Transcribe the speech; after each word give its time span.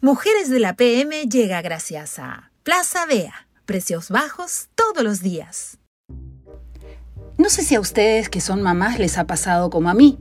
Mujeres 0.00 0.48
de 0.48 0.60
la 0.60 0.74
PM 0.74 1.26
llega 1.26 1.60
gracias 1.60 2.20
a 2.20 2.52
Plaza 2.62 3.04
Bea. 3.06 3.48
Precios 3.66 4.10
bajos 4.10 4.68
todos 4.76 5.02
los 5.02 5.22
días. 5.22 5.78
No 7.36 7.50
sé 7.50 7.62
si 7.62 7.74
a 7.74 7.80
ustedes 7.80 8.28
que 8.28 8.40
son 8.40 8.62
mamás 8.62 9.00
les 9.00 9.18
ha 9.18 9.26
pasado 9.26 9.70
como 9.70 9.90
a 9.90 9.94
mí, 9.94 10.16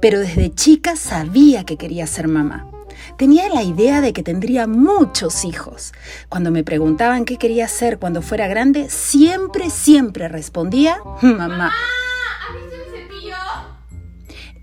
pero 0.00 0.18
desde 0.18 0.52
chica 0.52 0.96
sabía 0.96 1.64
que 1.64 1.76
quería 1.76 2.08
ser 2.08 2.26
mamá. 2.26 2.68
Tenía 3.16 3.48
la 3.48 3.62
idea 3.62 4.00
de 4.00 4.12
que 4.12 4.24
tendría 4.24 4.66
muchos 4.66 5.44
hijos. 5.44 5.92
Cuando 6.28 6.50
me 6.50 6.64
preguntaban 6.64 7.24
qué 7.24 7.36
quería 7.36 7.68
ser 7.68 8.00
cuando 8.00 8.22
fuera 8.22 8.48
grande, 8.48 8.90
siempre, 8.90 9.70
siempre 9.70 10.26
respondía, 10.26 10.98
mamá. 11.22 11.72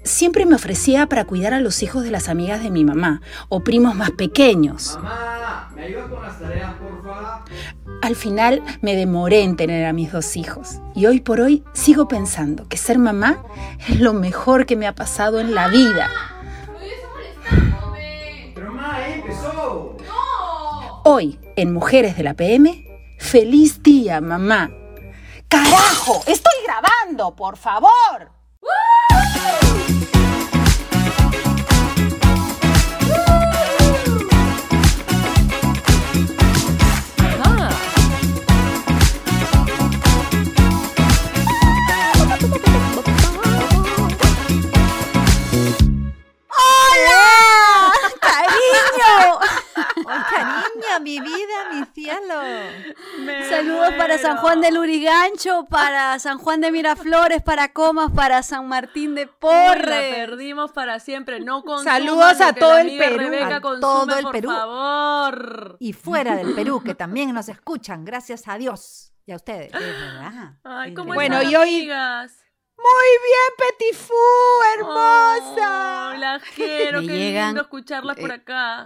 Siempre 0.04 0.46
me 0.46 0.56
ofrecía 0.56 1.08
para 1.08 1.26
cuidar 1.26 1.54
a 1.54 1.60
los 1.60 1.84
hijos 1.84 2.04
de 2.04 2.12
las 2.12 2.30
amigas 2.30 2.64
de 2.64 2.72
mi 2.72 2.84
mamá 2.86 3.22
o 3.50 3.62
primos 3.62 3.96
más 3.96 4.12
pequeños. 4.12 4.96
Mamá, 4.96 5.72
¿me 5.76 5.84
ayudas 5.84 6.10
con 6.10 6.24
las 6.24 6.40
tareas, 6.40 6.74
porfa? 6.76 7.44
Al 8.02 8.16
final 8.16 8.64
me 8.82 8.96
demoré 8.96 9.44
en 9.44 9.58
tener 9.58 9.86
a 9.86 9.94
mis 9.94 10.12
dos 10.12 10.38
hijos 10.38 10.80
y 10.96 11.06
hoy 11.06 11.20
por 11.20 11.42
hoy 11.42 11.64
sigo 11.74 12.08
pensando 12.08 12.68
que 12.68 12.78
ser 12.78 12.98
mamá 12.98 13.44
es 13.88 14.00
lo 14.00 14.14
mejor 14.14 14.66
que 14.66 14.78
me 14.78 14.88
ha 14.88 14.96
pasado 14.96 15.40
en 15.40 15.54
la 15.54 15.68
vida. 15.68 16.10
Pero 18.56 18.74
mamá, 18.74 19.08
empezó. 19.08 19.98
Hoy, 21.04 21.40
en 21.56 21.74
Mujeres 21.74 22.16
de 22.16 22.24
la 22.24 22.36
PM, 22.36 22.86
feliz 23.20 23.84
día, 23.84 24.22
mamá. 24.22 24.72
¡Carajo! 25.50 26.22
¡Estoy 26.26 26.54
grabando, 26.64 27.36
por 27.36 27.58
favor! 27.58 28.39
¡Hola! 28.62 29.00
Mi 51.02 51.20
vida, 51.20 51.70
mi 51.74 51.86
cielo! 51.94 52.36
Me 53.20 53.50
Saludos 53.50 53.94
para 53.98 54.18
San. 54.18 54.38
Juan 54.38 54.62
de 54.62 54.72
Lurigancho, 54.72 55.66
para 55.70 56.18
San 56.20 56.38
Juan 56.38 56.62
de 56.62 56.72
Miraflores, 56.72 57.42
para 57.42 57.74
Comas, 57.74 58.12
para 58.12 58.42
San 58.44 58.68
Martín 58.68 59.16
de 59.16 59.24
Uy, 59.24 59.28
la 59.28 59.40
Porres. 59.40 60.16
perdimos 60.16 60.72
para 60.72 61.00
siempre. 61.00 61.40
No 61.40 61.64
consuman 61.64 61.94
Saludos 62.02 62.40
lo 62.40 62.46
a 62.46 62.54
que 62.54 62.60
todo 62.60 62.74
la 62.76 62.82
el 62.82 62.98
Perú. 62.98 63.18
Rebeca 63.18 63.56
A 63.58 63.62
todo 63.62 64.16
el 64.18 64.24
por 64.24 64.32
Perú. 64.32 64.50
favor. 64.50 65.78
Y 65.80 65.94
fuera 65.94 66.36
del 66.36 66.54
Perú, 66.56 66.82
que 66.84 66.96
también 66.96 67.34
nos 67.34 67.50
escuchan, 67.50 68.06
gracias 68.06 68.48
a 68.48 68.58
Dios 68.58 69.14
y 69.26 69.32
a 69.32 69.36
ustedes. 69.36 69.72
Ay, 70.64 70.94
¿cómo. 70.94 71.14
Bueno, 71.14 71.38
están, 71.38 71.52
y 71.52 71.56
hoy- 71.56 71.78
amigas? 71.80 72.36
Muy 72.78 73.10
bien, 73.26 73.74
Petit 73.78 73.96
Fu, 73.96 74.14
hermosa. 74.78 76.12
Ay, 76.12 76.20
las 76.20 76.44
quiero, 76.56 77.02
Me 77.02 77.08
qué 77.08 77.14
llegan, 77.18 77.48
lindo 77.48 77.62
escucharlas 77.62 78.18
por 78.18 78.32
eh, 78.32 78.36
acá. 78.36 78.86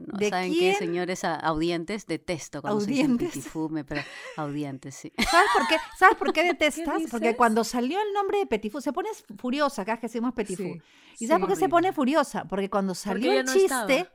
No 0.00 0.18
¿De 0.18 0.28
saben 0.30 0.52
quién? 0.52 0.72
qué, 0.72 0.78
señores 0.78 1.24
a- 1.24 1.34
audientes, 1.36 2.06
detesto 2.06 2.60
cuando 2.62 2.80
se 2.80 2.86
¿Audientes? 2.90 3.28
petit 3.30 3.42
fou, 3.44 3.68
me 3.68 3.84
pre- 3.84 4.04
audientes, 4.36 4.94
sí. 4.94 5.12
¿Sabes 5.30 5.48
por 5.52 5.66
qué? 5.68 5.76
¿Sabes 5.98 6.16
por 6.16 6.32
qué 6.32 6.42
detestas? 6.52 7.02
Porque 7.10 7.36
cuando 7.36 7.64
salió 7.64 7.98
el 8.00 8.12
nombre 8.12 8.38
de 8.38 8.46
Petit 8.46 8.70
Fu, 8.72 8.80
se 8.80 8.92
pone 8.92 9.08
furiosa, 9.38 9.84
cada 9.84 9.96
vez 9.96 10.00
que 10.00 10.06
decimos 10.08 10.32
Petit 10.34 10.56
Fu. 10.56 10.62
Sí, 10.62 11.24
¿Y 11.24 11.26
sabes 11.26 11.40
por 11.40 11.48
qué 11.50 11.56
se 11.56 11.68
pone 11.68 11.92
furiosa? 11.92 12.44
Porque 12.44 12.68
cuando 12.70 12.94
salió 12.94 13.32
el 13.32 13.44
no 13.46 13.52
chiste, 13.52 13.64
estaba. 13.98 14.08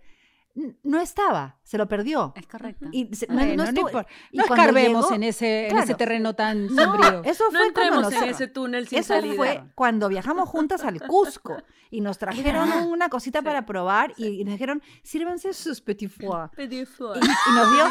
No 0.84 1.00
estaba, 1.00 1.58
se 1.64 1.78
lo 1.78 1.88
perdió. 1.88 2.34
Es 2.36 2.48
correcto. 2.48 2.88
Y 2.92 3.14
se- 3.16 3.28
no, 3.28 3.36
no 3.36 3.56
no 3.56 3.64
estuvo- 3.64 3.88
importa. 3.90 4.10
y 4.32 4.38
No 4.38 4.44
cuando 4.46 4.64
escarbemos 4.64 5.06
llegó- 5.06 5.16
en, 5.16 5.24
ese, 5.24 5.64
en 5.66 5.70
claro. 5.72 5.84
ese 5.86 5.96
terreno 5.96 6.34
tan 6.36 6.68
No, 6.68 6.84
sombrío. 6.84 7.24
eso 7.24 7.44
No 7.46 7.50
fue 7.60 7.60
cuando 7.60 7.66
entremos 7.68 8.02
nos- 8.14 8.14
en 8.24 8.30
ese 8.30 8.48
túnel 8.48 8.88
sin 8.88 9.00
Eso 9.00 9.14
salida. 9.14 9.36
fue 9.36 9.64
cuando 9.76 10.10
viajamos 10.10 10.50
juntas 10.50 10.83
al 10.83 11.02
Cusco 11.02 11.58
y 11.89 12.02
nos 12.02 12.17
trajeron 12.60 12.70
una 12.88 13.10
cosita 13.10 13.42
para 13.42 13.66
probar 13.66 14.14
y, 14.17 14.28
y 14.42 14.44
nos 14.44 14.54
dijeron, 14.54 14.82
sírvanse 15.04 15.54
sus 15.54 15.82
petit 15.82 16.10
foie. 16.11 16.50
Petit 16.56 16.88
foie. 16.88 17.20
Y, 17.20 17.26
y 17.26 17.56
nos 17.56 17.72
dio, 17.73 17.86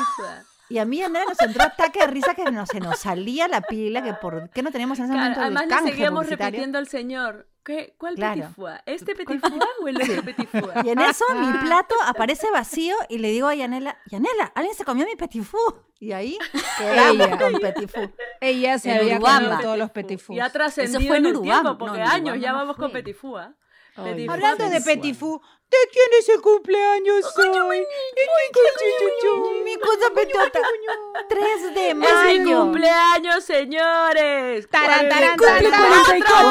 y 0.70 0.78
a 0.78 0.84
mí 0.84 0.98
y 0.98 1.02
a 1.02 1.08
Nela 1.08 1.24
nos 1.26 1.40
entró 1.40 1.62
ataque 1.62 2.00
de 2.00 2.06
risa 2.08 2.34
que 2.34 2.44
no, 2.50 2.66
se 2.66 2.78
nos 2.80 2.98
salía 2.98 3.48
la 3.48 3.62
pila, 3.62 4.02
que 4.02 4.12
por 4.14 4.50
qué 4.50 4.62
no 4.62 4.70
teníamos 4.70 4.98
en 4.98 5.06
ese 5.06 5.14
Claro, 5.14 5.24
momento 5.30 5.40
además 5.40 5.62
el 5.80 5.84
le 5.86 5.90
seguíamos 5.92 6.28
repitiendo 6.28 6.78
al 6.78 6.88
señor. 6.88 7.48
¿Qué, 7.68 7.94
¿Cuál 7.98 8.14
Claro. 8.16 8.40
petit 8.42 8.54
foie? 8.56 8.72
¿Este 8.86 9.14
petit 9.14 9.40
foie 9.40 9.60
o 9.82 9.88
el 9.88 9.96
otro 10.02 10.22
petit 10.24 10.48
foie? 10.48 10.72
Y 10.84 10.88
en 10.88 10.98
eso 11.00 11.24
mi 11.36 11.52
plato 11.58 11.94
aparece 12.06 12.50
vacío 12.50 12.96
y 13.10 13.18
le 13.18 13.28
digo 13.28 13.46
a 13.46 13.54
Yanela, 13.54 13.98
Yanela, 14.06 14.50
alguien 14.54 14.74
se 14.74 14.84
comió 14.84 15.04
mi 15.06 15.14
petit 15.16 15.42
foie. 15.44 15.74
Y 16.00 16.12
ahí 16.12 16.38
quedamos 16.78 17.26
Ella. 17.26 17.38
con 17.38 17.52
petit 17.60 17.88
foie. 17.90 18.14
Ella 18.40 18.78
se 18.78 18.90
En 18.92 18.98
había 19.00 19.16
Urubamba. 19.16 19.38
comido 19.48 19.60
todos 19.62 19.78
los 19.78 19.90
petit 19.90 20.18
fours. 20.18 20.36
Y 20.36 20.40
ha 20.40 20.50
trascendido 20.50 21.00
fue 21.00 21.16
en 21.18 21.26
en 21.26 21.36
el 21.36 21.42
tiempo, 21.42 21.76
porque 21.78 21.98
no, 21.98 22.04
en 22.04 22.10
años 22.10 22.40
ya 22.40 22.52
no 22.52 22.58
vamos 22.58 22.76
con 22.76 22.90
petit 22.90 23.16
foie. 23.16 23.48
Hablando 23.96 24.64
foie, 24.64 24.70
de 24.70 24.80
petit 24.80 25.00
Petit 25.02 25.14
foie. 25.16 25.40
¿De 25.70 25.76
quién 25.92 26.06
es 26.18 26.28
el 26.28 26.40
cumpleaños 26.40 27.24
hoy? 27.38 27.84
Mi 29.64 29.76
cosa 29.76 30.10
petota. 30.14 30.60
3 31.28 31.74
de 31.74 31.88
Es 31.90 31.94
mi 31.94 32.00
mayo. 32.06 32.60
cumpleaños, 32.62 33.44
señores. 33.44 34.68
Tarán, 34.68 35.08
tarán, 35.08 35.36
tarán, 35.36 35.60
44. 35.64 36.48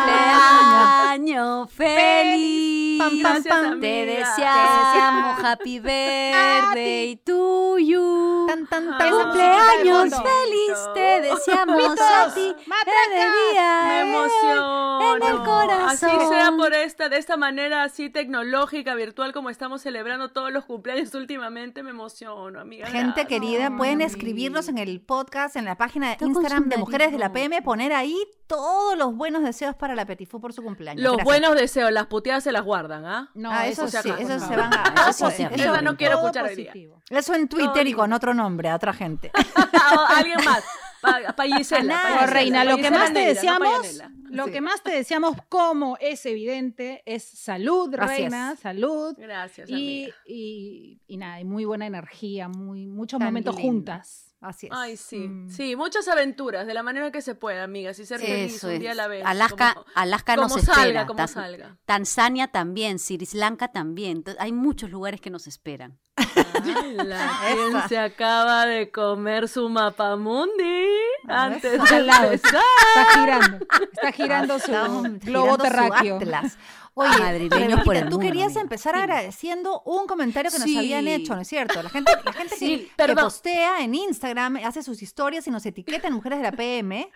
Cumpleaños 0.00 1.70
feliz. 1.72 2.89
Pam, 3.00 3.22
pam, 3.22 3.42
pam. 3.42 3.80
Te 3.80 4.04
deseamos 4.04 5.42
happy 5.42 5.78
birthday 5.80 7.16
to 7.24 7.78
you. 7.78 8.44
Tan, 8.46 8.66
tan, 8.66 8.98
tan. 8.98 9.10
Cumpleaños 9.10 10.10
feliz, 10.10 10.78
te 10.92 11.20
deseamos 11.22 11.98
a 11.98 12.34
ti. 12.34 12.54
Feliz 12.58 13.32
día. 13.52 13.84
Me 13.88 14.00
emociono. 14.02 15.16
En 15.16 15.22
el 15.22 15.36
corazón. 15.38 16.10
Así 16.10 16.26
sea 16.28 16.52
por 16.54 16.74
esta, 16.74 17.08
de 17.08 17.16
esta 17.16 17.38
manera 17.38 17.84
así 17.84 18.10
tecnológica, 18.10 18.94
virtual, 18.94 19.32
como 19.32 19.48
estamos 19.48 19.80
celebrando 19.80 20.30
todos 20.30 20.52
los 20.52 20.66
cumpleaños 20.66 21.14
últimamente, 21.14 21.82
me 21.82 21.90
emociono, 21.90 22.60
amiga. 22.60 22.86
Gente 22.86 23.26
querida, 23.26 23.74
pueden 23.78 24.02
escribirnos 24.02 24.68
en 24.68 24.76
el 24.76 25.00
podcast, 25.00 25.56
en 25.56 25.64
la 25.64 25.76
página 25.76 26.16
de 26.16 26.26
Instagram 26.26 26.68
de 26.68 26.76
Mujeres 26.76 27.12
de 27.12 27.18
la. 27.18 27.30
PM, 27.32 27.62
poner 27.62 27.92
ahí 27.92 28.16
todos 28.50 28.98
los 28.98 29.14
buenos 29.14 29.44
deseos 29.44 29.76
para 29.76 29.94
la 29.94 30.04
Petit 30.04 30.28
Fu 30.28 30.40
por 30.40 30.52
su 30.52 30.62
cumpleaños. 30.62 31.02
Los 31.02 31.12
Gracias. 31.16 31.24
buenos 31.24 31.54
deseos, 31.56 31.92
las 31.92 32.06
puteadas 32.06 32.42
se 32.42 32.50
las 32.50 32.62
guardan, 32.64 33.06
¿ah? 33.06 33.30
No, 33.34 33.48
Ah, 33.52 33.68
eso, 33.68 33.84
eso 33.84 34.02
sí, 34.02 34.08
eso 34.18 34.38
se 34.40 34.56
van 34.56 34.72
a... 34.74 34.82
Eso 35.08 35.28
Eso, 35.28 35.30
sí, 35.30 35.42
eso- 35.44 35.54
Esa 35.54 35.82
no 35.82 35.96
quiero 35.96 36.16
escuchar 36.18 36.46
hoy 36.46 36.56
día. 36.56 36.66
positivo. 36.72 37.00
eso 37.08 37.34
en 37.34 37.48
Twitter 37.48 37.86
y 37.86 37.92
con 37.92 38.12
otro 38.12 38.34
nombre, 38.34 38.68
a 38.68 38.74
otra 38.74 38.92
gente. 38.92 39.30
Alguien 40.16 40.38
más. 40.44 40.64
Pa 41.00 41.44
Gisela. 41.44 41.94
Pa. 41.94 42.10
No, 42.10 42.16
Gisela, 42.18 42.26
reina, 42.26 42.58
pa 42.58 42.64
lo 42.64 42.76
que 42.76 42.90
más 42.90 43.12
te 43.12 43.20
no 43.22 43.28
deseamos, 43.28 43.82
Yanela. 43.86 44.10
lo 44.30 44.44
Sí. 44.46 44.50
que 44.52 44.60
más 44.60 44.82
te 44.82 44.90
deseamos, 44.90 45.36
como 45.48 45.96
es 46.00 46.26
evidente, 46.26 47.02
es 47.06 47.24
salud, 47.24 47.94
reina, 47.94 48.54
salud. 48.56 49.14
Gracias, 49.16 49.70
Y, 49.70 49.72
amiga. 50.04 50.16
y, 50.26 51.00
y 51.06 51.16
nada, 51.16 51.40
y 51.40 51.44
muy 51.44 51.64
buena 51.64 51.86
energía, 51.86 52.48
muy, 52.48 52.86
muchos 52.86 53.18
Tan 53.18 53.28
momentos 53.28 53.54
lindo. 53.56 53.68
juntas. 53.72 54.29
Así 54.42 54.66
es. 54.68 54.72
Ay, 54.74 54.96
sí, 54.96 55.28
Mm. 55.28 55.50
sí, 55.50 55.76
muchas 55.76 56.08
aventuras, 56.08 56.66
de 56.66 56.72
la 56.72 56.82
manera 56.82 57.10
que 57.10 57.20
se 57.20 57.34
pueda, 57.34 57.62
amigas, 57.62 57.98
y 57.98 58.06
ser 58.06 58.20
feliz 58.20 58.54
Eso 58.56 58.68
un 58.68 58.78
día 58.78 58.92
a 58.92 58.94
la 58.94 59.06
vez. 59.06 59.22
Alaska, 59.26 59.74
como- 59.74 59.86
Alaska 59.94 60.34
como 60.36 60.48
nos 60.48 60.62
salga, 60.62 60.82
espera. 60.82 61.06
como 61.06 61.26
salga. 61.28 61.76
Tanzania 61.84 62.48
también, 62.48 62.98
Sri 62.98 63.18
Lanka 63.34 63.68
también. 63.68 64.24
Hay 64.38 64.52
muchos 64.52 64.90
lugares 64.90 65.20
que 65.20 65.28
nos 65.28 65.46
esperan. 65.46 65.98
Ala, 66.16 67.30
¿Quién 67.52 67.72
se 67.88 67.98
acaba 67.98 68.64
de 68.66 68.90
comer 68.90 69.46
su 69.48 69.68
mapamundi 69.68 70.86
antes 71.28 71.62
de 71.72 71.76
empezar? 71.76 72.32
Está 72.34 73.04
girando, 73.14 73.58
está 73.92 74.12
girando 74.12 74.58
su 74.58 74.72
Estamos 74.72 75.18
globo 75.20 75.56
su 75.56 75.62
terráqueo. 75.62 76.16
Atlas. 76.16 76.58
Oye, 76.94 77.18
Madrileños 77.18 77.82
por 77.84 77.94
el 77.94 78.04
tú 78.04 78.10
mundo, 78.10 78.20
querías 78.20 78.46
amiga. 78.48 78.60
empezar 78.62 78.96
agradeciendo 78.96 79.80
un 79.82 80.06
comentario 80.06 80.50
que 80.50 80.58
nos 80.58 80.66
habían 80.76 81.06
hecho, 81.06 81.34
¿no 81.34 81.42
es 81.42 81.48
cierto? 81.48 81.82
La 81.82 81.88
gente, 81.88 82.12
la 82.24 82.32
gente 82.32 82.56
Sí, 82.56 82.90
que, 82.96 83.14
postea 83.14 83.82
en 83.82 83.94
Instagram, 83.94 84.56
hace 84.64 84.82
sus 84.82 85.00
historias 85.02 85.46
y 85.46 85.50
nos 85.50 85.64
etiqueta 85.64 86.08
en 86.08 86.14
Mujeres 86.14 86.38
de 86.38 86.44
la 86.44 86.52
PM. 86.52 87.10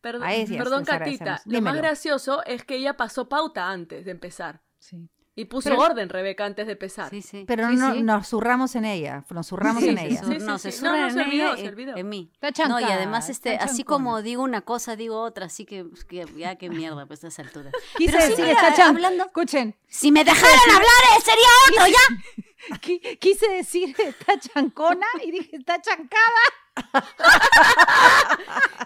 Perdón, 0.00 0.28
perdón 0.48 0.84
Catita, 0.84 1.40
lo 1.44 1.60
más 1.62 1.76
gracioso 1.76 2.42
es 2.44 2.64
que 2.64 2.76
ella 2.76 2.96
pasó 2.96 3.28
pauta 3.28 3.70
antes 3.70 4.04
de 4.04 4.10
empezar. 4.10 4.60
Sí. 4.80 5.08
Y 5.34 5.46
puso 5.46 5.70
Pero- 5.70 5.80
orden, 5.80 6.10
Rebeca, 6.10 6.44
antes 6.44 6.66
de 6.66 6.72
empezar. 6.72 7.08
Sí, 7.08 7.22
sí. 7.22 7.44
Pero 7.46 7.66
Sí, 7.70 7.76
no, 7.76 7.94
sí. 7.94 8.02
nos 8.02 8.28
zurramos 8.28 8.74
en 8.76 8.84
ella, 8.84 9.24
nos 9.30 9.46
zurramos 9.46 9.82
Sí, 9.82 9.88
en 9.88 9.96
sí, 9.98 10.04
ella. 10.04 10.22
sí. 10.24 10.38
no, 10.40 10.58
se 10.58 10.70
sí. 10.72 10.78
zurran 10.78 10.94
No, 11.00 11.02
no, 11.06 11.10
se 11.14 11.20
en 11.20 11.26
olvidó, 11.26 11.46
ella 11.46 11.56
se 11.56 11.62
y- 11.64 11.68
olvidó. 11.68 11.96
en 11.96 12.08
mí. 12.10 12.30
Está 12.34 12.48
No, 12.68 12.78
y 12.78 12.82
chancada, 12.82 12.94
además, 12.96 13.30
este, 13.30 13.52
está 13.54 13.64
así 13.64 13.82
como 13.82 14.20
digo 14.20 14.42
una 14.42 14.60
cosa, 14.60 14.94
digo 14.94 15.18
otra, 15.22 15.46
así 15.46 15.64
que, 15.64 15.86
que 16.06 16.26
ya 16.36 16.56
qué 16.56 16.68
mierda, 16.68 17.06
pues 17.06 17.24
a 17.24 17.28
esa 17.28 17.40
altura. 17.42 17.70
Quise 17.96 18.12
Pero 18.12 18.24
decir, 18.28 18.44
mira, 18.44 18.60
está 18.60 18.74
chan- 18.74 18.88
hablando- 18.94 19.24
Escuchen, 19.24 19.74
Si 19.88 20.12
me 20.12 20.22
dejaran 20.22 20.70
hablar, 20.70 21.02
eh, 21.16 21.20
sería 21.24 21.48
otro, 21.70 21.86
ya. 21.86 22.76
qui- 22.82 23.18
quise 23.18 23.48
decir 23.48 23.96
está 23.98 24.38
chancona 24.38 25.06
y 25.24 25.30
dije 25.30 25.56
está 25.56 25.80
chancada. 25.80 26.42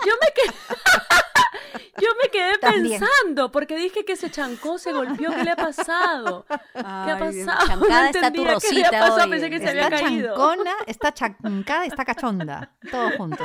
Yo 0.06 0.12
me 0.20 0.32
quedé. 0.34 0.54
Yo 2.00 2.08
me 2.22 2.28
quedé 2.30 2.58
También. 2.58 3.00
pensando, 3.00 3.50
porque 3.52 3.76
dije 3.76 4.04
que 4.04 4.16
se 4.16 4.30
chancó, 4.30 4.78
se 4.78 4.92
golpeó, 4.92 5.30
¿qué 5.30 5.44
le 5.44 5.50
ha 5.50 5.56
pasado? 5.56 6.44
¿Qué 6.48 6.80
ha 6.80 7.16
Ay, 7.16 7.44
pasado? 7.44 7.66
chancada 7.66 8.06
está 8.10 8.20
tu 8.20 8.26
entendía 8.26 8.44
qué 8.46 8.54
Rosita 8.54 8.86
había 8.88 9.00
pasado, 9.00 9.24
hoy, 9.24 9.30
pensé 9.30 9.50
que 9.50 9.58
se 9.58 9.64
está 9.64 9.70
había 9.86 9.96
Está 9.96 10.06
caído. 10.08 10.28
chancona, 10.36 10.72
está 10.86 11.14
chancada 11.14 11.84
y 11.84 11.88
está 11.88 12.04
cachonda. 12.04 12.76
Todo 12.90 13.10
junto. 13.16 13.44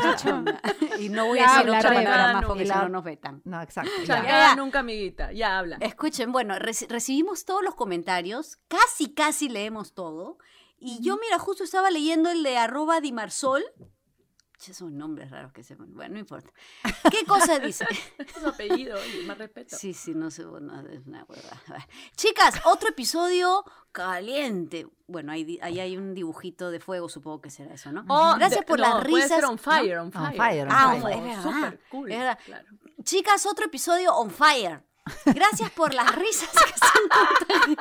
y 1.00 1.10
no 1.10 1.28
voy 1.28 1.40
a 1.40 1.44
decir 1.44 1.70
otra 1.70 1.82
palabra 1.94 2.34
más 2.34 2.42
No, 2.42 2.48
porque 2.48 2.66
si 2.66 2.72
no 2.72 2.90
nos 2.90 3.04
vetan. 3.04 3.42
No, 3.46 3.62
exacto. 3.62 3.92
ya. 4.02 4.06
Chancada 4.16 4.56
nunca, 4.56 4.80
amiguita, 4.80 5.32
ya 5.32 5.58
habla. 5.60 5.78
Escuchen, 5.80 6.32
bueno, 6.32 6.56
reci- 6.56 6.88
recibimos 6.88 7.46
todos 7.46 7.64
los 7.64 7.76
comentarios, 7.76 8.58
casi, 8.68 9.14
casi 9.14 9.50
leemos 9.50 9.94
todo. 9.94 10.38
Y 10.78 11.00
yo, 11.02 11.18
mira, 11.18 11.38
justo 11.40 11.64
estaba 11.64 11.92
leyendo 11.92 12.32
el 12.32 12.42
de 12.44 12.58
arroba 12.58 13.02
dimarsol. 13.02 13.64
Che, 14.64 14.76
Son 14.76 14.96
nombres 14.96 15.32
raros 15.32 15.52
que 15.54 15.64
se 15.64 15.74
Bueno, 15.76 16.14
no 16.14 16.20
importa. 16.20 16.52
¿Qué 17.10 17.26
cosa 17.26 17.58
dice? 17.58 17.84
Es 18.20 18.32
su 18.40 18.48
apellido, 18.48 18.96
oye, 18.96 19.24
más 19.26 19.38
respeto. 19.40 19.76
Sí, 19.76 19.92
sí, 19.96 20.14
no 20.14 20.30
sé, 20.30 20.46
bueno, 20.46 20.80
es 20.88 21.08
una 21.08 21.24
huevada. 21.24 21.60
Ver. 21.68 21.82
Chicas, 22.16 22.62
otro 22.66 22.90
episodio 22.90 23.64
caliente. 23.92 24.88
Bueno, 25.08 25.32
ahí, 25.32 25.58
ahí 25.64 25.80
hay 25.80 25.98
un 25.98 26.14
dibujito 26.14 26.70
de 26.70 26.80
fuego, 26.80 27.10
supongo 27.10 27.42
que 27.42 27.50
será 27.50 27.74
eso, 27.74 27.92
¿no? 27.92 28.06
Oh, 28.08 28.36
Gracias 28.38 28.60
de- 28.60 28.66
por 28.68 28.80
no, 28.80 28.86
las 28.88 28.94
puede 29.08 29.24
risas. 29.24 29.30
ser 29.40 29.46
on 29.46 29.52
¿no? 29.56 29.58
fire, 29.58 29.98
on 29.98 30.06
On 30.16 30.34
fire. 30.36 30.62
on 30.68 30.72
Ah, 30.72 30.98
fire. 31.02 31.18
es 31.18 31.24
verdad. 31.24 31.42
Súper 31.44 31.80
cool. 31.90 32.12
Es 32.12 32.18
verdad. 32.20 32.40
claro. 32.46 32.68
Chicas, 33.04 33.46
otro 33.48 33.66
episodio 33.66 34.14
on 34.16 34.30
fire. 34.30 34.84
Gracias 35.26 35.72
por 35.72 35.96
las 35.96 36.14
risas 36.16 36.50
que 36.52 36.70
están 36.70 37.76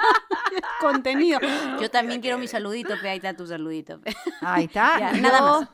contenido. 0.80 1.38
Yo 1.78 1.90
también 1.90 2.22
quiero 2.22 2.38
mi 2.38 2.48
saludito, 2.48 2.94
pe, 3.00 3.10
ahí 3.10 3.16
está 3.18 3.36
tu 3.36 3.46
saludito. 3.46 4.00
pe. 4.00 4.14
Ahí 4.40 4.64
está. 4.64 4.98
Ya, 4.98 5.12
nada 5.12 5.42
más. 5.42 5.68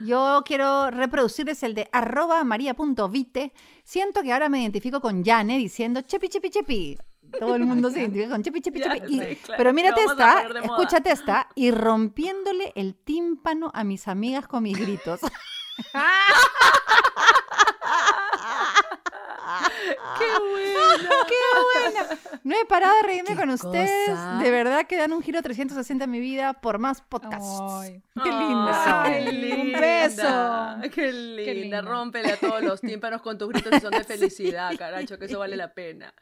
Yo 0.00 0.42
quiero 0.44 0.90
reproducirles 0.90 1.62
el 1.62 1.74
de 1.74 1.88
arroba 1.92 2.42
maria.vite. 2.44 3.52
Siento 3.84 4.22
que 4.22 4.32
ahora 4.32 4.48
me 4.48 4.60
identifico 4.62 5.00
con 5.00 5.24
Yane 5.24 5.58
diciendo 5.58 6.02
chepi, 6.02 6.28
chepi, 6.28 6.50
chepi. 6.50 6.98
Todo 7.38 7.56
el 7.56 7.64
mundo 7.64 7.90
se 7.90 8.00
identifica 8.00 8.30
con 8.30 8.42
chepi, 8.42 8.60
chepi, 8.60 8.78
Ya, 8.80 8.94
chepi. 8.94 9.14
Y- 9.14 9.20
sí, 9.20 9.36
claro, 9.36 9.58
pero 9.58 9.72
mírate 9.72 10.02
esta, 10.04 10.42
escúchate 10.62 11.10
esta, 11.10 11.48
y 11.54 11.70
rompiéndole 11.70 12.72
el 12.74 12.94
tímpano 12.94 13.70
a 13.74 13.84
mis 13.84 14.08
amigas 14.08 14.46
con 14.46 14.62
mis 14.62 14.78
gritos. 14.78 15.20
¡Qué 20.18 20.24
bueno! 20.40 21.10
¡Qué 21.28 21.34
buena! 21.92 22.18
No 22.44 22.56
he 22.56 22.64
parado 22.64 22.96
de 22.96 23.02
reírme 23.02 23.30
Qué 23.30 23.36
con 23.36 23.50
ustedes. 23.50 24.08
cosa. 24.10 24.38
De 24.42 24.50
verdad 24.50 24.86
que 24.86 24.96
dan 24.96 25.12
un 25.12 25.22
giro 25.22 25.42
360 25.42 26.04
en 26.04 26.10
mi 26.10 26.20
vida 26.20 26.54
por 26.54 26.78
más 26.78 27.00
podcasts. 27.02 27.58
Ay. 27.60 28.02
¡Qué 28.22 28.30
linda! 28.30 29.02
Ay, 29.02 29.24
qué 29.24 29.30
un 29.30 29.40
linda. 29.40 29.80
beso. 29.80 30.90
Qué 30.94 31.12
linda. 31.12 31.52
linda. 31.52 31.80
Rómpele 31.82 32.32
a 32.32 32.36
todos 32.36 32.62
los 32.62 32.80
tímpanos 32.80 33.22
con 33.22 33.36
tus 33.38 33.48
gritos 33.48 33.72
y 33.76 33.80
son 33.80 33.90
de 33.90 34.04
felicidad, 34.04 34.76
caracho, 34.78 35.18
que 35.18 35.26
eso 35.26 35.38
vale 35.38 35.56
la 35.56 35.72
pena. 35.74 36.12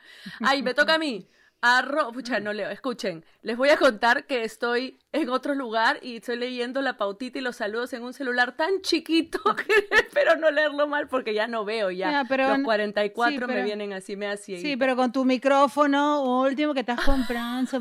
Ay, 0.41 0.63
me 0.63 0.75
toca 0.75 0.95
a 0.95 0.99
mí. 0.99 1.29
Arro... 1.63 2.13
Pucha, 2.13 2.39
no 2.39 2.53
leo. 2.53 2.71
Escuchen, 2.71 3.25
les 3.43 3.57
voy 3.57 3.71
a 3.71 3.77
contar 3.77 4.27
que 4.27 4.45
estoy 4.45 4.99
en 5.13 5.31
otro 5.31 5.55
lugar 5.55 5.99
y 6.03 6.17
estoy 6.17 6.37
leyendo 6.37 6.83
la 6.83 6.97
pautita 6.97 7.39
y 7.39 7.43
los 7.43 7.57
saludos 7.57 7.93
en 7.95 8.03
un 8.05 8.13
celular 8.13 8.57
tan 8.57 8.83
chiquito 8.83 9.41
que 9.57 9.89
espero 9.97 10.37
no 10.37 10.51
leerlo 10.51 10.87
mal 10.87 11.09
porque 11.09 11.35
ya 11.35 11.47
no 11.49 11.65
veo 11.65 11.91
ya. 11.91 12.25
Pero 12.29 12.49
los 12.49 12.59
no- 12.59 12.65
44 12.65 13.33
sí, 13.33 13.41
me 13.41 13.47
pero- 13.47 13.65
vienen 13.65 13.93
así, 13.95 14.17
me 14.17 14.29
así. 14.29 14.59
Sí, 14.61 14.77
pero 14.77 14.95
con 14.97 15.11
tu 15.13 15.25
micrófono 15.25 16.41
último 16.43 16.75
que 16.75 16.81
estás 16.81 17.01
comprando, 17.01 17.79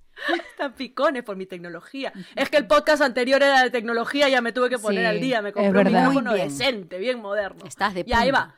Están 0.52 0.74
picones 0.74 1.22
por 1.22 1.36
mi 1.36 1.46
tecnología. 1.46 2.12
Es 2.34 2.50
que 2.50 2.58
el 2.58 2.66
podcast 2.66 3.00
anterior 3.02 3.42
era 3.42 3.62
de 3.62 3.70
tecnología, 3.70 4.28
ya 4.28 4.40
me 4.42 4.52
tuve 4.52 4.68
que 4.68 4.78
poner 4.78 5.00
Sí, 5.02 5.06
al 5.06 5.20
día. 5.20 5.40
Me 5.42 5.52
compré 5.52 5.80
un 5.80 5.86
micrófono 5.92 6.34
bien. 6.34 6.48
decente, 6.48 6.98
bien 6.98 7.20
moderno. 7.20 7.64
Estás 7.64 7.94
de 7.94 8.04
Y 8.06 8.12
ahí 8.12 8.30
va. 8.30 8.54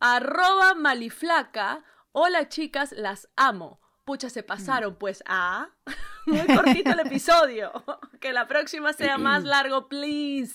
Arroba 0.00 0.74
maliflaca. 0.74 1.82
Hola 2.12 2.48
chicas, 2.48 2.92
las 2.92 3.28
amo. 3.36 3.80
Pucha, 4.04 4.28
se 4.28 4.42
pasaron, 4.42 4.96
pues, 4.96 5.22
a... 5.26 5.68
Muy 6.26 6.46
cortito 6.46 6.90
el 6.90 7.00
episodio. 7.00 7.72
Que 8.20 8.32
la 8.32 8.46
próxima 8.46 8.92
sea 8.92 9.16
más 9.16 9.44
largo, 9.44 9.88
please. 9.88 10.54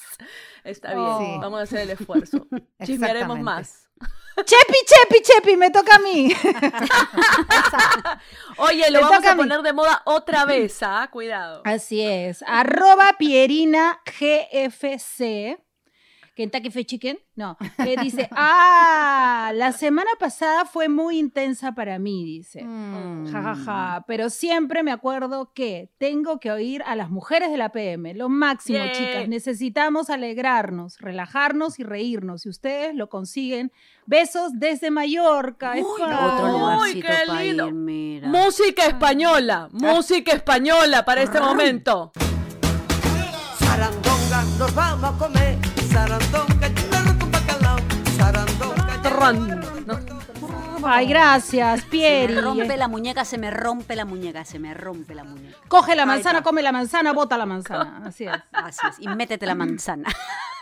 Está 0.64 0.94
bien, 0.94 1.06
Oh. 1.08 1.20
Sí. 1.20 1.38
vamos 1.42 1.60
a 1.60 1.64
hacer 1.64 1.80
el 1.80 1.90
esfuerzo. 1.92 2.46
Chismearemos 2.86 3.40
más. 3.40 3.90
Chepi, 4.38 4.78
chepi, 4.86 5.22
chepi, 5.24 5.58
me 5.58 5.72
toca 5.72 5.96
a 5.96 6.00
mí. 6.00 6.32
Oye, 8.58 8.92
lo 8.92 9.02
Me 9.02 9.06
vamos 9.10 9.26
a 9.26 9.36
poner 9.36 9.62
de 9.64 9.74
moda 9.74 10.04
otra 10.06 10.46
vez, 10.46 10.84
¿ah? 10.84 11.10
Cuidado. 11.12 11.64
Así 11.66 12.04
es. 12.04 12.44
Arroba 12.46 13.14
Pierina 13.18 14.00
GFC. 14.06 15.58
Kentucky 16.38 16.70
Fried 16.70 16.86
Chicken. 16.86 17.18
No. 17.36 17.58
Que 17.84 17.98
dice, 17.98 18.30
ah, 18.32 19.52
la 19.56 19.72
semana 19.72 20.12
pasada 20.20 20.66
fue 20.66 20.88
muy 20.88 21.18
intensa 21.18 21.74
para 21.74 21.98
mí, 22.00 22.24
dice. 22.24 22.64
Mm. 22.64 23.32
Ja, 23.32 23.42
ja, 23.42 23.56
ja. 23.56 24.04
Pero 24.08 24.30
siempre 24.30 24.84
me 24.84 24.92
acuerdo 24.92 25.52
que 25.54 25.90
tengo 25.98 26.40
que 26.40 26.52
oír 26.52 26.84
a 26.86 26.96
las 26.96 27.10
mujeres 27.10 27.50
de 27.52 27.58
la 27.58 27.70
PM. 27.70 28.14
Lo 28.14 28.30
máximo, 28.30 28.78
Yeah. 28.78 28.92
chicas. 28.92 29.28
Necesitamos 29.28 30.10
alegrarnos, 30.12 31.00
relajarnos 31.00 31.80
y 31.80 31.84
reírnos. 31.84 32.44
Si 32.44 32.50
ustedes 32.50 32.94
lo 32.96 33.10
consiguen, 33.10 33.72
besos 34.06 34.52
desde 34.54 34.92
Mallorca. 34.92 35.74
Uy, 35.74 35.80
España. 35.80 36.26
otro 36.36 36.82
Uy, 36.82 36.94
qué 37.02 37.08
para 37.28 37.44
ir, 37.44 37.56
lindo. 37.56 37.72
mira. 37.72 38.28
Música 38.28 38.86
española, 38.86 39.70
música 39.72 40.34
española 40.34 41.04
para 41.04 41.24
este 41.24 41.40
momento. 41.42 42.12
Sarandonga, 43.58 44.44
nos 44.60 44.76
vamos 44.76 45.16
a 45.16 45.18
comer. 45.18 45.58
Ay, 50.84 51.08
gracias, 51.08 51.82
Se 51.82 51.88
Pieri. 51.88 52.34
me 52.36 52.42
rompe 52.42 52.78
la 52.78 52.88
muñeca, 52.88 53.26
se 53.26 53.38
me 53.38 53.52
rompe 53.52 53.96
la 53.96 54.06
muñeca, 54.06 54.46
se 54.46 54.58
me 54.60 54.74
rompe 54.74 55.16
la 55.16 55.24
muñeca. 55.24 55.58
Coge 55.68 55.96
la 55.96 56.06
manzana, 56.06 56.42
come 56.44 56.62
la 56.62 56.72
manzana, 56.72 57.12
bota 57.14 57.38
la 57.38 57.46
manzana. 57.46 58.04
Así 58.06 58.26
es. 58.26 58.32
Así 58.54 58.88
es, 58.88 58.96
y 59.00 59.08
métete 59.08 59.46
la 59.46 59.56
manzana. 59.56 60.10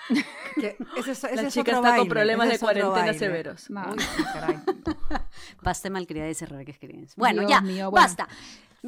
Que 0.55 0.77
ese 0.95 1.11
es- 1.11 1.23
ese 1.25 1.35
La 1.35 1.41
es 1.49 1.53
chica 1.53 1.71
otro 1.79 1.83
está 1.89 1.97
con 1.97 2.07
problemas 2.07 2.45
ese 2.45 2.51
de 2.51 2.55
es 2.55 2.61
cuarentena 2.61 2.95
baile. 3.07 3.19
severos. 3.19 3.69
No. 3.69 3.81
Uy, 3.91 3.97
caray. 4.31 4.57
Basta 5.61 5.89
malcriada 5.89 6.29
y 6.29 6.33
cerrar 6.33 6.63
que 6.63 6.71
escribes. 6.71 7.13
Bueno, 7.17 7.41
Dios 7.41 7.51
ya, 7.51 7.59
mío, 7.59 7.91
bueno. 7.91 8.05
basta. 8.05 8.25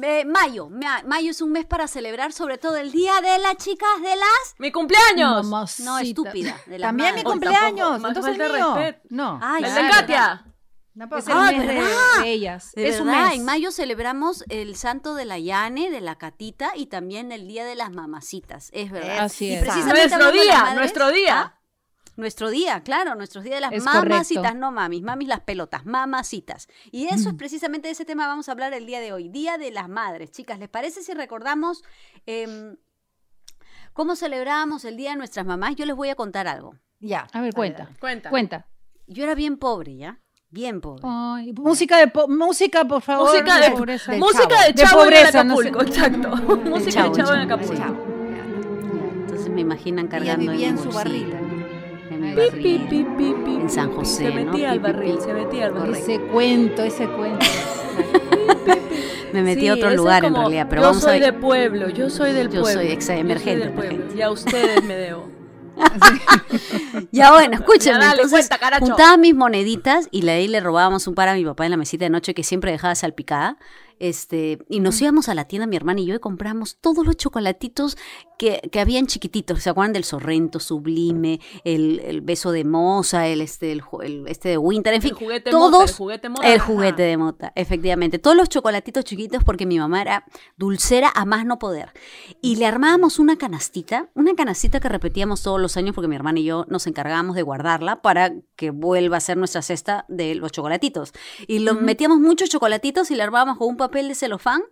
Eh, 0.00 0.24
mayo, 0.24 0.68
ma- 0.70 1.02
mayo 1.06 1.30
es 1.30 1.40
un 1.40 1.50
mes 1.52 1.66
para 1.66 1.88
celebrar 1.88 2.32
sobre 2.32 2.56
todo 2.58 2.76
el 2.76 2.92
día 2.92 3.20
de 3.20 3.38
las 3.38 3.56
chicas 3.56 3.88
de 4.02 4.14
las... 4.16 4.54
¡Mi 4.58 4.70
cumpleaños! 4.70 5.44
Mamacita. 5.46 5.90
No, 5.90 5.98
estúpida. 5.98 6.56
De 6.66 6.78
las 6.78 6.88
También 6.88 7.14
mi 7.14 7.22
cumpleaños, 7.24 8.00
Más 8.00 8.10
entonces 8.10 8.36
falta 8.36 8.52
de 8.52 8.58
mío. 8.58 8.74
respeto. 8.76 9.06
No. 9.10 9.38
Ay, 9.42 9.64
¡El 9.64 9.74
de. 9.74 9.90
Katia! 9.90 10.44
no 10.94 11.04
Es 11.16 11.26
el 11.28 11.32
Ah, 11.36 11.52
mes 11.52 11.60
de, 11.60 11.66
¿verdad? 11.66 12.22
de 12.22 12.30
ellas. 12.32 12.72
De 12.74 12.88
es 12.88 13.00
un 13.00 13.06
mes. 13.08 13.34
en 13.34 13.44
mayo 13.44 13.70
celebramos 13.70 14.44
el 14.48 14.74
santo 14.76 15.14
de 15.14 15.24
la 15.26 15.38
Yane, 15.38 15.90
de 15.90 16.00
la 16.00 16.16
Catita 16.16 16.72
y 16.76 16.86
también 16.86 17.30
el 17.30 17.46
día 17.46 17.64
de 17.64 17.76
las 17.76 17.90
mamacitas, 17.92 18.70
es 18.72 18.90
verdad. 18.90 19.18
Así 19.20 19.46
Y 19.46 19.54
es. 19.54 19.60
precisamente 19.62 20.08
Nuestro 20.16 20.32
día, 20.32 20.58
madres, 20.58 20.74
nuestro 20.76 21.10
día. 21.12 21.40
ah, 21.40 21.57
Nuestro 22.18 22.50
día, 22.50 22.80
claro, 22.82 23.14
nuestros 23.14 23.44
días 23.44 23.54
de 23.56 23.60
las 23.60 23.72
Es 23.72 23.84
mamacitas, 23.84 24.42
correcto. 24.42 24.58
no 24.58 24.72
mamis, 24.72 25.02
mamis 25.02 25.28
las 25.28 25.38
pelotas, 25.40 25.86
mamacitas. 25.86 26.66
Y 26.90 27.06
eso 27.06 27.28
es 27.28 27.34
precisamente 27.36 27.86
de 27.86 27.92
ese 27.92 28.04
tema 28.04 28.26
vamos 28.26 28.48
a 28.48 28.52
hablar 28.52 28.74
el 28.74 28.86
día 28.86 28.98
de 28.98 29.12
hoy, 29.12 29.28
Día 29.28 29.56
de 29.56 29.70
las 29.70 29.88
Madres. 29.88 30.32
Chicas, 30.32 30.58
¿les 30.58 30.68
parece 30.68 31.00
si 31.04 31.14
recordamos 31.14 31.84
em, 32.26 32.76
cómo 33.92 34.16
celebrábamos 34.16 34.84
el 34.84 34.96
Día 34.96 35.10
de 35.10 35.16
nuestras 35.16 35.46
mamás? 35.46 35.76
Yo 35.76 35.86
les 35.86 35.94
voy 35.94 36.08
a 36.08 36.16
contar 36.16 36.48
algo. 36.48 36.74
Ya. 36.98 37.28
A 37.32 37.40
ver, 37.40 37.54
cuenta. 37.54 37.88
Cuenta. 38.00 38.30
Cuenta. 38.30 38.66
Yo 39.06 39.22
era 39.22 39.36
bien 39.36 39.56
pobre, 39.56 39.96
¿ya? 39.96 40.18
Bien 40.50 40.80
pobre. 40.80 41.02
Ay, 41.06 41.52
música 41.52 41.98
de 41.98 42.08
po- 42.08 42.26
música, 42.26 42.84
por 42.84 43.00
favor. 43.00 43.28
Música 43.30 43.60
de, 43.60 43.70
pobreza. 43.70 44.10
de 44.10 44.18
música 44.18 44.48
chavo. 44.48 44.62
de 44.66 44.72
De 44.72 44.82
chavo 44.82 45.00
pobreza, 45.02 45.40
en 45.42 45.46
no 45.48 45.56
sé. 45.58 45.68
Acapulco, 45.68 45.88
exacto. 45.88 46.28
música 46.70 46.90
chavo, 46.90 47.10
de 47.14 47.16
chavo 47.22 47.32
en 47.34 47.48
chavo, 47.48 47.54
Acapulco. 47.54 47.74
Chao. 47.76 47.96
Entonces 49.20 49.50
me 49.50 49.60
imaginan 49.60 50.06
Ella 50.06 50.10
cargando 50.10 50.50
vivía 50.50 50.68
en, 50.68 50.78
en 50.78 50.82
su 50.82 50.90
barrita. 50.90 51.38
En 52.40 52.50
barril. 52.50 52.86
pi, 52.88 53.04
pi, 53.16 53.34
pi, 53.44 53.54
En 53.56 53.70
San. 53.70 53.92
José, 53.92 54.24
Se 54.24 54.30
¿no? 54.30 54.52
metía 54.52 54.70
al 54.72 54.80
Pi, 54.80 54.86
pi, 54.92 54.92
barril, 54.92 55.20
se 55.20 55.32
metía 55.34 55.66
al 55.66 55.72
barril. 55.72 55.96
Ese 55.96 56.20
cuento, 56.20 56.82
ese 56.82 57.08
cuento. 57.08 57.44
Me 59.32 59.42
metí 59.42 59.62
Sí, 59.62 59.68
a 59.68 59.74
otro 59.74 59.90
lugar 59.90 60.24
en 60.24 60.32
como, 60.32 60.44
realidad, 60.48 60.66
pero 60.70 60.80
yo 60.82 60.88
vamos 60.88 61.02
soy 61.02 61.18
a 61.22 61.26
de 61.26 61.32
pueblo, 61.34 61.88
yo 61.90 62.08
soy 62.08 62.32
del 62.32 62.48
Yo 62.48 62.62
pueblo. 62.62 62.80
soy 62.80 62.90
ex-emergente, 62.92 63.64
del 63.66 63.74
pueblo. 63.74 63.98
gente. 63.98 64.16
Y 64.16 64.22
a 64.22 64.30
ustedes 64.30 64.82
me 64.84 64.94
debo. 64.96 65.28
Ya 67.12 67.32
bueno, 67.32 67.54
escúchenme. 67.54 68.00
Ya 68.00 68.06
dale, 68.08 68.22
entonces, 68.22 68.48
cuenta, 68.48 68.78
juntaba 68.80 69.16
mis 69.16 69.34
moneditas 69.34 70.08
y 70.10 70.22
de 70.22 70.30
ahí 70.32 70.48
le 70.48 70.60
robábamos 70.60 71.06
un 71.06 71.14
par 71.14 71.28
a 71.28 71.34
mi 71.34 71.44
papá 71.44 71.64
en 71.66 71.70
la 71.72 71.76
mesita 71.76 72.04
de 72.06 72.10
noche 72.10 72.34
que 72.34 72.42
siempre 72.42 72.72
dejaba 72.72 72.94
salpicada. 72.94 73.58
Este, 74.00 74.58
y 74.68 74.80
nos 74.80 75.00
íbamos 75.00 75.28
a 75.28 75.34
la 75.34 75.46
tienda, 75.46 75.66
mi 75.66 75.76
hermana 75.76 76.00
y 76.00 76.06
yo, 76.06 76.14
y 76.14 76.18
compramos 76.18 76.78
todos 76.80 77.04
los 77.06 77.16
chocolatitos 77.16 77.96
que, 78.38 78.60
que 78.70 78.80
habían 78.80 79.06
chiquititos. 79.06 79.62
¿Se 79.62 79.70
acuerdan 79.70 79.92
del 79.92 80.04
Sorrento, 80.04 80.60
Sublime, 80.60 81.40
el, 81.64 82.00
el 82.04 82.20
beso 82.20 82.52
de 82.52 82.64
moza, 82.64 83.26
el 83.26 83.40
este, 83.40 83.72
el, 83.72 83.82
el 84.02 84.28
este 84.28 84.50
de 84.50 84.58
Winter, 84.58 84.94
en 84.94 85.02
fin, 85.02 85.10
El 85.10 85.16
juguete 85.16 85.50
todos, 85.50 85.72
mota, 85.72 85.84
el 85.84 85.90
juguete 85.96 86.28
mota. 86.28 86.52
el 86.54 86.60
juguete 86.60 87.02
de 87.02 87.16
mota, 87.16 87.52
efectivamente. 87.56 88.18
Todos 88.18 88.36
los 88.36 88.48
chocolatitos 88.48 89.04
chiquitos 89.04 89.42
porque 89.42 89.66
mi 89.66 89.78
mamá 89.78 90.02
era 90.02 90.24
dulcera 90.56 91.10
a 91.14 91.24
más 91.24 91.44
no 91.44 91.58
poder. 91.58 91.92
Y 92.40 92.56
le 92.56 92.66
armábamos 92.66 93.18
una 93.18 93.36
canastita, 93.36 94.08
una 94.14 94.34
canastita 94.34 94.78
que 94.78 94.88
repetíamos 94.88 95.42
todos 95.42 95.60
los 95.60 95.76
años 95.76 95.94
porque 95.94 96.08
mi 96.08 96.14
hermana 96.16 96.38
y 96.38 96.44
yo 96.44 96.64
nos 96.68 96.86
encargábamos 96.86 97.34
de 97.34 97.42
guardarla 97.42 98.02
para 98.02 98.32
que 98.54 98.70
vuelva 98.70 99.16
a 99.16 99.20
ser 99.20 99.36
nuestra 99.36 99.62
cesta 99.62 100.04
de 100.08 100.36
los 100.36 100.52
chocolatitos. 100.52 101.12
Y 101.48 101.58
lo 101.60 101.74
metíamos 101.74 102.20
muchos 102.20 102.50
chocolatitos 102.50 103.10
y 103.10 103.16
le 103.16 103.22
armábamos 103.24 103.58
con 103.58 103.68
un 103.68 103.76
papel 103.76 103.87
de 103.90 104.14
celofán. 104.14 104.62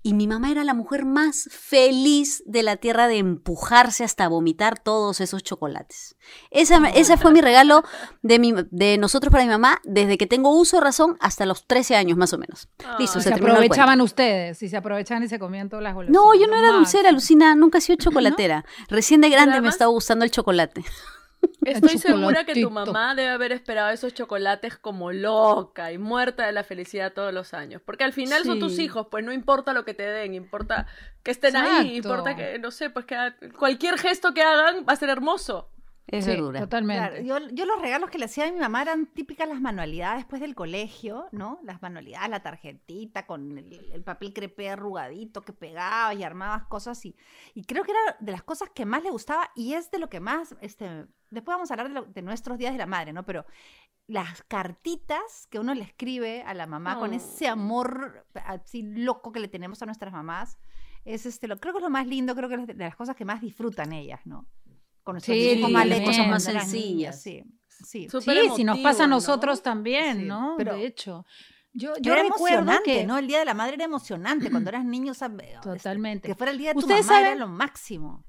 Y 0.00 0.14
mi 0.14 0.28
mamá 0.28 0.52
era 0.52 0.62
la 0.62 0.74
mujer 0.74 1.04
más 1.04 1.48
feliz 1.50 2.42
de 2.46 2.62
la 2.62 2.76
tierra 2.76 3.08
de 3.08 3.18
empujarse 3.18 4.04
hasta 4.04 4.28
vomitar 4.28 4.78
todos 4.78 5.20
esos 5.20 5.42
chocolates. 5.42 6.16
Esa, 6.50 6.76
ese 6.94 7.16
fue 7.16 7.32
mi 7.32 7.40
regalo 7.40 7.82
de, 8.22 8.38
mi, 8.38 8.54
de 8.70 8.96
nosotros 8.96 9.32
para 9.32 9.42
mi 9.42 9.50
mamá 9.50 9.80
desde 9.82 10.16
que 10.16 10.28
tengo 10.28 10.56
uso 10.56 10.76
de 10.76 10.84
razón 10.84 11.16
hasta 11.20 11.46
los 11.46 11.66
13 11.66 11.96
años 11.96 12.16
más 12.16 12.32
o 12.32 12.38
menos. 12.38 12.68
Listo, 12.98 13.18
Ay, 13.18 13.24
se 13.24 13.34
aprovechaban 13.34 14.00
ustedes, 14.00 14.62
y 14.62 14.68
se 14.68 14.76
aprovechaban 14.76 15.24
y 15.24 15.28
se 15.28 15.38
comían 15.40 15.68
todas 15.68 15.82
las 15.82 15.94
golosinas. 15.94 16.22
No, 16.22 16.32
yo 16.32 16.46
no 16.46 16.56
era 16.56 16.70
dulcera. 16.70 17.10
Lucina, 17.10 17.56
nunca 17.56 17.78
he 17.78 17.80
sido 17.80 17.96
chocolatera. 17.98 18.64
Recién 18.88 19.20
de 19.20 19.30
grande 19.30 19.60
me 19.60 19.68
estaba 19.68 19.90
gustando 19.90 20.24
el 20.24 20.30
chocolate. 20.30 20.84
Estoy 21.64 21.98
segura 21.98 22.44
que 22.44 22.54
tu 22.54 22.70
mamá 22.70 23.14
debe 23.14 23.28
haber 23.30 23.52
esperado 23.52 23.90
esos 23.90 24.14
chocolates 24.14 24.76
como 24.76 25.12
loca 25.12 25.92
y 25.92 25.98
muerta 25.98 26.46
de 26.46 26.52
la 26.52 26.64
felicidad 26.64 27.12
todos 27.12 27.32
los 27.32 27.54
años. 27.54 27.82
Porque 27.84 28.04
al 28.04 28.12
final 28.12 28.44
son 28.44 28.58
tus 28.58 28.78
hijos, 28.78 29.06
pues 29.10 29.24
no 29.24 29.32
importa 29.32 29.72
lo 29.72 29.84
que 29.84 29.94
te 29.94 30.04
den, 30.04 30.34
importa 30.34 30.86
que 31.22 31.30
estén 31.30 31.56
ahí, 31.56 31.96
importa 31.96 32.34
que, 32.34 32.58
no 32.58 32.70
sé, 32.70 32.90
pues 32.90 33.04
que 33.04 33.16
cualquier 33.58 33.98
gesto 33.98 34.32
que 34.34 34.42
hagan 34.42 34.84
va 34.88 34.92
a 34.92 34.96
ser 34.96 35.10
hermoso. 35.10 35.70
Es 36.10 36.24
Sí, 36.24 36.30
verdura. 36.30 36.60
totalmente. 36.60 37.22
Claro, 37.22 37.22
yo, 37.22 37.48
yo 37.54 37.66
los 37.66 37.82
regalos 37.82 38.08
que 38.08 38.16
le 38.16 38.24
hacía 38.24 38.46
a 38.48 38.50
mi 38.50 38.58
mamá 38.58 38.80
eran 38.80 39.04
típicas 39.08 39.46
las 39.46 39.60
manualidades 39.60 40.20
después 40.20 40.40
del 40.40 40.54
colegio, 40.54 41.26
¿no? 41.32 41.60
Las 41.64 41.82
manualidades, 41.82 42.30
la 42.30 42.40
tarjetita 42.42 43.26
con 43.26 43.58
el, 43.58 43.90
el 43.92 44.02
papel 44.04 44.32
crepé 44.32 44.70
arrugadito 44.70 45.42
que 45.42 45.52
pegabas 45.52 46.16
y 46.16 46.24
armabas 46.24 46.64
cosas 46.64 47.04
y, 47.04 47.14
y 47.52 47.64
creo 47.64 47.84
que 47.84 47.90
era 47.90 48.16
de 48.20 48.32
las 48.32 48.42
cosas 48.42 48.70
que 48.70 48.86
más 48.86 49.02
le 49.02 49.10
gustaba 49.10 49.50
y 49.54 49.74
es 49.74 49.90
de 49.90 49.98
lo 49.98 50.08
que 50.08 50.20
más, 50.20 50.56
este, 50.62 51.04
después 51.30 51.54
vamos 51.56 51.70
a 51.70 51.74
hablar 51.74 51.88
de, 51.88 51.94
lo- 51.94 52.04
de 52.06 52.22
nuestros 52.22 52.58
días 52.58 52.72
de 52.72 52.78
la 52.78 52.86
madre, 52.86 53.12
¿no? 53.12 53.24
Pero 53.24 53.44
las 54.06 54.42
cartitas 54.44 55.46
que 55.50 55.58
uno 55.58 55.74
le 55.74 55.82
escribe 55.84 56.42
a 56.42 56.54
la 56.54 56.66
mamá 56.66 56.98
con 56.98 57.10
Oh. 57.10 57.14
ese 57.14 57.46
amor 57.48 58.26
así 58.46 58.82
loco 58.82 59.32
que 59.32 59.40
le 59.40 59.48
tenemos 59.48 59.82
a 59.82 59.86
nuestras 59.86 60.12
mamás, 60.12 60.58
es 61.04 61.26
este, 61.26 61.46
lo, 61.48 61.58
creo 61.58 61.72
que 61.74 61.78
es 61.78 61.84
lo 61.84 61.90
más 61.90 62.06
lindo, 62.06 62.34
creo 62.34 62.48
que 62.48 62.54
es 62.56 62.66
de 62.66 62.74
las 62.74 62.96
cosas 62.96 63.16
que 63.16 63.24
más 63.24 63.40
disfrutan 63.40 63.92
ellas, 63.92 64.20
¿no? 64.26 64.46
Con 65.02 65.14
nuestros 65.14 65.36
Sí, 65.36 65.42
hijos 65.50 65.70
más 65.70 65.86
lejos, 65.86 66.06
Cosas 66.08 66.26
más 66.28 66.42
sencillas. 66.44 66.72
niñas, 66.72 67.22
Sí, 67.22 67.44
sí. 67.68 68.08
Súper 68.08 68.36
Sí, 68.36 68.50
si 68.56 68.64
nos 68.64 68.76
emotivo, 68.76 68.82
pasa 68.82 69.04
a 69.04 69.06
¿no? 69.06 69.16
nosotros 69.16 69.62
también, 69.62 70.18
Sí, 70.20 70.24
¿no? 70.24 70.54
pero- 70.58 70.74
de 70.74 70.86
hecho. 70.86 71.24
Yo, 71.74 71.92
Yo 72.00 72.12
era 72.14 72.22
recuerdo 72.24 72.56
emocionante, 72.58 72.82
que... 73.00 73.06
¿no? 73.06 73.18
El 73.18 73.26
día 73.28 73.38
de 73.38 73.44
la 73.44 73.54
madre 73.54 73.74
era 73.74 73.84
emocionante. 73.84 74.50
Cuando 74.50 74.70
eras 74.70 74.84
niño, 74.84 75.14
¿sabes? 75.14 75.60
Totalmente. 75.60 76.26
Que 76.26 76.34
fuera 76.34 76.50
el 76.50 76.58
día 76.58 76.70
de 76.70 76.74
tu 76.74 76.80
Ustedes 76.80 77.06
mamá 77.06 77.20
era 77.20 77.34
lo 77.36 77.46
máximo. 77.46 78.24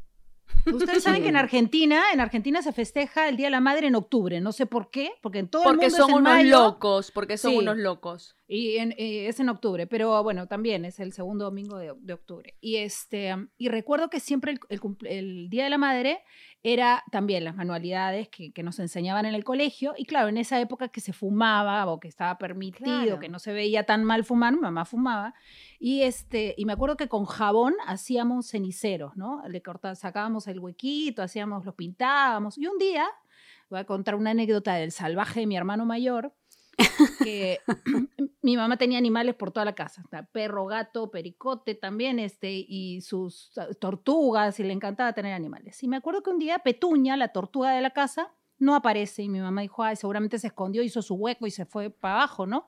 Ustedes 0.65 1.03
saben 1.03 1.23
que 1.23 1.29
en 1.29 1.35
Argentina, 1.35 2.01
en 2.13 2.19
Argentina 2.19 2.61
se 2.61 2.71
festeja 2.73 3.27
el 3.29 3.37
Día 3.37 3.47
de 3.47 3.51
la 3.51 3.59
Madre 3.61 3.87
en 3.87 3.95
octubre. 3.95 4.39
No 4.41 4.51
sé 4.51 4.65
por 4.65 4.89
qué, 4.91 5.11
porque 5.21 5.39
en 5.39 5.47
todo 5.47 5.63
el 5.63 5.69
Porque 5.69 5.85
mundo 5.87 5.97
son 5.97 6.09
es 6.09 6.15
en 6.15 6.21
unos 6.21 6.33
mayo, 6.33 6.59
locos, 6.63 7.11
porque 7.11 7.37
son 7.37 7.51
Sí. 7.51 7.57
unos 7.57 7.77
locos. 7.77 8.35
Y 8.51 8.77
en- 8.77 8.93
eh, 8.97 9.27
es 9.27 9.39
en 9.39 9.47
octubre, 9.47 9.85
pero 9.85 10.23
bueno, 10.23 10.47
también 10.47 10.83
es 10.83 10.99
el 10.99 11.13
segundo 11.13 11.45
domingo 11.45 11.77
de, 11.77 11.93
de 11.99 12.13
octubre. 12.13 12.55
Y 12.59 12.77
este 12.77 13.31
um, 13.31 13.47
y 13.59 13.69
recuerdo 13.69 14.09
que 14.09 14.19
siempre 14.19 14.53
el, 14.53 14.59
el 14.69 14.81
cumple- 14.81 15.11
el 15.11 15.49
Día 15.51 15.65
de 15.65 15.69
la 15.69 15.77
Madre 15.77 16.21
era 16.63 17.03
también 17.11 17.43
las 17.43 17.55
manualidades 17.55 18.27
que, 18.29 18.51
que 18.51 18.63
nos 18.63 18.79
enseñaban 18.79 19.27
en 19.27 19.35
el 19.35 19.43
colegio. 19.43 19.93
Y 19.97 20.05
claro, 20.05 20.29
en 20.29 20.37
esa 20.37 20.59
época 20.59 20.87
que 20.89 20.99
se 20.99 21.13
fumaba 21.13 21.85
o 21.85 21.99
que 21.99 22.07
estaba 22.07 22.39
permitido, 22.39 22.83
Claro. 23.03 23.19
que 23.19 23.29
no 23.29 23.37
se 23.37 23.53
veía 23.53 23.83
tan 23.85 24.03
mal 24.03 24.23
fumar, 24.25 24.53
mi 24.55 24.59
mamá 24.61 24.83
fumaba. 24.83 25.35
Y 25.79 26.01
este, 26.01 26.55
y 26.57 26.65
me 26.65 26.73
acuerdo 26.73 26.97
que 26.97 27.07
con 27.07 27.25
jabón 27.25 27.75
hacíamos 27.85 28.47
ceniceros, 28.49 29.15
¿no? 29.15 29.43
Le 29.47 29.61
corta- 29.61 29.93
sacábamos 29.93 30.47
el 30.47 30.59
huequito, 30.59 31.21
hacíamos, 31.21 31.65
los 31.65 31.75
pintábamos. 31.75 32.57
Y 32.57 32.65
un 32.65 32.79
día, 32.79 33.05
voy 33.69 33.79
a 33.79 33.85
contar 33.85 34.15
una 34.15 34.31
anécdota 34.31 34.73
del 34.73 34.91
salvaje 34.91 35.41
de 35.41 35.45
mi 35.47 35.55
hermano 35.55 35.85
mayor, 35.85 36.33
que 37.23 37.59
mi 38.41 38.57
mamá 38.57 38.77
tenía 38.77 38.97
animales 38.97 39.35
por 39.35 39.51
toda 39.51 39.65
la 39.65 39.75
casa, 39.75 40.03
perro, 40.31 40.65
gato, 40.65 41.11
pericote 41.11 41.75
también, 41.75 42.19
este, 42.19 42.51
y 42.67 43.01
sus 43.01 43.51
ah, 43.57 43.67
tortugas, 43.79 44.59
y 44.59 44.63
le 44.63 44.73
encantaba 44.73 45.13
tener 45.13 45.33
animales. 45.33 45.81
Y 45.83 45.87
me 45.87 45.97
acuerdo 45.97 46.23
que 46.23 46.29
un 46.29 46.39
día 46.39 46.59
Petuña, 46.59 47.17
la 47.17 47.29
tortuga 47.29 47.71
de 47.71 47.81
la 47.81 47.91
casa, 47.91 48.33
no 48.57 48.75
aparece, 48.75 49.23
y 49.23 49.29
mi 49.29 49.39
mamá 49.39 49.61
dijo, 49.61 49.83
ay, 49.83 49.95
seguramente 49.95 50.37
se 50.37 50.47
escondió, 50.47 50.83
hizo 50.83 51.01
su 51.01 51.15
hueco 51.15 51.47
y 51.47 51.51
se 51.51 51.65
fue 51.65 51.89
para 51.89 52.15
abajo, 52.15 52.45
¿no? 52.45 52.67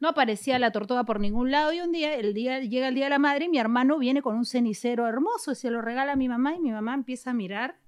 No 0.00 0.08
aparecía 0.08 0.58
la 0.58 0.70
tortuga 0.70 1.04
por 1.04 1.20
ningún 1.20 1.50
lado 1.50 1.72
y 1.72 1.80
un 1.80 1.92
día, 1.92 2.14
el 2.14 2.34
día 2.34 2.60
llega 2.60 2.88
el 2.88 2.94
Día 2.94 3.04
de 3.04 3.10
la 3.10 3.18
Madre 3.18 3.46
y 3.46 3.48
mi 3.48 3.58
hermano 3.58 3.98
viene 3.98 4.22
con 4.22 4.36
un 4.36 4.44
cenicero 4.44 5.06
hermoso 5.06 5.52
y 5.52 5.54
se 5.54 5.70
lo 5.70 5.80
regala 5.80 6.12
a 6.12 6.16
mi 6.16 6.28
mamá 6.28 6.54
y 6.54 6.60
mi 6.60 6.72
mamá 6.72 6.94
empieza 6.94 7.30
a 7.30 7.34
mirar. 7.34 7.78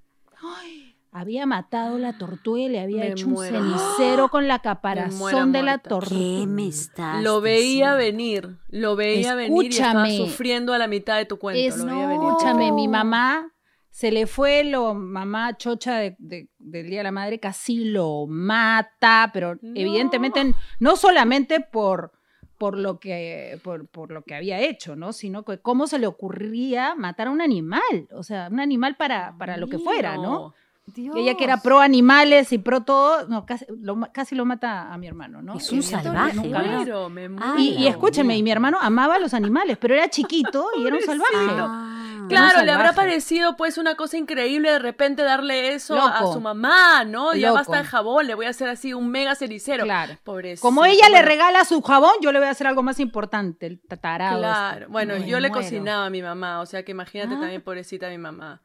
¡Ay! 0.40 0.95
Había 1.12 1.46
matado 1.46 1.98
la 1.98 2.18
tortuga 2.18 2.60
y 2.60 2.68
le 2.68 2.80
había 2.80 3.00
Me 3.02 3.08
hecho 3.12 3.28
muero. 3.28 3.58
un 3.60 3.78
cenicero 3.78 4.28
con 4.28 4.46
la 4.48 4.54
muero 4.58 4.62
caparazón 4.62 5.52
de 5.52 5.62
la 5.62 5.78
tortuga. 5.78 6.10
¿Qué 6.10 6.46
me 6.46 6.68
estás 6.68 7.22
Lo 7.22 7.40
veía 7.40 7.96
diciendo? 7.96 7.96
venir, 7.96 8.58
lo 8.68 8.96
veía 8.96 9.34
venir 9.34 9.64
y 9.72 9.76
estaba 9.76 10.10
sufriendo 10.10 10.75
a 10.75 10.78
la 10.78 10.88
mitad 10.88 11.16
de 11.16 11.25
tu 11.25 11.38
cuento. 11.38 11.76
lo 11.78 11.84
veía 11.86 12.06
venir. 12.06 12.28
Escúchame, 12.28 12.72
mi 12.72 12.86
mamá 12.88 13.50
se 13.90 14.12
le 14.12 14.26
fue 14.26 14.62
lo 14.64 14.92
mamá 14.92 15.56
chocha 15.56 15.96
de- 15.96 16.16
de- 16.18 16.48
del 16.58 16.90
Día 16.90 16.98
de 16.98 17.04
la 17.04 17.12
Madre, 17.12 17.40
casi 17.40 17.86
lo 17.86 18.26
mata, 18.28 19.30
pero 19.32 19.54
No. 19.62 19.72
evidentemente 19.75 20.52
no 20.80 20.96
solamente 20.96 21.60
por, 21.60 22.12
por, 22.58 22.76
lo 22.76 23.00
que, 23.00 23.58
por, 23.64 23.86
por 23.88 24.10
lo 24.12 24.22
que 24.22 24.34
había 24.34 24.60
hecho, 24.60 24.96
¿no? 24.96 25.14
Sino 25.14 25.44
que 25.44 25.58
cómo 25.60 25.86
se 25.86 25.98
le 25.98 26.06
ocurría 26.06 26.94
matar 26.94 27.28
a 27.28 27.30
un 27.30 27.40
animal, 27.40 27.80
o 28.12 28.22
sea, 28.22 28.48
un 28.50 28.60
animal 28.60 28.96
para, 28.96 29.34
para 29.38 29.56
lo 29.56 29.66
que 29.68 29.78
fuera, 29.78 30.16
¿no? 30.18 30.52
Dios. 30.87 31.14
Ella 31.16 31.35
que 31.37 31.45
era 31.45 31.59
pro 31.62 31.81
animales 31.81 32.52
y 32.52 32.59
pro 32.59 32.83
todo, 32.83 33.26
no, 33.28 33.45
casi 33.45 33.66
lo, 33.81 34.00
casi 34.12 34.35
lo 34.35 34.45
mata 34.45 34.93
a 34.93 34.97
mi 34.99 35.07
hermano, 35.09 35.43
¿no? 35.43 35.57
Es 35.57 35.71
un 35.73 35.83
salvaje, 35.83 36.40
Me 36.40 36.49
muero, 36.49 37.09
me 37.11 37.28
muero. 37.28 37.59
Y, 37.59 37.71
y 37.75 37.87
escúcheme, 37.88 38.37
y 38.37 38.43
mi 38.43 38.50
hermano 38.52 38.78
amaba 38.81 39.16
a 39.16 39.19
los 39.19 39.35
animales, 39.35 39.78
pero 39.78 39.95
era 39.95 40.09
chiquito 40.09 40.66
y 40.78 40.87
era 40.87 40.97
un 40.97 41.02
salvaje. 41.02 41.35
Ah. 41.37 41.93
Claro, 42.28 42.61
un 42.61 42.66
le 42.66 42.73
habrá 42.73 42.93
parecido 42.93 43.57
pues 43.57 43.78
una 43.78 43.95
cosa 43.95 44.16
increíble 44.16 44.71
de 44.73 44.78
repente 44.81 45.23
darle 45.23 45.75
eso 45.75 46.00
a 46.00 46.33
su 46.33 46.40
mamá, 46.40 47.05
¿no? 47.05 47.35
Ya 47.35 47.49
Loco. 47.49 47.59
basta 47.59 47.78
el 47.81 47.87
jabón, 47.87 48.26
le 48.26 48.35
voy 48.35 48.47
a 48.47 48.50
hacer 48.50 48.69
así 48.69 48.95
un 48.95 49.09
mega 49.11 49.35
cenicero. 49.37 49.85
Claro. 49.85 50.14
Pobrecito. 50.25 50.62
Como 50.66 50.85
ella 50.85 51.09
le 51.09 51.23
regala 51.23 51.64
su 51.64 51.81
jabón, 51.83 52.12
yo 52.23 52.33
le 52.33 52.38
voy 52.40 52.49
a 52.49 52.50
hacer 52.52 52.66
algo 52.66 52.83
más 52.83 52.99
importante, 53.00 53.66
el 53.66 53.81
tatarado. 53.81 54.38
Claro, 54.38 54.87
bueno, 54.88 55.14
Me 55.14 55.26
yo 55.28 55.38
le 55.40 55.50
cocinaba 55.50 56.07
a 56.07 56.11
mi 56.11 56.21
mamá, 56.23 56.61
o 56.61 56.66
sea 56.66 56.85
que 56.85 56.90
imagínate 56.93 57.35
Ah. 57.35 57.40
también, 57.40 57.62
pobrecita 57.62 58.09
mi 58.09 58.19
mamá. 58.19 58.61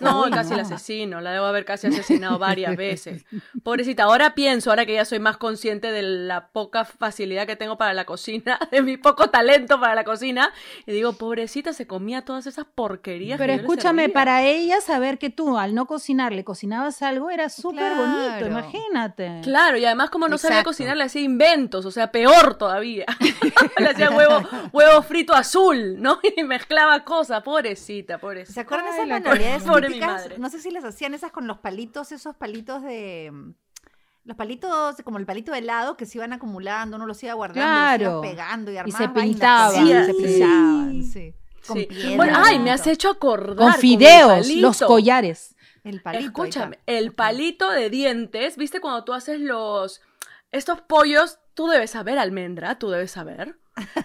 No, 0.00 0.24
Uy, 0.24 0.30
casi 0.30 0.50
la 0.50 0.58
no. 0.58 0.62
asesino, 0.62 1.20
la 1.20 1.32
debo 1.32 1.46
haber 1.46 1.64
casi 1.64 1.86
asesinado 1.88 2.38
varias 2.38 2.76
veces. 2.76 3.24
Pobrecita, 3.62 4.04
ahora 4.04 4.34
pienso, 4.34 4.70
ahora 4.70 4.86
que 4.86 4.94
ya 4.94 5.04
soy 5.04 5.18
más 5.18 5.36
consciente 5.36 5.90
de 5.92 6.02
la 6.02 6.48
poca 6.48 6.84
facilidad 6.84 7.46
que 7.46 7.56
tengo 7.56 7.78
para 7.78 7.94
la 7.94 8.04
cocina, 8.04 8.58
de 8.70 8.82
mi 8.82 8.96
poco 8.96 9.30
talento 9.30 9.80
para 9.80 9.94
la 9.94 10.04
cocina, 10.04 10.52
y 10.86 10.92
digo, 10.92 11.14
pobrecita, 11.14 11.72
se 11.72 11.86
comía 11.86 12.24
todas 12.24 12.46
esas 12.46 12.64
porquerías. 12.64 13.38
Pero 13.38 13.54
que 13.54 13.60
escúchame, 13.60 14.08
para 14.08 14.44
ella 14.44 14.80
saber 14.80 15.18
que 15.18 15.30
tú 15.30 15.58
al 15.58 15.74
no 15.74 15.86
cocinar 15.86 16.32
le 16.32 16.44
cocinabas 16.44 17.02
algo 17.02 17.30
era 17.30 17.48
súper 17.48 17.94
bonito, 17.94 18.46
imagínate. 18.46 19.40
Claro, 19.42 19.76
y 19.76 19.84
además 19.84 20.10
como 20.10 20.28
no 20.28 20.38
sabía 20.38 20.62
cocinar, 20.62 20.96
le 20.96 21.04
hacía 21.04 21.22
inventos, 21.22 21.84
o 21.84 21.90
sea, 21.90 22.10
peor 22.10 22.56
todavía. 22.56 23.06
le 23.78 23.88
hacía 23.88 24.10
huevo, 24.10 24.42
huevo 24.72 25.02
frito 25.02 25.34
azul, 25.34 26.00
¿no? 26.00 26.18
Y 26.36 26.44
mezclaba 26.44 27.04
cosas, 27.04 27.42
pobrecita, 27.42 28.18
pobrecita. 28.18 28.54
¿Se 28.54 28.60
acuerdan 28.60 28.92
de 28.96 29.06
la 29.06 29.20
manualidades 29.20 29.66
pobre 29.80 29.88
mi 29.88 29.94
típicas? 29.94 30.22
madre. 30.22 30.38
No 30.38 30.50
sé 30.50 30.60
si 30.60 30.70
les 30.70 30.84
hacían 30.84 31.14
esas 31.14 31.32
con 31.32 31.46
los 31.46 31.58
palitos, 31.58 32.12
esos 32.12 32.36
palitos 32.36 32.82
de... 32.82 33.32
Los 34.24 34.36
palitos, 34.36 34.96
como 35.04 35.16
el 35.18 35.24
palito 35.24 35.52
de 35.52 35.58
helado 35.58 35.96
que 35.96 36.04
se 36.04 36.18
iban 36.18 36.34
acumulando, 36.34 36.96
uno 36.96 37.06
los 37.06 37.22
iba 37.22 37.32
guardando, 37.32 37.60
los 37.62 37.78
Claro. 37.78 38.10
iba 38.10 38.20
pegando 38.20 38.70
y 38.70 38.74
se 38.74 38.80
armaban 38.80 39.14
vainas, 39.14 39.32
pintaban, 39.32 39.86
sí, 39.86 39.92
se 40.04 40.14
pintaban, 40.14 41.02
sí. 41.04 41.34
Con 41.66 41.76
Sí. 41.78 41.86
piedra, 41.86 42.16
Bueno, 42.16 42.38
ay, 42.44 42.58
me 42.58 42.70
has 42.70 42.86
hecho 42.86 43.08
acordar. 43.10 43.56
Con 43.56 43.68
el 43.68 43.74
fideos, 43.80 44.48
los 44.48 44.76
palito. 44.78 44.86
collares. 44.86 45.54
El 45.84 46.02
palito. 46.02 46.24
Escúchame, 46.26 46.78
el 46.86 47.14
palito 47.14 47.70
de 47.70 47.88
dientes, 47.88 48.56
¿viste 48.58 48.80
cuando 48.80 49.04
tú 49.04 49.14
haces 49.14 49.40
los... 49.40 50.02
Estos 50.52 50.80
pollos, 50.82 51.38
tú 51.54 51.66
debes 51.68 51.90
saber, 51.90 52.18
almendra, 52.18 52.78
tú 52.78 52.90
debes 52.90 53.10
saber. 53.10 53.56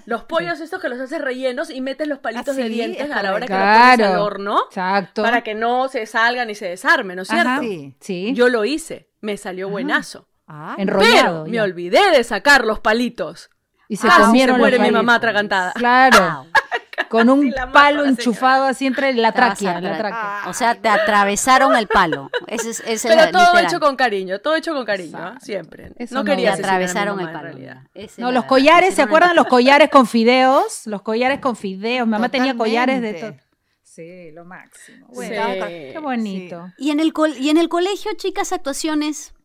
Los 0.05 0.23
pollos 0.23 0.59
estos 0.59 0.81
que 0.81 0.89
los 0.89 0.99
haces 0.99 1.21
rellenos 1.21 1.69
y 1.69 1.81
metes 1.81 2.07
los 2.07 2.19
palitos 2.19 2.55
Ah, 2.55 2.57
de 2.57 2.63
sí, 2.63 2.69
dientes 2.69 3.05
es 3.05 3.11
a 3.11 3.23
la 3.23 3.33
hora 3.33 3.45
que 3.47 3.53
correcto. 3.53 3.67
los 3.67 3.77
pones 3.77 3.89
al 3.91 3.97
Claro. 3.97 4.23
horno 4.23 4.59
Exacto. 4.67 5.21
para 5.23 5.41
que 5.41 5.55
no 5.55 5.87
se 5.87 6.05
salgan 6.05 6.49
y 6.49 6.55
se 6.55 6.67
desarmen, 6.67 7.15
¿no 7.17 7.21
es 7.23 7.27
cierto? 7.27 7.49
Ajá. 7.49 7.61
Sí. 7.61 7.95
Sí, 7.99 8.33
Yo 8.33 8.49
lo 8.49 8.65
hice, 8.65 9.09
me 9.21 9.37
salió 9.37 9.69
buenazo. 9.69 10.27
Ah, 10.47 10.73
Pero 10.77 10.99
enrollado. 11.01 11.45
me 11.45 11.51
ya. 11.53 11.63
olvidé 11.63 12.11
de 12.11 12.23
sacar 12.23 12.65
los 12.65 12.79
palitos. 12.79 13.49
Y 13.93 13.97
se 13.97 14.07
Casi 14.07 14.21
comieron 14.23 14.55
se 14.55 14.59
muere 14.59 14.77
los 14.77 14.87
mi 14.87 14.91
mamá 14.91 15.15
atragantada. 15.15 15.71
Claro. 15.73 16.47
Con 17.09 17.29
un 17.29 17.53
palo 17.73 18.05
enchufado 18.05 18.65
así 18.65 18.87
entre 18.87 19.13
la 19.13 19.31
tráquea, 19.31 19.79
la 19.79 19.97
tráquea. 19.99 20.41
O 20.47 20.53
sea, 20.53 20.73
te 20.73 20.89
atravesaron 20.89 21.75
el 21.75 21.85
palo. 21.85 22.31
Ese 22.47 22.71
es, 22.71 22.79
ese 22.79 22.93
es 22.93 23.03
Pero 23.15 23.29
todo 23.31 23.41
literal. 23.51 23.65
hecho 23.65 23.79
con 23.79 23.95
cariño, 23.95 24.39
todo 24.39 24.55
hecho 24.55 24.73
con 24.73 24.83
cariño, 24.83 25.17
¿ah? 25.19 25.37
siempre. 25.39 25.91
Eso 25.97 26.15
no 26.15 26.21
no 26.21 26.25
quería. 26.25 26.55
Te 26.55 26.61
atravesaron 26.61 27.19
el 27.19 27.31
palo. 27.31 27.51
No, 28.17 28.31
los 28.31 28.33
verdad. 28.33 28.47
collares, 28.47 28.95
¿se 28.95 29.03
acuerdan 29.03 29.31
una 29.33 29.41
los 29.41 29.47
collares 29.47 29.89
con 29.91 30.07
fideos? 30.07 30.87
Los 30.87 31.03
collares 31.03 31.39
con 31.39 31.55
fideos. 31.55 32.07
Mi 32.07 32.11
mamá 32.13 32.29
tenía 32.29 32.55
collares 32.57 32.99
de 32.99 33.13
todo. 33.13 33.35
Sí, 33.83 34.31
lo 34.31 34.43
máximo. 34.43 35.05
Sí. 35.09 35.13
Bueno, 35.13 35.65
Qué 35.67 35.99
bonito. 36.01 36.71
Y 36.79 36.89
en 36.89 36.99
el 36.99 37.13
col- 37.13 37.37
y 37.37 37.49
en 37.51 37.57
el 37.57 37.69
colegio, 37.69 38.09
chicas, 38.17 38.53
actuaciones. 38.53 39.35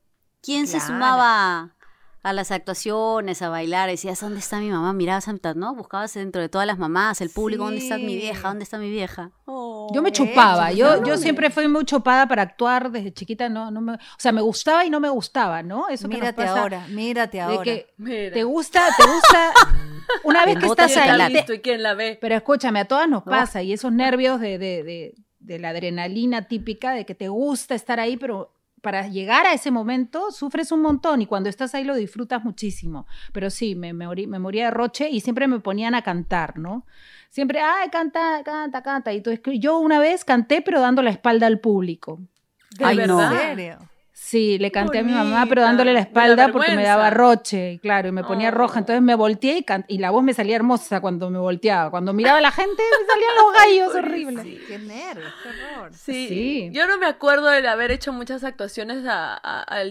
¿Quién 0.40 0.66
se 0.66 0.80
sumaba 0.80 1.74
a 2.22 2.32
las 2.32 2.50
actuaciones, 2.50 3.42
a 3.42 3.48
bailar? 3.48 3.88
Decías, 3.88 4.20
¿dónde 4.20 4.40
está 4.40 4.58
mi 4.60 4.70
mamá? 4.70 4.92
Mirabas, 4.92 5.28
¿no? 5.56 5.74
Buscabas 5.74 6.14
dentro 6.14 6.42
de 6.42 6.48
todas 6.48 6.66
las 6.66 6.78
mamás, 6.78 7.20
el 7.20 7.30
público, 7.30 7.64
¿dónde 7.64 7.78
está 7.80 7.96
mi 7.98 8.16
vieja? 8.16 8.48
¿Dónde 8.48 8.64
está 8.64 8.78
mi 8.78 8.90
vieja? 8.90 9.30
Yo 9.46 10.02
me 10.02 10.10
Eso, 10.10 10.24
chupaba, 10.24 10.72
yo, 10.72 11.02
yo 11.04 11.16
siempre 11.16 11.48
fui 11.50 11.66
muy 11.68 11.84
chupada 11.84 12.28
para 12.28 12.42
actuar 12.42 12.90
desde 12.90 13.12
chiquita, 13.12 13.48
no, 13.48 13.70
no 13.70 13.80
me, 13.80 13.92
o 13.94 13.98
sea, 14.18 14.32
me 14.32 14.42
gustaba 14.42 14.84
y 14.84 14.90
no 14.90 15.00
me 15.00 15.08
gustaba, 15.08 15.62
¿no? 15.62 15.88
Eso 15.88 16.08
que 16.08 16.14
nos 16.14 16.20
Mírate 16.22 16.42
pasa 16.42 16.60
ahora, 16.60 16.86
mírate 16.88 17.36
de 17.38 17.42
ahora. 17.42 17.62
que 17.64 17.86
Mira. 17.96 18.34
te 18.34 18.44
gusta, 18.44 18.82
te 18.96 19.04
gusta, 19.10 19.52
una 20.24 20.44
vez 20.44 20.58
que 20.58 20.66
estás 20.66 20.92
¿Quién 20.92 21.16
la 21.18 21.26
ahí, 21.26 21.44
te- 21.44 21.54
y 21.54 21.58
quién 21.60 21.82
la 21.82 21.94
ve? 21.94 22.18
pero 22.20 22.34
escúchame, 22.34 22.80
a 22.80 22.84
todas 22.84 23.08
nos 23.08 23.22
Oh. 23.22 23.30
pasa 23.30 23.62
y 23.62 23.72
esos 23.72 23.92
nervios 23.92 24.40
de, 24.40 24.58
de, 24.58 24.82
de, 24.82 25.14
de 25.40 25.58
la 25.58 25.70
adrenalina 25.70 26.48
típica 26.48 26.92
de 26.92 27.06
que 27.06 27.14
te 27.14 27.28
gusta 27.28 27.74
estar 27.74 27.98
ahí, 28.00 28.16
pero 28.18 28.52
para 28.82 29.08
llegar 29.08 29.46
a 29.46 29.52
ese 29.52 29.70
momento 29.70 30.30
sufres 30.30 30.72
un 30.72 30.82
montón 30.82 31.20
y 31.22 31.26
cuando 31.26 31.48
estás 31.48 31.74
ahí 31.74 31.84
lo 31.84 31.94
disfrutas 31.94 32.44
muchísimo. 32.44 33.06
Pero 33.32 33.50
sí, 33.50 33.74
me, 33.74 33.92
me, 33.92 34.06
morí- 34.06 34.26
me 34.26 34.38
moría 34.38 34.66
de 34.66 34.70
roche 34.70 35.08
y 35.10 35.20
siempre 35.20 35.46
me 35.48 35.60
ponían 35.60 35.94
a 35.94 36.02
cantar, 36.02 36.58
¿no? 36.58 36.86
Siempre, 37.30 37.60
ay, 37.60 37.88
canta, 37.90 38.42
canta, 38.44 38.82
canta. 38.82 39.12
Y 39.12 39.18
entonces 39.18 39.40
yo 39.60 39.78
una 39.78 39.98
vez 39.98 40.24
canté, 40.24 40.62
pero 40.62 40.80
dando 40.80 41.02
la 41.02 41.10
espalda 41.10 41.46
al 41.46 41.60
público. 41.60 42.20
¿De 42.76 42.84
Ay, 42.84 42.96
no. 42.96 43.16
verdad? 43.18 43.32
¿En 43.50 43.56
serio? 43.56 43.78
Sí, 44.20 44.58
le 44.58 44.70
canté 44.70 44.98
a 44.98 45.02
mi 45.02 45.12
mamá, 45.12 45.46
pero 45.48 45.62
dándole 45.62 45.94
la 45.94 46.00
espalda 46.00 46.48
porque 46.52 46.74
me 46.76 46.82
daba 46.82 47.08
roche, 47.08 47.72
y 47.74 47.78
claro, 47.78 48.08
y 48.08 48.12
me 48.12 48.24
ponía 48.24 48.48
Oh. 48.48 48.52
roja. 48.52 48.80
Entonces 48.80 49.00
me 49.00 49.14
volteé 49.14 49.58
y, 49.58 49.62
can- 49.62 49.86
y 49.88 49.98
la 49.98 50.10
voz 50.10 50.22
me 50.22 50.34
salía 50.34 50.56
hermosa 50.56 51.00
cuando 51.00 51.30
me 51.30 51.38
volteaba. 51.38 51.90
Cuando 51.90 52.12
miraba 52.12 52.36
a 52.38 52.40
la 52.42 52.50
gente, 52.50 52.82
me 53.00 53.06
salían 53.06 53.36
los 53.36 53.52
gallos 53.54 53.94
horribles. 53.94 54.60
Qué 54.66 54.78
nervios, 54.80 55.32
qué 55.42 55.48
horror. 55.48 55.90
Sí. 55.94 56.28
Sí. 56.28 56.70
Yo 56.72 56.86
no 56.86 56.98
me 56.98 57.06
acuerdo 57.06 57.46
de 57.48 57.66
haber 57.68 57.90
hecho 57.90 58.12
muchas 58.12 58.44
actuaciones 58.44 59.04
a- 59.08 59.40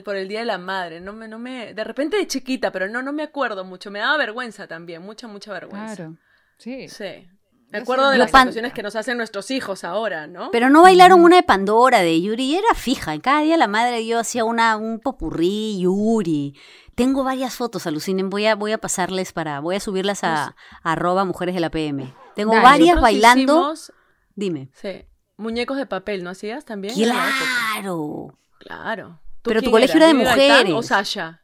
por 0.04 0.16
el 0.18 0.28
Día 0.28 0.40
de 0.40 0.46
la 0.46 0.58
Madre. 0.60 1.00
No 1.02 1.14
me, 1.14 1.28
no 1.28 1.40
me, 1.40 1.74
de 1.74 1.84
repente 1.84 2.18
de 2.18 2.28
chiquita, 2.28 2.72
pero 2.72 2.88
no, 2.90 3.02
no 3.02 3.14
me 3.14 3.24
acuerdo 3.24 3.64
mucho. 3.64 3.90
Me 3.90 4.00
daba 4.00 4.18
vergüenza 4.18 4.68
también, 4.68 5.02
mucha, 5.02 5.28
mucha 5.28 5.52
vergüenza. 5.54 5.96
Claro, 5.96 6.16
sí. 6.58 6.88
Sí. 6.90 7.28
Me 7.70 7.80
acuerdo 7.80 8.10
de 8.10 8.18
las 8.18 8.32
pan- 8.32 8.44
actuaciones 8.48 8.72
que 8.74 8.82
nos 8.82 8.96
hacen 8.96 9.18
nuestros 9.18 9.52
hijos 9.52 9.84
ahora, 9.84 10.26
¿no? 10.28 10.52
Pero 10.52 10.70
no 10.70 10.84
bailaron 10.84 11.22
una 11.22 11.36
de 11.36 11.44
Pandora, 11.44 12.00
de 12.00 12.22
Yuri, 12.22 12.56
era 12.56 12.74
fija. 12.76 13.14
En 13.14 13.20
cada 13.22 13.42
día 13.42 13.58
la 13.58 13.68
madre 13.68 14.06
yo 14.06 14.20
hacía 14.20 14.46
una, 14.46 14.78
un 14.78 15.00
popurrí, 15.00 15.80
Yuri. 15.80 16.56
Tengo 16.96 17.24
varias 17.26 17.56
fotos, 17.56 17.86
alucinen. 17.86 18.30
Voy 18.30 18.46
a, 18.46 18.56
voy 18.56 18.72
a 18.72 18.78
pasarles 18.78 19.34
para, 19.34 19.60
voy 19.60 19.76
a 19.76 19.80
subirlas 19.82 20.24
a, 20.24 20.56
a 20.84 20.92
arroba 20.94 21.26
mujeres 21.26 21.56
de 21.56 21.62
la 21.62 21.70
PM. 21.70 22.14
Tengo 22.36 22.54
Dale. 22.54 22.64
varias 22.64 23.02
bailando. 23.02 23.54
hicimos, 23.74 23.94
Dime. 24.34 24.70
sí, 24.74 25.06
muñecos 25.36 25.76
de 25.78 25.86
papel, 25.86 26.24
¿no 26.24 26.30
hacías 26.30 26.64
también? 26.64 26.94
Claro. 26.96 28.40
Claro. 28.60 29.20
¿Tú 29.42 29.50
Pero 29.50 29.62
tu 29.62 29.72
colegio 29.72 29.98
era 29.98 30.08
de 30.08 30.14
¿Vivi 30.14 30.26
Gaitán 30.26 30.48
mujeres. 30.58 30.74
¿O 30.74 30.84
Sasha? 30.84 31.44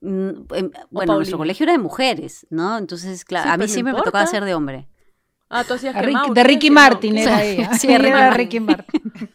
Mm, 0.00 0.30
em, 0.54 0.70
Bueno, 0.90 1.16
nuestro 1.16 1.38
colegio 1.38 1.64
era 1.64 1.72
de 1.72 1.78
mujeres, 1.78 2.46
¿no? 2.50 2.78
Entonces, 2.78 3.24
claro, 3.24 3.48
Sí, 3.48 3.54
a 3.54 3.56
mí 3.56 3.64
no 3.64 3.68
siempre 3.68 3.92
me 3.94 4.02
tocaba 4.02 4.26
ser 4.26 4.44
de 4.44 4.54
hombre. 4.54 4.88
Ah, 5.50 5.64
tú 5.64 5.72
hacías 5.74 5.94
Mau, 5.94 6.34
de 6.34 6.44
Ricky 6.44 6.68
no. 6.68 6.74
Martin 6.74 7.14
¿Qué? 7.14 7.22
era 7.22 7.42
ella. 7.42 7.72
Sí, 7.74 7.86
de 7.86 7.96
Ricky 7.98 8.10
Era 8.10 8.18
Martin. 8.20 8.38
Ricky 8.38 8.60
Martin. 8.60 9.02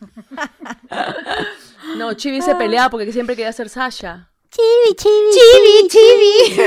No, 1.98 2.14
Chibi 2.14 2.42
se 2.42 2.56
peleaba 2.56 2.90
porque 2.90 3.12
siempre 3.12 3.36
quería 3.36 3.52
ser 3.52 3.68
Sasha. 3.70 4.30
Chibi, 4.50 4.96
chibi, 4.96 5.32
Chibi, 5.34 5.88
chibi. 5.90 6.62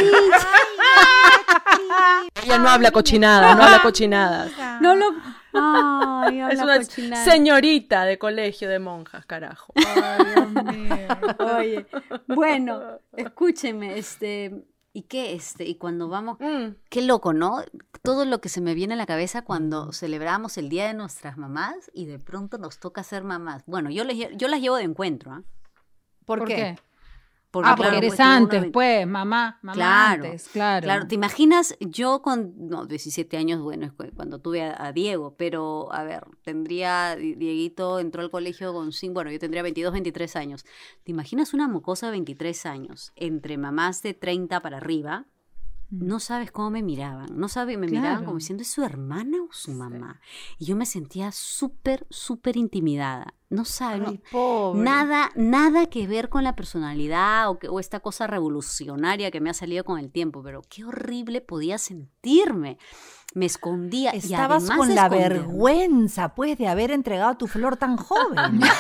Ella 2.45 2.59
no 2.59 2.69
habla 2.69 2.91
cochinada, 2.91 3.55
no 3.55 3.63
habla 3.65 3.81
cochinadas. 3.83 4.53
No 4.81 4.95
lo. 4.95 5.07
Ay, 5.55 6.41
Es 6.51 6.61
una 6.61 6.77
cochinada. 6.79 7.25
señorita 7.25 8.05
de 8.05 8.19
colegio 8.19 8.69
de 8.69 8.79
monjas, 8.79 9.25
carajo. 9.27 9.73
Oye, 11.59 11.87
bueno, 12.29 13.01
escúchenme, 13.17 13.99
este, 13.99 14.53
¿y 14.97 15.03
qué 15.03 15.35
este? 15.35 15.67
Y 15.67 15.75
cuando 15.75 16.09
vamos, 16.09 16.39
Mm, 16.41 16.77
qué 16.89 17.03
loco, 17.03 17.35
¿no? 17.35 17.63
Todo 18.03 18.25
lo 18.25 18.41
que 18.41 18.49
se 18.49 18.61
me 18.63 18.73
viene 18.75 18.95
a 18.95 18.97
la 18.97 19.05
cabeza 19.05 19.43
cuando 19.43 19.93
celebramos 19.93 20.57
el 20.57 20.69
día 20.71 20.87
de 20.87 20.95
nuestras 20.95 21.37
mamás 21.37 21.91
y 21.93 22.07
de 22.07 22.19
pronto 22.19 22.57
nos 22.57 22.79
toca 22.79 23.03
ser 23.03 23.23
mamás. 23.23 23.63
Bueno, 23.67 23.91
yo 23.91 24.05
les 24.05 24.17
yo 24.37 24.49
las 24.49 24.61
llevo 24.61 24.77
de 24.77 24.85
encuentro, 24.85 25.33
¿ah? 25.33 25.43
¿Por, 26.25 26.39
¿Por 26.41 26.49
qué? 26.49 26.55
qué? 26.55 26.79
Porque, 27.57 27.71
Ah, 27.71 27.75
porque 27.75 27.89
claro, 27.91 27.99
eres 27.99 28.11
pues, 28.11 28.21
antes, 28.21 28.71
pues, 28.71 29.07
mamá, 29.07 29.59
mamá 29.63 29.73
Claro, 29.73 30.25
antes, 30.27 30.49
claro. 30.53 30.85
Claro, 30.85 31.07
¿te 31.07 31.15
imaginas? 31.15 31.75
Yo 31.81 32.21
con 32.21 32.53
no, 32.69 32.85
17 32.85 33.39
años, 33.39 33.63
bueno, 33.63 33.87
es 33.87 33.93
cu- 33.95 34.11
cuando 34.15 34.39
tuve 34.41 34.63
a, 34.63 34.77
a 34.87 34.93
Diego, 34.93 35.35
pero 35.39 35.91
a 35.91 36.05
ver, 36.05 36.25
tendría, 36.43 37.17
Di- 37.17 37.35
Dieguito 37.35 37.99
entró 37.99 38.21
al 38.21 38.31
colegio 38.31 38.75
con 38.75 38.93
5, 38.93 39.15
bueno, 39.15 39.31
yo 39.31 39.39
tendría 39.39 39.63
22, 39.63 39.91
23 39.95 40.37
años. 40.37 40.67
¿Te 41.03 41.13
imaginas 41.13 41.55
una 41.55 41.67
mocosa 41.67 42.07
de 42.07 42.13
23 42.13 42.67
años 42.67 43.13
entre 43.17 43.57
mamás 43.57 44.03
de 44.03 44.13
30 44.13 44.61
para 44.61 44.77
arriba? 44.77 45.25
No 45.89 46.19
sabes 46.19 46.51
cómo 46.51 46.69
me 46.71 46.83
miraban, 46.83 47.29
no 47.39 47.49
sabes, 47.49 47.79
me 47.79 47.87
miraban 47.87 48.25
como 48.25 48.39
diciendo, 48.39 48.63
¿es 48.63 48.71
su 48.71 48.83
hermana 48.83 49.39
o 49.49 49.53
su 49.53 49.71
mamá? 49.71 50.21
Y 50.59 50.65
yo 50.65 50.75
me 50.75 50.85
sentía 50.85 51.31
súper, 51.31 52.07
súper 52.11 52.57
intimidada. 52.57 53.35
No 53.49 53.63
Ay, 53.81 54.21
pobre. 54.33 54.83
Nada, 54.83 55.31
nada 55.37 55.87
que 55.87 56.07
ver 56.09 56.29
con 56.29 56.43
la 56.43 56.57
personalidad 56.57 57.49
o, 57.49 57.59
que- 57.61 57.69
o 57.69 57.79
esta 57.79 58.01
cosa 58.01 58.27
revolucionaria 58.27 59.31
que 59.31 59.41
me 59.41 59.51
ha 59.51 59.55
salido 59.55 59.85
con 59.85 60.01
el 60.01 60.11
tiempo, 60.11 60.43
pero 60.43 60.63
qué 60.69 60.85
horrible 60.85 61.41
podía 61.43 61.79
sentirme. 61.79 62.77
Me 63.35 63.47
escondía. 63.47 64.15
y 64.15 64.19
Estabas 64.19 64.63
además 64.65 64.79
con 64.79 64.95
la 64.95 65.09
vergüenza, 65.09 66.35
pues, 66.35 66.57
de 66.59 66.67
haber 66.69 66.91
entregado 66.91 67.37
tu 67.37 67.47
flor 67.47 67.77
tan 67.77 67.97
joven. 67.97 68.61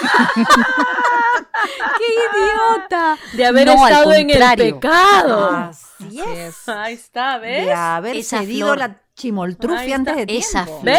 ¡Qué 1.99 2.05
idiota! 2.39 3.17
De 3.35 3.47
haber 3.47 3.67
No, 3.67 3.87
estado 3.87 4.13
en 4.15 4.31
el 4.31 4.43
pecado. 4.57 5.51
Así 5.51 6.21
es. 6.21 6.69
Ahí 6.69 6.95
está, 6.95 7.39
¿ves? 7.39 7.67
De 7.67 7.73
haber 7.73 8.17
Esa 8.17 8.39
cedido 8.41 8.69
flor. 8.69 8.79
la 8.79 9.01
Está. 9.17 9.95
antes 9.97 10.17
de 10.17 10.37
Esa 10.37 10.65
tiempo. 10.65 10.83
¿Ve? 10.85 10.99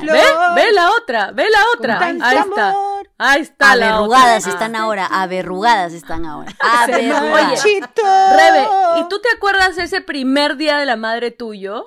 flor. 0.00 0.16
¿Ve 0.56 0.72
la 0.72 0.90
otra? 0.90 1.30
¿Ve 1.32 1.44
la 1.50 1.58
otra? 1.76 1.98
Ahí 2.00 2.16
está. 2.18 2.40
amor. 2.70 3.10
Ahí 3.18 3.40
está 3.42 3.76
la 3.76 3.94
Averrugadas 3.96 4.42
otra. 4.44 4.52
están 4.52 4.76
ahora, 4.76 5.06
averrugadas 5.06 5.92
están 5.92 6.26
ahora. 6.26 6.52
Ah. 6.60 6.82
Averrugadas. 6.84 7.62
Rebe, 7.64 8.66
¿y 9.00 9.08
tú 9.08 9.20
te 9.20 9.28
acuerdas 9.34 9.76
de 9.76 9.84
ese 9.84 10.00
primer 10.00 10.56
día 10.56 10.76
de 10.78 10.86
la 10.86 10.96
madre 10.96 11.30
tuyo? 11.30 11.86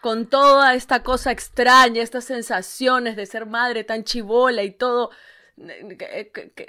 Con 0.00 0.26
toda 0.26 0.72
esta 0.74 1.02
cosa 1.02 1.30
extraña, 1.30 2.02
estas 2.02 2.24
sensaciones 2.24 3.16
de 3.16 3.26
ser 3.26 3.44
madre 3.44 3.84
tan 3.84 4.02
chivola 4.04 4.62
y 4.62 4.70
todo. 4.70 5.10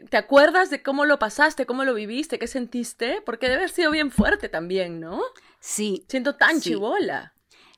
¿Te 0.10 0.18
acuerdas 0.18 0.70
de 0.70 0.84
cómo 0.84 1.06
lo 1.06 1.18
pasaste, 1.18 1.66
cómo 1.66 1.86
lo 1.86 1.94
viviste, 1.94 2.40
qué 2.40 2.48
sentiste? 2.48 3.22
Porque 3.26 3.46
debe 3.48 3.60
haber 3.60 3.70
sido 3.70 3.92
bien 3.92 4.12
fuerte 4.12 4.50
también, 4.50 5.00
¿no? 5.00 5.22
Sí, 5.62 6.06
Siento 6.10 6.36
tan 6.36 6.60
Sí. 6.60 6.72
chivola. 6.72 7.34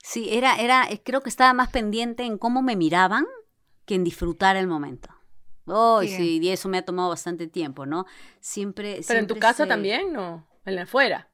Sí, 0.05 0.27
era, 0.31 0.57
era, 0.57 0.83
eh, 0.91 1.01
creo 1.03 1.21
que 1.21 1.29
estaba 1.29 1.53
más 1.53 1.69
pendiente 1.69 2.23
en 2.23 2.37
cómo 2.37 2.61
me 2.61 2.75
miraban 2.75 3.25
que 3.85 3.95
en 3.95 4.03
disfrutar 4.03 4.55
el 4.57 4.67
momento. 4.67 5.09
Oh, 5.65 6.01
Sí. 6.01 6.09
sí, 6.09 6.39
y 6.41 6.49
eso 6.49 6.67
me 6.67 6.77
ha 6.77 6.83
tomado 6.85 7.07
bastante 7.09 7.47
tiempo, 7.47 7.85
¿no? 7.85 8.05
Siempre. 8.41 8.99
Pero 9.07 9.19
en 9.21 9.27
tu 9.27 9.39
casa 9.39 9.63
se- 9.63 9.69
también, 9.69 10.11
¿no? 10.11 10.45
En 10.65 10.75
la 10.75 10.81
afuera. 10.83 11.29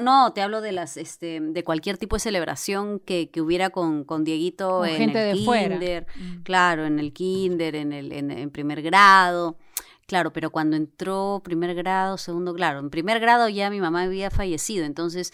No, 0.00 0.32
te 0.32 0.40
hablo 0.42 0.60
de 0.62 0.72
las, 0.72 0.96
este, 0.96 1.40
de 1.40 1.62
cualquier 1.62 1.96
tipo 1.98 2.16
de 2.16 2.20
celebración 2.20 2.98
que, 3.00 3.30
que 3.30 3.40
hubiera 3.40 3.70
con, 3.70 4.04
con 4.04 4.24
Dieguito 4.24 4.78
Con 4.78 4.88
en 4.88 4.96
gente 4.96 5.30
el 5.30 5.38
de 5.38 5.44
fuera. 5.44 5.78
kinder, 5.78 6.06
claro, 6.42 6.86
en 6.86 6.98
el 6.98 7.12
kinder, 7.12 7.76
en 7.76 7.92
el, 7.92 8.12
en, 8.12 8.30
en 8.32 8.50
primer 8.50 8.82
grado, 8.82 9.58
claro, 10.06 10.32
pero 10.32 10.50
cuando 10.50 10.74
entró 10.76 11.40
primer 11.44 11.74
grado, 11.76 12.18
segundo, 12.18 12.52
claro, 12.54 12.80
en 12.80 12.90
primer 12.90 13.20
grado 13.20 13.48
ya 13.48 13.70
mi 13.70 13.80
mamá 13.80 14.02
había 14.02 14.30
fallecido, 14.30 14.84
entonces, 14.84 15.32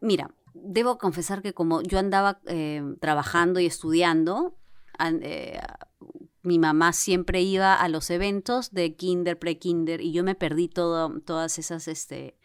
mira, 0.00 0.30
debo 0.54 0.98
confesar 0.98 1.42
que 1.42 1.52
como 1.52 1.82
yo 1.82 1.98
andaba 1.98 2.40
eh, 2.46 2.82
trabajando 3.00 3.60
y 3.60 3.66
estudiando, 3.66 4.56
an- 4.96 5.20
eh, 5.22 5.60
mi 6.42 6.58
mamá 6.58 6.92
siempre 6.92 7.40
iba 7.42 7.74
a 7.74 7.88
los 7.88 8.10
eventos 8.10 8.70
de 8.72 8.94
kinder, 8.96 9.38
pre-kinder, 9.38 10.00
y 10.00 10.12
yo 10.12 10.22
me 10.24 10.34
perdí 10.34 10.68
todo, 10.68 11.20
todas 11.20 11.58
esas, 11.58 11.88
este, 11.88 12.36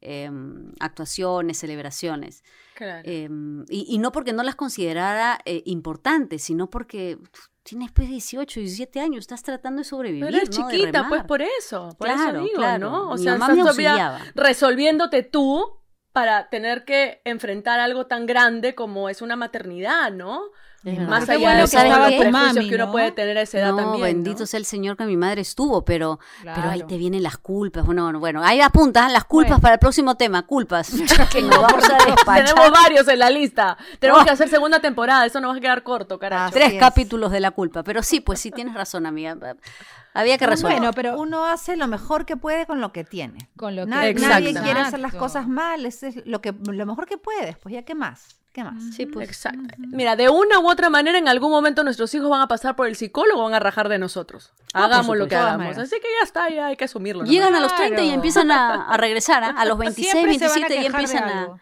em, 0.00 0.72
actuaciones, 0.80 1.58
celebraciones. 1.58 2.42
Claro. 2.74 3.02
Em, 3.08 3.64
y, 3.68 3.86
y 3.88 3.98
no 3.98 4.10
porque 4.10 4.32
no 4.32 4.42
las 4.42 4.56
considerara 4.56 5.38
eh, 5.44 5.62
importantes, 5.66 6.42
sino 6.42 6.70
porque 6.70 7.18
uf, 7.20 7.46
tienes 7.62 7.92
pues 7.92 8.08
18, 8.08 8.58
17 8.60 8.98
años, 9.00 9.20
estás 9.20 9.42
tratando 9.42 9.80
de 9.80 9.84
sobrevivir. 9.84 10.24
Pero 10.24 10.36
eres 10.38 10.50
chiquita, 10.50 11.06
pues 11.08 11.22
por 11.24 11.42
eso. 11.42 11.90
Por 11.98 12.08
Claro, 12.08 12.38
eso 12.38 12.48
digo, 12.48 12.56
claro. 12.58 12.90
¿no? 12.90 13.10
O 13.10 13.16
Mi 13.16 13.22
sea, 13.22 13.32
mamá 13.36 13.52
estás 13.54 13.76
me 13.76 14.32
resolviéndote 14.34 15.22
tú 15.22 15.81
para 16.12 16.48
tener 16.48 16.84
que 16.84 17.20
enfrentar 17.24 17.80
algo 17.80 18.06
tan 18.06 18.26
grande 18.26 18.74
como 18.74 19.08
es 19.08 19.22
una 19.22 19.36
maternidad, 19.36 20.12
¿no? 20.12 20.42
Es. 20.84 20.98
Más 20.98 21.28
allá 21.28 21.38
bueno 21.38 21.58
de 21.58 21.62
que 21.62 21.70
todos 21.70 21.84
estaba 21.84 21.98
los 21.98 22.10
tu 22.16 22.22
prejuicios 22.22 22.54
mami, 22.56 22.68
que 22.68 22.74
uno 22.74 22.86
¿no? 22.86 22.92
puede 22.92 23.12
tener 23.12 23.38
a 23.38 23.42
esa 23.42 23.58
edad 23.60 23.70
no, 23.70 23.76
también. 23.76 24.02
bendito 24.02 24.40
¿no? 24.40 24.46
sea 24.46 24.58
el 24.58 24.64
Señor 24.66 24.96
que 24.96 25.04
mi 25.04 25.16
madre 25.16 25.40
estuvo, 25.40 25.84
pero, 25.84 26.18
pero 26.42 26.68
ahí 26.70 26.82
te 26.82 26.96
vienen 26.96 27.22
las 27.22 27.38
culpas. 27.38 27.86
Bueno, 27.86 28.02
bueno, 28.02 28.18
bueno, 28.18 28.42
ahí 28.42 28.60
apuntan 28.60 29.12
las 29.12 29.22
culpas 29.24 29.50
Bueno. 29.50 29.62
para 29.62 29.74
el 29.74 29.78
próximo 29.78 30.16
tema, 30.16 30.42
culpas. 30.44 30.90
que 31.32 31.40
nos 31.40 31.62
vamos 31.62 31.88
a 31.88 32.04
despachar. 32.04 32.46
Tenemos 32.48 32.70
varios 32.72 33.06
en 33.06 33.18
la 33.20 33.30
lista. 33.30 33.76
Tenemos 34.00 34.22
Oh. 34.22 34.24
que 34.24 34.30
hacer 34.32 34.48
segunda 34.48 34.80
temporada. 34.80 35.24
Eso 35.24 35.40
nos 35.40 35.52
va 35.54 35.58
a 35.58 35.60
quedar 35.60 35.84
corto, 35.84 36.18
carajo. 36.18 36.52
Tres 36.52 36.72
es. 36.72 36.80
capítulos 36.80 37.30
de 37.30 37.38
la 37.38 37.52
culpa. 37.52 37.84
Pero 37.84 38.02
sí, 38.02 38.18
pues 38.20 38.40
sí, 38.40 38.50
tienes 38.50 38.74
razón, 38.74 39.06
amiga. 39.06 39.36
Había 40.14 40.36
que 40.38 40.46
resolver. 40.46 40.76
Bueno, 40.78 40.92
pero 40.92 41.18
Uno 41.18 41.46
hace 41.46 41.76
lo 41.76 41.86
mejor 41.88 42.26
que 42.26 42.36
puede 42.36 42.66
con 42.66 42.80
lo 42.80 42.92
que 42.92 43.02
tiene. 43.04 43.50
con 43.56 43.74
lo 43.76 43.84
que 43.84 43.90
Na- 43.90 44.06
Exacto. 44.08 44.28
Nadie 44.34 44.54
quiere 44.60 44.80
hacer 44.80 45.00
las 45.00 45.14
cosas 45.14 45.48
mal, 45.48 45.86
es 45.86 46.02
es 46.02 46.26
lo, 46.26 46.40
que, 46.42 46.52
lo 46.52 46.86
mejor 46.86 47.06
que 47.06 47.16
puedes, 47.18 47.56
pues 47.58 47.72
ya 47.74 47.82
qué 47.82 47.94
más, 47.94 48.36
qué 48.52 48.62
más. 48.62 48.74
sí, 48.94 49.06
pues. 49.06 49.26
Exacto. 49.26 49.74
Mira, 49.78 50.14
de 50.16 50.28
una 50.28 50.58
u 50.58 50.68
otra 50.68 50.90
manera, 50.90 51.16
en 51.16 51.28
algún 51.28 51.50
momento 51.50 51.82
nuestros 51.82 52.14
hijos 52.14 52.28
van 52.28 52.42
a 52.42 52.48
pasar 52.48 52.76
por 52.76 52.86
el 52.88 52.94
psicólogo 52.96 53.40
o 53.40 53.44
van 53.44 53.54
a 53.54 53.58
rajar 53.60 53.88
de 53.88 53.98
nosotros. 53.98 54.52
Ah, 54.74 54.84
Hagamos 54.84 55.16
lo 55.16 55.26
que 55.28 55.36
hagamos. 55.36 55.78
Así 55.78 55.96
que 55.96 56.08
ya 56.20 56.24
está, 56.24 56.50
ya 56.50 56.66
hay 56.66 56.76
que 56.76 56.84
asumirlo. 56.84 57.22
nomás. 57.22 57.32
Llegan 57.32 57.54
a 57.54 57.60
los 57.60 57.74
30 57.74 58.02
y 58.02 58.10
empiezan 58.10 58.50
a, 58.50 58.88
a 58.92 58.96
regresar, 58.98 59.42
¿ah? 59.44 59.54
a 59.56 59.64
los 59.64 59.78
26, 59.78 60.10
siempre 60.12 60.38
se 60.38 60.46
van 60.48 60.64
a 60.64 60.68
27 60.68 60.82
y 60.82 60.86
empiezan 60.86 61.24
a... 61.24 61.46
Siempre. 61.46 61.60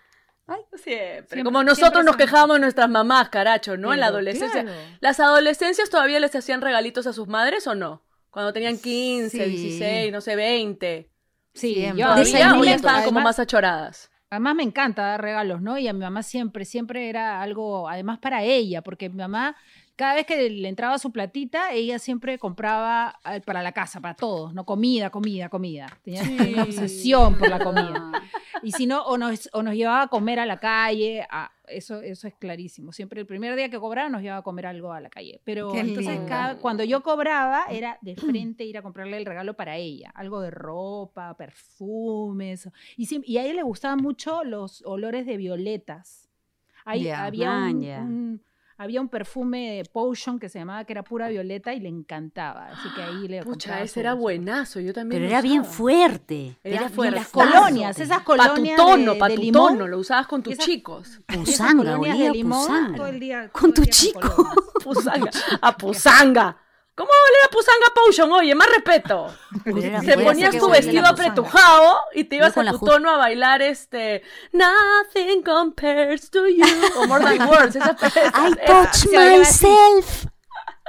Siempre- 0.83 1.45
Como 1.45 1.61
siempre 1.61 1.81
nosotros 1.83 2.05
nos 2.05 2.17
quejábamos 2.17 2.57
de 2.57 2.61
nuestras 2.63 2.89
mamás, 2.91 3.29
caracho, 3.29 3.77
¿no? 3.77 3.93
en 3.95 4.01
la 4.01 4.07
adolescencia. 4.07 4.63
claro. 4.65 4.79
¿Las 5.01 5.21
adolescencias 5.21 5.89
todavía 5.91 6.19
les 6.19 6.35
hacían 6.35 6.61
regalitos 6.61 7.07
a 7.07 7.13
sus 7.13 7.29
madres 7.29 7.69
o 7.69 7.77
no? 7.77 8.03
Cuando 8.31 8.53
tenían 8.53 8.79
15, 8.79 9.29
Sí. 9.45 9.51
16, 9.51 10.13
no 10.13 10.21
sé, 10.21 10.37
20. 10.37 11.11
Sí, 11.53 11.75
Siempre. 11.75 12.01
yo 12.01 12.07
¿Todavía 12.07 12.75
estaban 12.77 13.05
como 13.05 13.19
además- 13.19 13.25
más 13.25 13.39
achoradas? 13.41 14.11
Además 14.33 14.55
me 14.55 14.63
encanta 14.63 15.03
dar 15.03 15.21
regalos, 15.21 15.61
¿no? 15.61 15.77
Y 15.77 15.89
a 15.89 15.93
mi 15.93 15.99
mamá 15.99 16.23
siempre, 16.23 16.65
siempre 16.65 17.09
era 17.09 17.43
algo, 17.43 17.89
además 17.89 18.21
para 18.21 18.45
ella, 18.45 18.81
porque 18.81 19.09
mi 19.09 19.17
mamá, 19.17 19.57
cada 19.97 20.15
vez 20.15 20.25
que 20.25 20.49
le 20.49 20.69
entraba 20.69 20.99
su 21.01 21.11
platita, 21.11 21.73
ella 21.73 21.99
siempre 21.99 22.39
compraba 22.39 23.19
eh, 23.29 23.41
para 23.41 23.61
la 23.61 23.73
casa, 23.73 24.01
para 24.01 24.15
todos, 24.15 24.55
¿no? 24.55 24.65
Comida, 24.65 25.11
comida, 25.11 25.49
comida. 25.49 25.89
Tenía 26.05 26.23
tenía 26.23 26.37
una 26.55 26.63
obsesión 26.63 27.37
por 27.37 27.49
la 27.51 27.59
comida. 27.59 28.13
Y 28.63 28.71
si 28.71 28.87
no, 28.87 29.03
o 29.03 29.19
nos, 29.19 29.49
o 29.53 29.65
nos 29.65 29.75
llevaba 29.75 30.03
a 30.03 30.09
comer 30.09 30.39
a 30.39 30.47
la 30.47 30.61
calle, 30.61 31.27
a- 31.29 31.51
eso, 31.71 32.01
eso 32.03 32.29
es 32.29 32.35
clarísimo. 32.35 32.93
Siempre 32.93 33.21
el 33.21 33.27
primer 33.27 33.57
día 33.57 33.69
que 33.71 33.79
cobraba 33.79 34.09
nos 34.09 34.23
llevaba 34.23 34.41
a 34.41 34.43
comer 34.43 34.67
algo 34.67 34.93
a 34.93 35.01
la 35.01 35.09
calle. 35.11 35.41
Pero 35.45 35.73
Qué 35.73 35.81
entonces 35.81 36.19
cada- 36.29 36.59
cuando 36.59 36.85
yo 36.85 37.03
cobraba 37.03 37.65
era 37.71 37.99
de 38.03 38.17
frente 38.17 38.65
ir 38.65 38.77
a 38.79 38.83
comprarle 38.83 39.17
el 39.17 39.25
regalo 39.27 39.55
para 39.55 39.77
ella. 39.77 40.11
Algo 40.15 40.41
de 40.41 40.51
ropa, 40.51 41.37
perfumes. 41.37 42.69
Y, 42.97 43.09
y 43.33 43.39
a 43.39 43.45
ella 43.45 43.55
le 43.55 43.63
gustaban 43.63 43.99
mucho 44.01 44.45
los 44.45 44.83
olores 44.85 45.27
de 45.27 45.37
violetas. 45.37 46.29
Ahí 46.85 47.05
había, 47.27 47.51
un- 48.03 48.43
había 48.83 49.03
un 49.03 49.11
perfume 49.11 49.73
de 49.77 49.85
potion 49.85 50.39
que 50.39 50.49
se 50.49 50.59
llamaba 50.59 50.85
que 50.85 50.95
era 50.95 51.03
pura 51.03 51.29
violeta 51.29 51.75
y 51.75 51.81
le 51.81 51.91
encantaba. 51.91 52.69
Así 52.69 52.89
que 52.95 53.03
ahí 53.03 53.29
le 53.29 53.43
Pucha, 53.43 53.83
ese 53.83 54.01
era 54.01 54.15
buenazo. 54.15 54.81
Yo 54.81 54.95
también. 54.95 55.21
Pero 55.21 55.25
lo 55.29 55.31
era 55.33 55.43
bien 55.43 55.67
fuerte. 55.67 56.59
Era 56.65 56.77
Era, 56.81 56.89
fuerte. 56.89 57.17
Las 57.17 57.29
colonias, 57.29 58.01
esas 58.01 58.23
Pa' 58.23 58.25
tu 58.25 58.25
colonias 58.25 58.77
tono, 58.77 59.13
de, 59.13 59.19
pa' 59.19 59.29
de 59.29 59.35
tu 59.35 59.41
limón. 59.43 59.73
tono, 59.75 59.87
lo 59.87 59.99
usabas 59.99 60.27
con 60.27 60.43
tus 60.43 60.55
Esas- 60.55 60.65
chicos. 60.65 61.21
Pusanga, 61.27 61.99
olía 61.99 62.33
limón 62.33 62.67
pusanga. 62.67 62.97
todo 62.97 63.07
el 63.09 63.21
día. 63.21 63.49
Con 63.53 63.75
todo 63.75 63.75
tu 63.75 63.81
el 63.83 63.87
día 63.87 63.93
chico. 63.93 64.21
colonias. 64.35 64.57
Pusanga. 64.83 65.31
A 65.61 65.77
Pusanga. 65.77 66.57
¿Cómo 66.95 67.09
va 67.09 67.15
a 67.17 67.29
oler 67.31 67.45
a 67.47 67.51
Pusanga 67.51 67.87
Potion? 67.95 68.33
Oye, 68.33 68.55
más 68.55 68.69
respeto. 68.69 69.33
Era 69.65 70.01
Te 70.01 70.19
ponías 70.19 70.57
tu 70.59 70.69
vestido 70.69 71.07
apretujado 71.07 72.01
y 72.15 72.25
te 72.25 72.37
ibas 72.37 72.53
con 72.53 72.69
a 72.69 72.73
tu 72.73 72.79
tono 72.81 73.11
a 73.11 73.17
bailar 73.17 73.63
este 73.63 74.23
Nothing 74.53 75.43
compares 75.43 76.31
to 76.31 76.47
you 76.47 76.65
o 76.97 77.07
More 77.07 77.25
Than 77.25 77.49
Words. 77.49 77.77
Esa, 77.77 77.97
esa- 78.03 78.21
I 78.27 78.53
esa- 78.53 78.65
touch 78.67 79.07
así. 79.07 79.17
myself. 79.67 80.27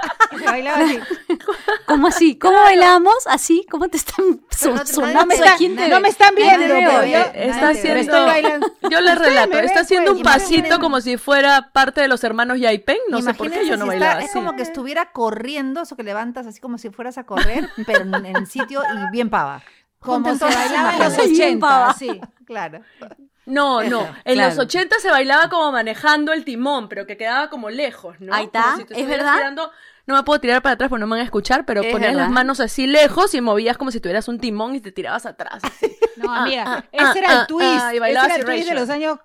Se 0.38 0.44
bailaba 0.44 0.78
así. 0.84 0.98
¿Cómo 1.86 2.08
así? 2.08 2.38
¿Cómo 2.38 2.58
bailamos? 2.60 3.14
¿Así? 3.26 3.66
¿Cómo 3.70 3.88
te 3.88 3.96
están 3.98 4.40
so- 4.50 4.74
no 4.74 4.86
sonando 4.86 5.20
No 5.20 5.26
me, 5.26 5.34
está- 5.34 5.56
te 5.56 5.88
no 5.88 6.00
me 6.00 6.08
están 6.08 6.34
viendo, 6.34 6.66
te 6.66 6.78
eh, 6.78 7.10
yo 7.12 7.18
está 7.50 7.68
haciendo- 7.70 8.00
estoy 8.00 8.24
bailando. 8.24 8.66
Yo 8.90 9.00
les 9.00 9.18
relato, 9.18 9.58
está 9.58 9.80
haciendo 9.80 10.12
pues, 10.12 10.18
un 10.18 10.22
pasito 10.24 10.58
imaginen- 10.68 10.80
como 10.80 11.00
si 11.00 11.16
fuera 11.18 11.70
parte 11.72 12.00
de 12.00 12.08
los 12.08 12.24
hermanos 12.24 12.58
Yaipen. 12.58 12.96
No 13.08 13.20
sé 13.22 13.34
por 13.34 13.50
qué 13.50 13.66
yo 13.66 13.76
no 13.76 13.84
si 13.84 13.88
bailaba 13.90 14.12
está- 14.12 14.18
así. 14.24 14.26
Es 14.26 14.32
como 14.32 14.56
que 14.56 14.62
estuviera 14.62 15.12
corriendo, 15.12 15.82
eso 15.82 15.96
que 15.96 16.02
levantas 16.02 16.46
así 16.46 16.60
como 16.60 16.78
si 16.78 16.90
fueras 16.90 17.18
a 17.18 17.24
correr, 17.24 17.68
pero 17.86 18.02
en, 18.02 18.14
en 18.14 18.36
el 18.36 18.46
sitio 18.46 18.82
y 18.82 19.10
bien 19.12 19.30
pava. 19.30 19.62
Como 20.00 20.34
se 20.34 20.44
bailaba 20.44 20.94
en 20.94 20.98
los 20.98 21.08
imágenes. 21.14 21.30
Bien 21.30 21.42
80, 21.58 21.66
pava. 21.68 21.94
sí. 21.94 22.20
Claro. 22.46 22.80
No, 23.44 23.82
no. 23.82 24.02
En 24.24 24.34
Claro. 24.34 24.50
los 24.50 24.58
80 24.58 24.96
se 25.00 25.10
bailaba 25.10 25.48
como 25.48 25.72
manejando 25.72 26.32
el 26.32 26.44
timón, 26.44 26.88
pero 26.88 27.06
que 27.06 27.16
quedaba 27.16 27.50
como 27.50 27.70
lejos, 27.70 28.20
¿no? 28.20 28.32
Ahí 28.34 28.44
está, 28.44 28.62
Como 28.62 28.76
si 28.78 28.84
te 28.84 28.94
¿es 28.94 28.98
estuvieras 29.00 29.24
verdad? 29.26 29.38
tirando- 29.38 29.70
No 30.06 30.16
me 30.16 30.22
puedo 30.24 30.40
tirar 30.40 30.62
para 30.62 30.74
atrás 30.74 30.88
porque 30.90 31.00
no 31.00 31.06
me 31.06 31.12
van 31.12 31.20
a 31.20 31.24
escuchar, 31.24 31.64
pero 31.64 31.82
Es 31.82 31.92
ponías 31.92 32.14
las 32.14 32.30
manos 32.30 32.58
así 32.60 32.86
lejos 32.86 33.34
y 33.34 33.40
movías 33.40 33.76
como 33.78 33.90
si 33.90 34.00
tuvieras 34.00 34.26
un 34.28 34.38
timón 34.40 34.74
y 34.74 34.80
te 34.80 34.90
tirabas 34.92 35.26
atrás. 35.26 35.62
así. 35.62 35.96
No, 36.16 36.32
amiga, 36.32 36.64
ah, 36.66 36.84
ese 36.92 37.18
era 37.20 37.28
ah, 37.30 37.40
el 37.40 37.46
twist. 37.46 37.80
ah, 37.82 37.94
y 37.94 37.98
bailaba 37.98 38.26
ese 38.26 38.34
era 38.40 38.42
el 38.42 38.56
twist 38.56 38.68
de 38.68 38.74
los 38.74 38.90
años 38.90 39.18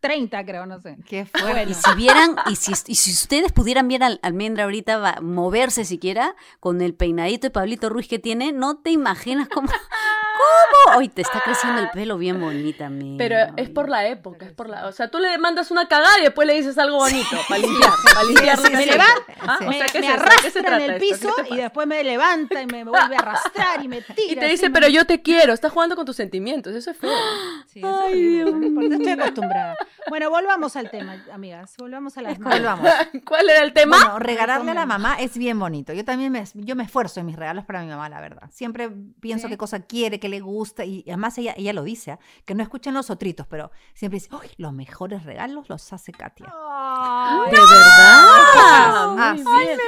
30, 0.00 0.44
creo, 0.44 0.66
no 0.66 0.80
sé. 0.80 0.96
Qué 1.08 1.24
fuerte. 1.26 1.70
Y 1.70 1.74
si 1.74 1.94
vieran, 1.96 2.36
y 2.46 2.56
si, 2.56 2.72
y 2.86 2.94
si 2.96 3.10
ustedes 3.12 3.52
pudieran 3.52 3.88
ver 3.88 4.02
al 4.02 4.20
Almendra 4.22 4.64
ahorita 4.64 4.98
va- 4.98 5.20
moverse 5.20 5.84
siquiera 5.84 6.34
con 6.60 6.82
el 6.82 6.94
peinadito 6.94 7.46
de 7.46 7.50
Pablito 7.50 7.88
Ruiz 7.88 8.08
que 8.08 8.18
tiene, 8.18 8.52
no 8.52 8.78
te 8.78 8.90
imaginas 8.90 9.48
cómo. 9.48 9.68
¿Cómo? 10.36 10.63
Hoy 10.96 11.08
te 11.08 11.22
está 11.22 11.40
creciendo 11.44 11.80
el 11.80 11.90
pelo 11.90 12.18
bien 12.18 12.40
bonita, 12.40 12.86
amiga. 12.86 13.16
Pero 13.18 13.36
es 13.56 13.68
por 13.70 13.88
la 13.88 14.06
época, 14.08 14.46
es 14.46 14.52
por 14.52 14.68
la... 14.68 14.86
O 14.86 14.92
sea, 14.92 15.08
tú 15.10 15.18
le 15.18 15.36
mandas 15.38 15.70
una 15.70 15.88
cagada 15.88 16.18
y 16.20 16.22
después 16.22 16.46
le 16.46 16.54
dices 16.54 16.76
algo 16.78 16.96
bonito 16.98 17.36
para 17.48 17.60
limpiar, 17.60 17.92
para 18.04 18.24
limpiar 18.24 18.58
que 18.62 18.70
me 18.70 18.86
levanta. 18.86 19.34
Ah, 19.40 19.58
o 19.60 19.64
me, 19.64 19.78
sea, 19.78 19.86
¿qué 19.86 20.00
me 20.00 20.06
eso? 20.06 20.16
¿De 20.16 20.28
qué 20.42 20.50
se 20.50 20.58
arrastra 20.60 20.84
en 20.84 20.90
el 20.92 21.00
piso 21.00 21.34
¿Qué 21.36 21.42
te 21.44 21.54
y 21.54 21.56
después 21.58 21.86
me 21.86 22.02
levanta 22.04 22.62
y 22.62 22.66
me 22.66 22.84
vuelve 22.84 23.16
a 23.16 23.18
arrastrar 23.18 23.84
y 23.84 23.88
me 23.88 24.00
tira. 24.16 24.32
Y 24.32 24.36
te 24.36 24.46
dice, 24.46 24.68
me- 24.68 24.74
pero 24.74 24.88
yo 24.88 25.04
te 25.04 25.20
quiero, 25.22 25.52
estás 25.52 25.72
jugando 25.72 25.96
con 25.96 26.04
tus 26.06 26.16
sentimientos, 26.16 26.74
eso 26.74 26.90
es 26.90 26.96
feo. 26.96 27.10
Sí, 27.66 27.80
es 27.80 27.84
horrible, 27.86 28.52
¿no? 28.52 28.74
Porque 28.80 28.94
estoy 28.94 29.12
acostumbrada. 29.12 29.76
Bueno, 30.08 30.30
volvamos 30.30 30.76
al 30.76 30.90
tema, 30.92 31.16
amigas. 31.32 31.74
Volvamos 31.76 32.16
a 32.16 32.22
las 32.22 32.38
Volvamos. 32.38 32.88
¿Cuál 33.26 33.50
era 33.50 33.64
el 33.64 33.72
tema? 33.72 33.96
Bueno, 33.96 34.18
regalarle 34.20 34.70
a 34.70 34.74
la 34.74 34.86
mamá 34.86 35.16
es 35.18 35.36
bien 35.36 35.58
bonito. 35.58 35.92
Yo 35.92 36.04
también 36.04 36.30
me, 36.30 36.44
yo 36.54 36.76
me 36.76 36.84
esfuerzo 36.84 37.18
en 37.18 37.26
mis 37.26 37.34
regalos 37.34 37.64
para 37.64 37.82
mi 37.82 37.88
mamá, 37.88 38.08
la 38.08 38.20
verdad. 38.20 38.48
Siempre 38.52 38.90
pienso 39.20 39.48
Sí. 39.48 39.52
qué 39.52 39.58
cosa 39.58 39.80
quiere, 39.80 40.20
qué 40.20 40.28
le 40.28 40.38
gusta. 40.38 40.83
Y 40.84 41.04
además 41.08 41.36
ella, 41.38 41.54
ella 41.56 41.72
lo 41.72 41.82
dice, 41.82 42.12
¿ah? 42.12 42.18
que 42.44 42.54
no 42.54 42.62
escuchen 42.62 42.94
los 42.94 43.10
otritos, 43.10 43.46
pero 43.46 43.70
siempre 43.94 44.18
dice, 44.20 44.34
"Uy, 44.34 44.48
los 44.58 44.72
mejores 44.72 45.24
regalos 45.24 45.68
los 45.68 45.92
hace 45.92 46.12
Katia. 46.12 46.52
Ay, 46.54 47.50
¿De 47.50 47.56
verdad? 47.58 48.24
Ah, 48.56 49.34
muy 49.36 49.44
sí. 49.44 49.66
bien. 49.66 49.78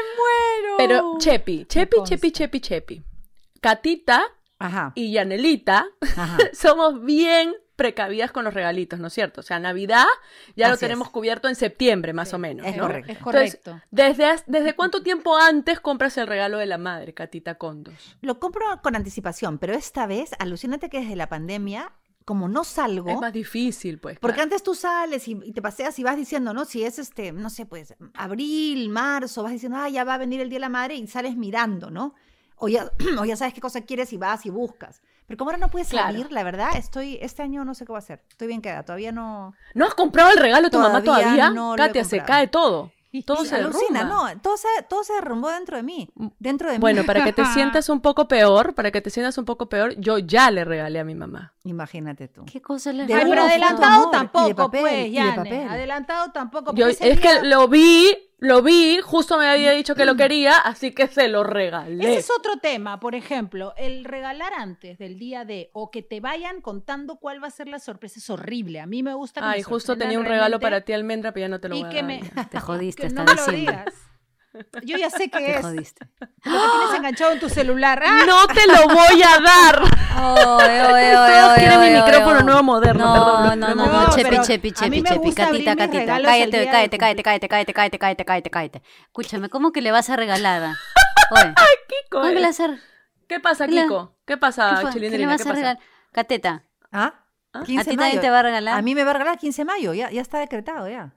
Pero 0.78 1.16
Chepi, 1.18 1.64
Chepi. 1.66 1.96
Chepi, 2.04 2.30
Chepi, 2.32 2.61
Chepi. 2.61 3.02
Catita 3.61 4.22
Ajá. 4.59 4.92
y 4.94 5.12
Yanelita 5.12 5.87
Ajá. 6.16 6.38
somos 6.52 7.02
bien 7.02 7.54
precavidas 7.76 8.32
con 8.32 8.44
los 8.44 8.54
regalitos, 8.54 8.98
¿no 8.98 9.08
es 9.08 9.12
cierto? 9.12 9.40
O 9.40 9.44
sea, 9.44 9.60
Navidad 9.60 10.06
ya 10.56 10.70
lo 10.70 10.76
tenemos 10.76 11.08
es. 11.08 11.12
cubierto 11.12 11.48
en 11.48 11.54
septiembre, 11.54 12.12
más 12.12 12.32
o 12.32 12.38
menos. 12.38 12.66
es 12.66 12.76
¿no? 12.76 12.84
correcto. 12.84 13.12
es 13.12 13.18
Entonces, 13.18 13.60
correcto. 13.62 13.86
¿desde, 13.90 14.42
¿Desde 14.46 14.74
cuánto 14.74 15.02
tiempo 15.02 15.36
antes 15.36 15.78
compras 15.80 16.16
el 16.16 16.26
regalo 16.26 16.58
de 16.58 16.66
la 16.66 16.78
madre, 16.78 17.12
Catita 17.12 17.56
Condos? 17.56 18.16
Lo 18.22 18.40
compro 18.40 18.64
con 18.82 18.96
anticipación, 18.96 19.58
pero 19.58 19.74
esta 19.74 20.06
vez, 20.06 20.30
alucínate 20.38 20.88
que 20.88 21.00
desde 21.00 21.16
la 21.16 21.28
pandemia, 21.28 21.92
como 22.24 22.48
no 22.48 22.64
salgo, 22.64 23.10
Es 23.10 23.20
más 23.20 23.32
difícil, 23.32 23.98
pues. 23.98 24.18
Porque 24.18 24.36
claro. 24.36 24.46
antes 24.46 24.62
tú 24.62 24.74
sales 24.74 25.28
y, 25.28 25.38
y 25.44 25.52
te 25.52 25.62
paseas 25.62 25.98
y 25.98 26.02
vas 26.02 26.16
diciendo, 26.16 26.54
¿no? 26.54 26.64
Si 26.64 26.82
es 26.82 26.98
este, 26.98 27.30
no 27.30 27.50
sé, 27.50 27.66
pues 27.66 27.94
abril, 28.14 28.88
marzo, 28.88 29.42
vas 29.42 29.52
diciendo, 29.52 29.78
ah, 29.78 29.88
ya 29.88 30.02
va 30.02 30.14
a 30.14 30.18
venir 30.18 30.40
el 30.40 30.48
Día 30.48 30.56
de 30.56 30.60
la 30.60 30.68
Madre 30.70 30.96
y 30.96 31.06
sales 31.06 31.36
mirando, 31.36 31.90
¿no? 31.90 32.14
O 32.56 32.68
ya, 32.68 32.90
o 33.20 33.24
ya 33.24 33.36
sabes 33.36 33.54
qué 33.54 33.60
cosa 33.60 33.82
quieres 33.82 34.12
y 34.12 34.16
vas 34.16 34.46
y 34.46 34.50
buscas. 34.50 35.02
Pero 35.26 35.36
como 35.38 35.50
ahora 35.50 35.58
no 35.58 35.70
puedes 35.70 35.88
Claro. 35.88 36.06
salir, 36.08 36.30
la 36.32 36.42
verdad, 36.44 36.70
estoy, 36.76 37.18
este 37.20 37.42
año 37.42 37.64
no 37.64 37.74
sé 37.74 37.84
qué 37.84 37.92
voy 37.92 37.96
a 37.96 37.98
hacer. 37.98 38.22
Estoy 38.28 38.46
bien 38.48 38.62
quedada, 38.62 38.84
todavía 38.84 39.12
no. 39.12 39.54
¿No 39.74 39.84
has 39.86 39.94
comprado 39.94 40.30
el 40.30 40.38
regalo 40.38 40.64
de 40.66 40.70
tu 40.70 40.78
mamá 40.78 41.02
Todavía 41.02 41.50
no 41.50 41.76
lo 41.76 41.82
he 41.82 41.86
Katia, 41.86 42.04
se 42.04 42.22
cae 42.22 42.46
todo. 42.48 42.92
Todo 43.24 43.44
Y 43.44 43.46
se 43.46 43.54
alucina, 43.56 44.00
derrumba. 44.04 44.34
no, 44.34 44.40
todo 44.42 44.58
se, 44.58 44.68
todo 44.90 45.02
se 45.02 45.14
derrumbó 45.14 45.48
dentro 45.48 45.78
de 45.78 45.82
mí. 45.82 46.10
Dentro 46.38 46.70
de 46.70 46.78
Bueno, 46.78 47.00
mí. 47.00 47.06
para 47.06 47.24
que 47.24 47.32
te 47.32 47.44
sientas 47.54 47.88
un 47.88 48.02
poco 48.02 48.28
peor, 48.28 48.74
para 48.74 48.90
que 48.90 49.00
te 49.00 49.08
sientas 49.08 49.38
un 49.38 49.46
poco 49.46 49.70
peor, 49.70 49.94
yo 49.98 50.18
ya 50.18 50.50
le 50.50 50.66
regalé 50.66 50.98
a 51.00 51.04
mi 51.04 51.14
mamá. 51.14 51.54
Imagínate 51.64 52.28
tú. 52.28 52.44
¿Qué 52.44 52.60
cosa 52.60 52.92
le 52.92 53.04
uno 53.04 53.14
pero 53.30 53.42
adelantado 53.44 54.10
tampoco, 54.10 54.54
papel, 54.54 54.80
pues, 54.82 55.12
Yane. 55.12 55.32
papel. 55.34 55.66
Adelantado 55.68 56.30
tampoco. 56.32 56.74
Yo, 56.74 56.88
es 56.88 56.98
día- 56.98 57.16
que 57.16 57.42
lo 57.46 57.68
vi, 57.68 58.14
lo 58.38 58.62
vi, 58.62 59.01
justo 59.01 59.38
me 59.38 59.46
había 59.46 59.72
dicho 59.72 59.94
que 59.94 60.05
lo 60.05 60.14
quería, 60.14 60.59
así 60.59 60.92
que 60.92 61.07
se 61.07 61.29
lo 61.29 61.42
regalé. 61.42 62.05
Ese 62.05 62.18
es 62.18 62.31
otro 62.31 62.59
tema, 62.59 63.01
por 63.01 63.14
ejemplo, 63.14 63.72
el 63.77 64.05
regalar 64.05 64.53
antes 64.53 64.99
del 64.99 65.18
día 65.18 65.44
de 65.44 65.70
o 65.72 65.90
que 65.90 66.03
te 66.03 66.20
vayan 66.20 66.61
contando 66.61 67.16
cuál 67.16 67.42
va 67.42 67.49
a 67.49 67.51
ser 67.51 67.68
la 67.68 67.79
sorpresa 67.79 68.18
es 68.18 68.29
horrible. 68.29 68.81
A 68.81 68.87
mí 68.87 69.03
me 69.03 69.14
gusta 69.14 69.40
que 69.40 69.46
Ay, 69.46 69.61
me 69.61 69.64
justo 69.64 69.96
tenía 69.96 70.18
un 70.18 70.27
regalo 70.27 70.61
para 70.61 70.83
ti, 70.83 70.92
almendra, 70.92 71.33
pero 71.33 71.44
ya 71.44 71.49
no 71.49 71.61
te 71.61 71.68
lo 71.68 71.77
y 71.77 71.81
voy 71.81 71.88
a 71.88 71.90
que 71.90 71.96
dar. 71.96 72.05
me. 72.05 72.44
Te 72.51 72.61
jodiste 72.61 73.03
que 73.09 73.14
no 73.14 73.25
me 73.25 73.35
lo 73.35 73.46
digas. 73.46 73.94
Yo 74.85 74.96
ya 74.96 75.11
sé 75.11 75.28
qué 75.28 75.38
Te 75.38 75.56
es. 75.59 75.62
jodiste. 75.62 76.06
Lo 76.18 76.26
que 76.61 76.68
tienes 76.78 76.94
enganchado 76.96 77.32
en 77.32 77.40
tu 77.40 77.48
celular. 77.48 78.02
¡Ah! 78.04 78.20
No 78.26 78.46
te 78.46 78.66
lo 78.66 78.88
voy 78.94 79.22
a 79.22 79.38
dar. 79.40 79.82
Todos 80.16 80.62
oye, 80.62 81.54
quieren 81.56 81.80
mi 81.80 81.90
micrófono 81.90 82.40
nuevo 82.40 82.62
moderno, 82.62 83.04
No, 83.04 83.12
perdón, 83.14 83.61
no, 83.61 83.68
no, 83.68 83.74
no, 83.74 83.87
No, 84.06 84.11
chepi, 84.16 84.40
chepi, 84.40 84.68
a 84.70 84.72
chepi, 84.72 85.02
chepi, 85.02 85.35
catita, 85.35 85.76
catita. 85.76 86.20
Cállate, 86.22 86.66
cállate, 86.70 86.98
cállate, 86.98 87.22
cállate, 87.22 87.22
cállate, 87.22 87.48
cállate, 87.48 87.98
cállate, 87.98 88.24
cállate, 88.24 88.50
cállate. 88.50 88.82
Escúchame, 89.06 89.48
¿cómo 89.50 89.72
que 89.72 89.82
le 89.82 89.90
vas 89.90 90.09
a 90.09 90.16
regalar? 90.16 90.62
a- 90.62 90.74
Oye, 91.32 91.54
Kiko, 91.88 92.20
¿cómo 92.20 92.24
que 92.24 92.30
eh. 92.30 92.35
le 92.40 92.46
vas 92.46 92.61
a 92.61 92.76
¿Qué 93.28 93.40
pasa. 93.40 93.66
Kiko? 93.66 94.14
¿Qué 94.24 94.35
¿Qué 94.35 94.37
pasa, 94.38 94.76
fue? 94.80 94.90
¿Qué 94.92 95.00
le 95.00 95.06
Chilindrina? 95.06 95.28
vas 95.32 95.37
¿Qué 95.42 95.48
a 95.48 95.52
pasa? 95.52 95.54
regalar? 95.61 95.78
Cateta, 96.12 96.62
¿Ah? 96.92 97.14
¿a 97.52 97.62
15 97.64 97.90
ti 97.90 97.96
mayo. 97.96 98.20
te 98.20 98.30
va 98.30 98.38
a 98.38 98.42
regalar? 98.42 98.78
A 98.78 98.82
mí 98.82 98.94
me 98.94 99.04
va 99.04 99.11
a 99.11 99.14
regalar 99.14 99.38
15 99.38 99.61
de 99.62 99.64
mayo, 99.66 99.92
ya, 99.92 100.11
ya 100.11 100.22
está 100.22 100.38
decretado 100.38 100.88
ya. 100.88 101.12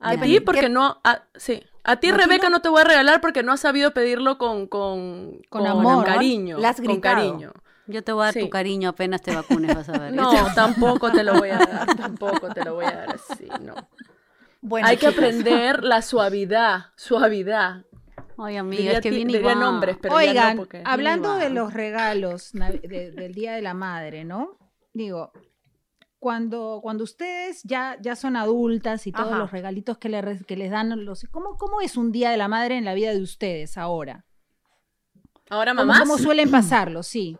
A 0.00 0.12
¿Qué 0.12 0.18
ti, 0.18 0.40
porque 0.40 0.68
no. 0.68 1.00
A, 1.04 1.22
sí. 1.36 1.62
A 1.84 1.96
ti, 1.96 2.08
¿A 2.08 2.12
ti 2.12 2.18
Rebeca, 2.22 2.48
no? 2.48 2.60
te 2.60 2.68
voy 2.68 2.80
a 2.80 2.84
regalar 2.84 3.20
porque 3.20 3.42
no 3.42 3.52
has 3.52 3.60
sabido 3.60 3.92
pedirlo 3.92 4.38
con, 4.38 4.66
con, 4.66 5.40
Con 5.48 5.66
amor. 5.66 6.04
cariño. 6.04 6.58
Con 6.86 7.00
cariño. 7.00 7.52
Yo 7.88 8.04
te 8.04 8.12
voy 8.12 8.22
a 8.22 8.24
dar 8.26 8.34
Sí. 8.34 8.40
tu 8.40 8.50
cariño 8.50 8.90
apenas 8.90 9.20
te 9.22 9.34
vacunes, 9.34 9.74
vas 9.74 9.88
a 9.88 9.98
ver. 9.98 10.12
No, 10.14 10.30
tampoco 10.54 11.10
te 11.10 11.24
lo 11.24 11.34
voy 11.34 11.50
a 11.50 11.58
dar. 11.58 11.86
Tampoco 11.96 12.48
te 12.54 12.64
lo 12.64 12.74
voy 12.74 12.84
a 12.84 12.92
dar 12.92 13.14
así, 13.16 13.48
no. 13.60 13.74
Bueno, 14.60 14.86
Hay 14.86 14.96
que 14.96 15.08
aprender 15.08 15.82
la 15.82 16.02
suavidad. 16.02 16.86
Suavidad. 16.96 17.84
Oye, 18.36 18.58
amiga, 18.58 18.82
Diría 18.82 18.98
es 18.98 19.00
que 19.02 19.10
diría 19.10 19.38
igual. 19.40 19.58
nombres, 19.60 19.96
pero 20.00 20.14
ya 20.20 20.30
Oigan, 20.30 20.56
no 20.56 20.62
porque... 20.62 20.82
hablando 20.84 21.34
de 21.36 21.50
los 21.50 21.74
regalos 21.74 22.52
de- 22.52 23.10
del 23.10 23.34
Día 23.34 23.52
de 23.54 23.62
la 23.62 23.74
Madre, 23.74 24.24
¿no? 24.24 24.56
Digo, 24.94 25.32
cuando, 26.22 26.78
cuando 26.84 27.02
ustedes 27.02 27.64
ya, 27.64 27.96
ya 28.00 28.14
son 28.14 28.36
adultas 28.36 29.08
y 29.08 29.12
todos 29.12 29.30
Ajá. 29.30 29.38
los 29.38 29.50
regalitos 29.50 29.98
que, 29.98 30.08
le 30.08 30.38
que 30.46 30.56
les 30.56 30.70
dan, 30.70 31.04
los, 31.04 31.26
¿cómo, 31.32 31.56
¿cómo 31.58 31.80
es 31.80 31.96
un 31.96 32.12
Día 32.12 32.30
de 32.30 32.36
la 32.36 32.46
Madre 32.46 32.76
en 32.78 32.84
la 32.84 32.94
vida 32.94 33.10
de 33.12 33.20
ustedes 33.20 33.76
ahora? 33.76 34.24
Ahora, 35.50 35.72
¿Cómo, 35.72 35.84
mamá. 35.86 35.98
cómo 35.98 36.18
suelen 36.18 36.48
pasarlo? 36.48 37.02
Sí. 37.02 37.36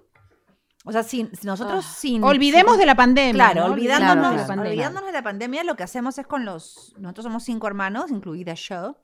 O 0.85 0.91
sea, 0.91 1.05
sin, 1.05 1.31
si 1.37 1.47
nosotros 1.47 1.85
Ah. 1.89 1.95
sin... 1.97 2.25
Olvidemos 2.25 2.73
sin- 2.73 2.81
de 2.81 2.87
la 2.87 2.97
pandemia. 2.97 3.33
Claro, 3.33 3.69
¿no? 3.69 3.73
olvidándonos, 3.75 4.15
Claro, 4.17 4.31
de 4.35 4.37
la 4.43 4.47
pandemia. 4.49 4.71
olvidándonos 4.73 5.07
de 5.07 5.13
la 5.13 5.23
pandemia, 5.23 5.63
lo 5.63 5.77
que 5.77 5.85
hacemos 5.85 6.19
es 6.19 6.27
con 6.27 6.45
los... 6.45 6.93
Nosotros 6.99 7.23
somos 7.23 7.45
cinco 7.45 7.69
hermanos, 7.69 8.11
incluida 8.11 8.55
yo. 8.55 8.97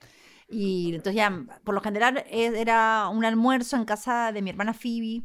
Y 0.49 0.89
entonces 0.97 1.15
ya, 1.15 1.31
por 1.63 1.77
lo 1.77 1.81
general, 1.83 2.25
e- 2.29 2.61
era 2.61 3.09
un 3.13 3.25
almuerzo 3.25 3.77
en 3.77 3.85
casa 3.85 4.33
de 4.33 4.43
mi 4.43 4.51
hermana 4.51 4.75
Phoebe, 4.75 5.23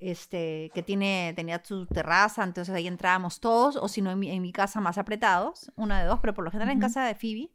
este, 0.00 0.70
que 0.74 0.82
tiene, 0.82 1.32
tenía 1.36 1.62
su 1.64 1.86
terraza, 1.86 2.42
entonces 2.44 2.74
ahí 2.74 2.86
entrábamos 2.86 3.40
todos, 3.40 3.76
o 3.76 3.88
si 3.88 4.02
no, 4.02 4.10
en 4.10 4.18
mi, 4.18 4.30
en 4.30 4.42
mi 4.42 4.52
casa 4.52 4.80
más 4.80 4.98
apretados, 4.98 5.70
una 5.76 6.00
de 6.00 6.06
dos, 6.06 6.18
pero 6.20 6.34
por 6.34 6.44
lo 6.44 6.50
general 6.50 6.70
en 6.72 6.78
Ujú. 6.78 6.86
casa 6.86 7.04
de 7.04 7.14
Phoebe. 7.14 7.50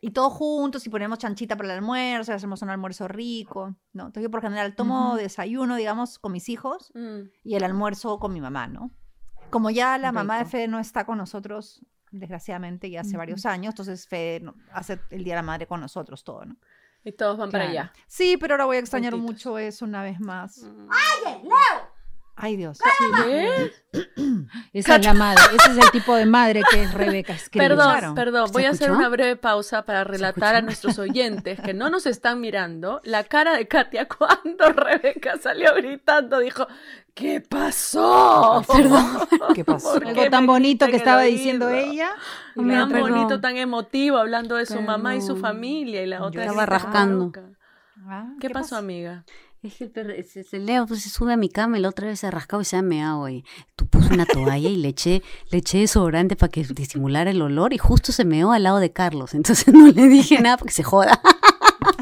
Y 0.00 0.12
todos 0.12 0.32
juntos, 0.32 0.86
y 0.86 0.90
ponemos 0.90 1.18
chanchita 1.18 1.56
para 1.56 1.70
el 1.72 1.74
almuerzo, 1.78 2.30
y 2.30 2.34
hacemos 2.36 2.62
un 2.62 2.70
almuerzo 2.70 3.08
rico, 3.08 3.74
¿no? 3.92 4.06
Entonces 4.06 4.22
yo 4.22 4.30
por 4.30 4.42
general 4.42 4.76
tomo 4.76 5.08
Ujú. 5.08 5.16
desayuno, 5.16 5.74
digamos, 5.74 6.20
con 6.20 6.30
mis 6.32 6.48
hijos, 6.48 6.92
Mm. 6.94 7.22
y 7.42 7.54
el 7.56 7.64
almuerzo 7.64 8.18
con 8.20 8.32
mi 8.32 8.40
mamá, 8.40 8.68
¿no? 8.68 8.92
Como 9.50 9.70
ya 9.70 9.98
la 9.98 10.12
mamá 10.12 10.34
de 10.38 10.44
Rico. 10.44 10.50
Fede 10.50 10.68
no 10.68 10.78
está 10.78 11.04
con 11.04 11.18
nosotros, 11.18 11.84
desgraciadamente, 12.12 12.90
ya 12.90 13.00
hace 13.00 13.16
varios 13.16 13.44
años, 13.46 13.72
entonces 13.72 14.06
Fede 14.06 14.40
no- 14.40 14.54
hace 14.72 15.00
el 15.10 15.24
Día 15.24 15.34
de 15.34 15.38
la 15.38 15.42
Madre 15.42 15.66
con 15.66 15.80
nosotros 15.80 16.22
todo, 16.22 16.44
¿no? 16.44 16.56
Y 17.04 17.12
todos 17.12 17.38
van 17.38 17.50
para 17.50 17.64
Claro. 17.64 17.80
allá. 17.80 17.92
Sí, 18.06 18.36
pero 18.36 18.54
ahora 18.54 18.64
voy 18.66 18.76
a 18.76 18.80
extrañar 18.80 19.12
Juntitos. 19.12 19.34
mucho 19.34 19.58
eso 19.58 19.84
una 19.84 20.02
vez 20.02 20.20
más. 20.20 20.64
Ay, 22.40 22.56
Dios. 22.56 22.78
¿Qué? 23.24 23.72
Esa 24.72 24.96
es 24.96 25.04
la 25.04 25.14
madre, 25.14 25.42
ese 25.56 25.72
es 25.72 25.78
el 25.78 25.90
tipo 25.90 26.14
de 26.14 26.24
madre 26.24 26.62
que 26.70 26.84
es 26.84 26.94
Rebeca. 26.94 27.34
Perdón, 27.52 28.14
perdón. 28.14 28.46
¿Se 28.46 28.52
Voy 28.52 28.64
a 28.64 28.70
hacer 28.70 28.92
una 28.92 29.08
breve 29.08 29.34
pausa 29.34 29.84
para 29.84 30.04
relatar 30.04 30.54
a 30.54 30.62
nuestros 30.62 30.98
oyentes 30.98 31.60
que 31.60 31.74
no 31.74 31.90
nos 31.90 32.06
están 32.06 32.40
mirando 32.40 33.00
la 33.02 33.24
cara 33.24 33.56
de 33.56 33.66
Katia 33.66 34.06
cuando 34.06 34.72
Rebeca 34.72 35.38
salió 35.38 35.74
gritando. 35.74 36.38
Dijo, 36.38 36.68
¿qué 37.14 37.40
pasó? 37.40 38.62
Perdón. 38.72 39.18
¿Qué 39.54 39.64
pasó? 39.64 39.94
¿Por 39.94 40.06
Algo 40.06 40.22
qué 40.22 40.30
tan 40.30 40.46
bonito 40.46 40.86
que 40.86 40.96
estaba 40.96 41.22
oído? 41.22 41.36
diciendo 41.36 41.70
ella. 41.70 42.10
Tan 42.54 42.88
perdón. 42.88 43.10
bonito, 43.10 43.40
tan 43.40 43.56
emotivo, 43.56 44.18
hablando 44.18 44.56
de 44.56 44.66
su 44.66 44.80
mamá 44.80 45.16
y 45.16 45.22
su 45.22 45.36
familia. 45.36 46.02
Y 46.02 46.06
la 46.06 46.22
otra 46.22 46.42
estaba 46.42 46.66
grita, 46.66 46.78
rascando. 46.78 47.32
Ah, 48.06 48.28
¿Qué, 48.40 48.48
pasó, 48.48 48.76
amiga? 48.76 49.24
Es 49.62 49.74
que 49.74 49.84
el 49.84 49.90
perro, 49.90 50.12
ese- 50.12 50.40
ese 50.40 50.58
Leo 50.60 50.86
pues, 50.86 51.02
se 51.02 51.08
sube 51.10 51.32
a 51.32 51.36
mi 51.36 51.48
cama 51.48 51.78
y 51.78 51.80
la 51.80 51.88
otra 51.88 52.06
vez 52.06 52.20
se 52.20 52.26
ha 52.28 52.30
rascado 52.30 52.62
y 52.62 52.64
se 52.64 52.76
ha 52.76 52.82
meado. 52.82 53.28
Y 53.28 53.44
tú 53.74 53.86
puse 53.88 54.12
una 54.14 54.24
toalla 54.24 54.68
y 54.68 54.76
le 54.76 54.88
eché, 54.88 55.22
le 55.50 55.58
eché 55.58 55.82
para 56.36 56.50
que 56.50 56.62
disimulara 56.62 57.30
el 57.32 57.42
olor 57.42 57.72
y 57.72 57.78
justo 57.78 58.12
se 58.12 58.24
meó 58.24 58.52
al 58.52 58.62
lado 58.62 58.78
de 58.78 58.92
Carlos. 58.92 59.34
Entonces 59.34 59.66
no 59.74 59.88
le 59.88 60.08
dije 60.08 60.40
nada 60.40 60.56
porque 60.58 60.72
se 60.74 60.84
joda. 60.84 61.20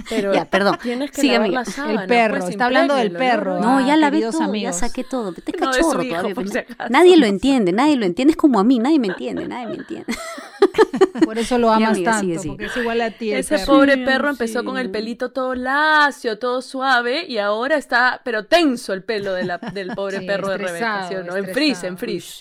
Pero 0.09 0.33
Ya, 0.35 0.45
perdón. 0.45 0.79
Tienes 0.83 1.11
que 1.11 1.21
Sigue, 1.21 1.35
lavar 1.35 1.49
la 1.51 1.65
sábana, 1.65 2.03
El 2.03 2.09
perro, 2.09 2.39
pues, 2.39 2.51
está 2.51 2.67
hablando 2.67 2.95
del 2.95 3.13
perro. 3.13 3.61
¿no? 3.61 3.81
No, 3.81 3.87
ya 3.87 3.97
la 3.97 4.11
vi 4.11 4.17
queridos 4.19 4.33
todo, 4.35 4.43
ya 4.45 4.49
amigos. 4.49 4.77
saqué 4.77 5.05
todo. 5.05 5.31
No, 5.33 5.37
cachorro 5.59 6.03
hijo, 6.03 6.15
todavía. 6.17 6.35
por 6.35 6.49
si. 6.49 6.59
Nadie 6.91 7.17
lo 7.17 7.27
entiende, 7.27 7.73
nadie 7.73 7.97
lo 7.97 8.07
entiende. 8.07 8.33
Es 8.33 8.37
como 8.37 8.59
a 8.61 8.65
mí, 8.65 8.79
nadie 8.79 8.99
me 8.99 9.09
entiende, 9.09 9.47
nadie 9.49 9.67
me 9.67 9.75
entiende. 9.75 10.07
Por 11.25 11.39
eso 11.39 11.57
lo 11.59 11.71
amas 11.71 11.91
amiga, 11.93 12.11
tanto, 12.13 12.27
sigue, 12.27 12.39
sigue. 12.39 12.49
porque 12.51 12.65
es 12.67 12.77
igual 12.77 13.01
a 13.01 13.11
ti. 13.11 13.33
Ese 13.33 13.57
perro. 13.59 13.67
pobre 13.75 13.97
perro 13.99 14.29
empezó 14.31 14.65
con 14.65 14.77
el 14.77 14.91
pelito 14.91 15.31
todo 15.33 15.55
lacio, 15.55 16.39
todo 16.39 16.61
suave, 16.61 17.25
y 17.27 17.39
ahora 17.39 17.77
está, 17.77 18.21
pero 18.25 18.45
tenso 18.47 18.93
el 18.93 19.03
pelo 19.03 19.33
de 19.33 19.45
la- 19.45 19.57
del 19.59 19.89
pobre 19.95 20.19
Sí, 20.21 20.27
perro 20.27 20.49
de 20.49 20.59
Rebeca, 20.59 21.09
¿sí 21.09 21.15
o 21.15 21.19
estresado, 21.21 21.41
no? 21.41 21.47
En 21.49 21.55
frizz, 21.55 21.85
en 21.85 21.97
frizz. 21.99 22.39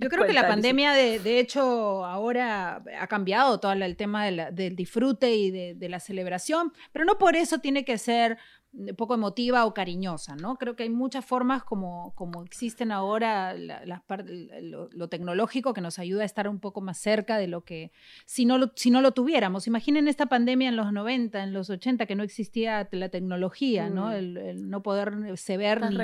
Yo 0.00 0.08
creo 0.08 0.26
que 0.26 0.32
la 0.32 0.48
pandemia, 0.48 0.92
de, 0.92 1.18
de 1.18 1.38
hecho, 1.38 2.04
ahora 2.04 2.82
ha 2.98 3.06
cambiado 3.06 3.60
todo 3.60 3.72
el 3.72 3.96
tema 3.96 4.24
de 4.24 4.30
la- 4.32 4.50
del 4.50 4.74
disfrute 4.76 5.34
y 5.34 5.50
de, 5.50 5.74
de 5.74 5.88
la 5.92 6.00
celebración, 6.00 6.72
pero 6.92 7.04
no 7.04 7.16
por 7.18 7.36
eso 7.36 7.58
tiene 7.58 7.84
que 7.84 7.96
ser 7.98 8.38
mm, 8.72 8.94
poco 8.96 9.14
emotiva 9.14 9.64
o 9.64 9.72
cariñosa, 9.74 10.34
¿no? 10.34 10.56
Creo 10.56 10.74
que 10.74 10.82
hay 10.82 10.90
muchas 10.90 11.24
formas 11.24 11.62
como, 11.62 12.12
como 12.16 12.42
existen 12.42 12.90
ahora 12.90 13.54
la- 13.54 14.02
par- 14.06 14.24
lo, 14.28 14.88
lo 14.90 15.08
tecnológico 15.08 15.72
que 15.74 15.80
nos 15.80 15.98
ayuda 16.00 16.22
a 16.22 16.26
estar 16.26 16.48
un 16.48 16.58
poco 16.58 16.80
más 16.80 16.98
cerca 16.98 17.36
de 17.38 17.46
lo 17.46 17.62
que 17.64 17.92
si 18.26 18.44
no 18.44 18.58
lo, 18.58 18.72
si 18.74 18.90
no 18.90 19.00
lo 19.00 19.12
tuviéramos. 19.12 19.66
Imaginen 19.68 20.08
esta 20.08 20.26
pandemia 20.26 20.68
en 20.68 20.76
los 20.76 20.92
90, 20.92 21.42
en 21.44 21.52
los 21.52 21.70
80, 21.70 22.06
que 22.06 22.16
no 22.16 22.24
existía 22.24 22.88
la 22.90 23.08
tecnología, 23.10 23.88
¿no? 23.90 24.08
Mm. 24.08 24.12
El, 24.12 24.36
el 24.38 24.70
no 24.70 24.82
poderse 24.82 25.56
ver 25.56 25.78
¿Estás 25.78 25.90
ni, 25.90 25.96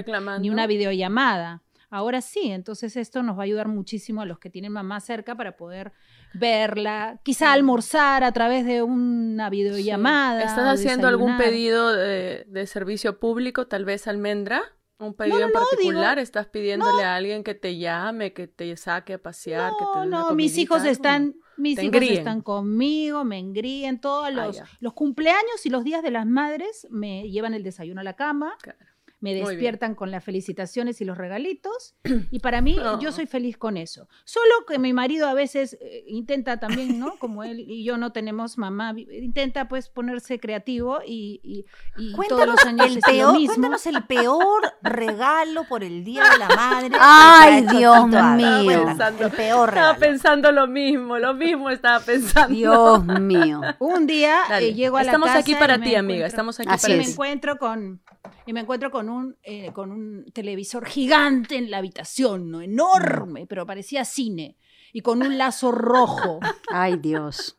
ni 0.42 0.50
una 0.50 0.66
videollamada. 0.68 1.62
Ahora 1.90 2.20
sí, 2.20 2.50
entonces 2.50 2.96
esto 2.98 3.22
nos 3.22 3.36
va 3.38 3.40
a 3.40 3.44
ayudar 3.44 3.66
muchísimo 3.66 4.20
a 4.20 4.26
los 4.26 4.38
que 4.38 4.50
tienen 4.50 4.72
mamá 4.72 5.00
cerca 5.00 5.34
para 5.36 5.56
poder 5.56 5.92
verla, 6.34 7.20
quizá 7.22 7.52
almorzar 7.52 8.24
a 8.24 8.32
través 8.32 8.64
de 8.66 8.82
una 8.82 9.46
Sí. 9.48 9.56
videollamada. 9.56 10.42
¿Estás 10.42 10.78
haciendo 10.78 11.08
algún 11.08 11.36
pedido 11.36 11.92
de, 11.94 12.44
de 12.48 12.66
servicio 12.66 13.18
público, 13.18 13.66
tal 13.66 13.84
vez 13.84 14.06
almendra? 14.06 14.62
¿Un 15.00 15.14
pedido 15.14 15.38
no, 15.38 15.46
en 15.46 15.52
no, 15.52 15.60
particular? 15.60 16.16
digo- 16.16 16.22
¿Estás 16.24 16.46
pidiéndole 16.48 17.04
a 17.04 17.14
alguien 17.14 17.44
que 17.44 17.54
te 17.54 17.76
llame, 17.78 18.32
que 18.32 18.48
te 18.48 18.76
saque 18.76 19.14
a 19.14 19.22
pasear, 19.22 19.72
que 19.78 19.84
te 19.84 19.98
No, 19.98 20.00
dé 20.02 20.08
una 20.08 20.18
no, 20.22 20.34
mis 20.34 20.58
hijos 20.58 20.84
están, 20.84 21.36
mis 21.56 21.74
hijos 21.78 21.84
engríen. 21.84 22.18
están 22.18 22.40
conmigo, 22.42 23.22
me 23.24 23.38
engríen, 23.38 24.00
todos 24.00 24.26
Ah, 24.26 24.30
los, 24.30 24.60
los 24.80 24.92
cumpleaños 24.94 25.64
y 25.64 25.70
los 25.70 25.84
días 25.84 26.02
de 26.02 26.10
las 26.10 26.26
madres 26.26 26.88
me 26.90 27.30
llevan 27.30 27.54
el 27.54 27.62
desayuno 27.62 28.00
a 28.00 28.04
la 28.04 28.14
cama. 28.16 28.56
Claro. 28.60 28.78
Me 29.20 29.34
despiertan 29.34 29.94
con 29.96 30.10
las 30.12 30.22
felicitaciones 30.22 31.00
y 31.00 31.04
los 31.04 31.18
regalitos. 31.18 31.96
Y 32.30 32.38
para 32.40 32.60
mí, 32.60 32.76
Oh. 32.78 33.00
yo 33.00 33.10
soy 33.10 33.26
feliz 33.26 33.56
con 33.56 33.76
eso. 33.76 34.08
Solo 34.24 34.52
que 34.68 34.78
mi 34.78 34.92
marido 34.92 35.26
a 35.28 35.34
veces 35.34 35.76
eh, 35.80 36.04
intenta 36.06 36.60
también, 36.60 36.98
¿no? 37.00 37.16
Como 37.18 37.42
él 37.42 37.58
y 37.60 37.84
yo 37.84 37.96
no 37.98 38.12
tenemos 38.12 38.58
mamá, 38.58 38.94
intenta 38.96 39.66
pues 39.68 39.88
ponerse 39.88 40.38
creativo 40.38 41.00
y, 41.06 41.40
y- 41.42 41.64
y 41.96 42.12
todos 42.12 42.16
Cuéntanos 42.28 42.46
los 42.56 42.64
años 42.66 42.86
el, 42.86 42.98
es 42.98 43.04
lo 43.06 43.12
peor, 43.12 43.32
mismo. 43.32 43.54
cuéntanos 43.54 43.86
el 43.86 44.02
peor 44.04 44.62
regalo 44.82 45.64
por 45.64 45.82
el 45.84 46.04
Día 46.04 46.22
de 46.30 46.38
la 46.38 46.48
Madre. 46.48 46.96
Ay, 47.00 47.62
Dios 47.66 48.06
mío. 48.06 48.84
Pensando- 48.86 49.24
El 49.26 49.30
peor 49.32 49.68
Estaba 49.70 49.92
regalo. 49.94 49.98
pensando 49.98 50.52
lo 50.52 50.66
mismo, 50.68 51.18
lo 51.18 51.34
mismo 51.34 51.70
estaba 51.70 51.98
pensando. 52.00 52.54
Dios 52.54 53.04
mío. 53.04 53.60
Un 53.80 54.06
día 54.06 54.42
eh, 54.60 54.74
llego 54.74 54.96
a 54.96 55.02
la 55.02 55.06
Estamos 55.10 55.26
casa 55.28 55.38
aquí 55.40 55.52
y 55.52 55.54
para 55.56 55.78
me 55.78 55.86
ti, 55.86 55.94
amiga, 55.94 56.26
estamos 56.26 56.60
aquí 56.60 56.68
Así 56.70 56.82
para 56.82 56.94
y 56.94 56.98
me 56.98 57.02
ti. 57.04 57.08
es. 57.08 57.14
encuentro 57.14 57.58
con 57.58 58.00
y 58.46 58.52
me 58.52 58.60
encuentro 58.60 58.90
con 58.90 59.08
un 59.08 59.36
eh, 59.42 59.72
con 59.72 59.90
un 59.92 60.24
televisor 60.32 60.86
gigante 60.86 61.56
en 61.56 61.70
la 61.70 61.78
habitación, 61.78 62.50
¿no? 62.50 62.60
enorme, 62.60 63.46
pero 63.46 63.66
parecía 63.66 64.04
cine 64.04 64.56
y 64.92 65.00
con 65.02 65.22
un 65.22 65.36
lazo 65.38 65.70
rojo. 65.72 66.40
Ay, 66.70 66.96
Dios. 66.96 67.56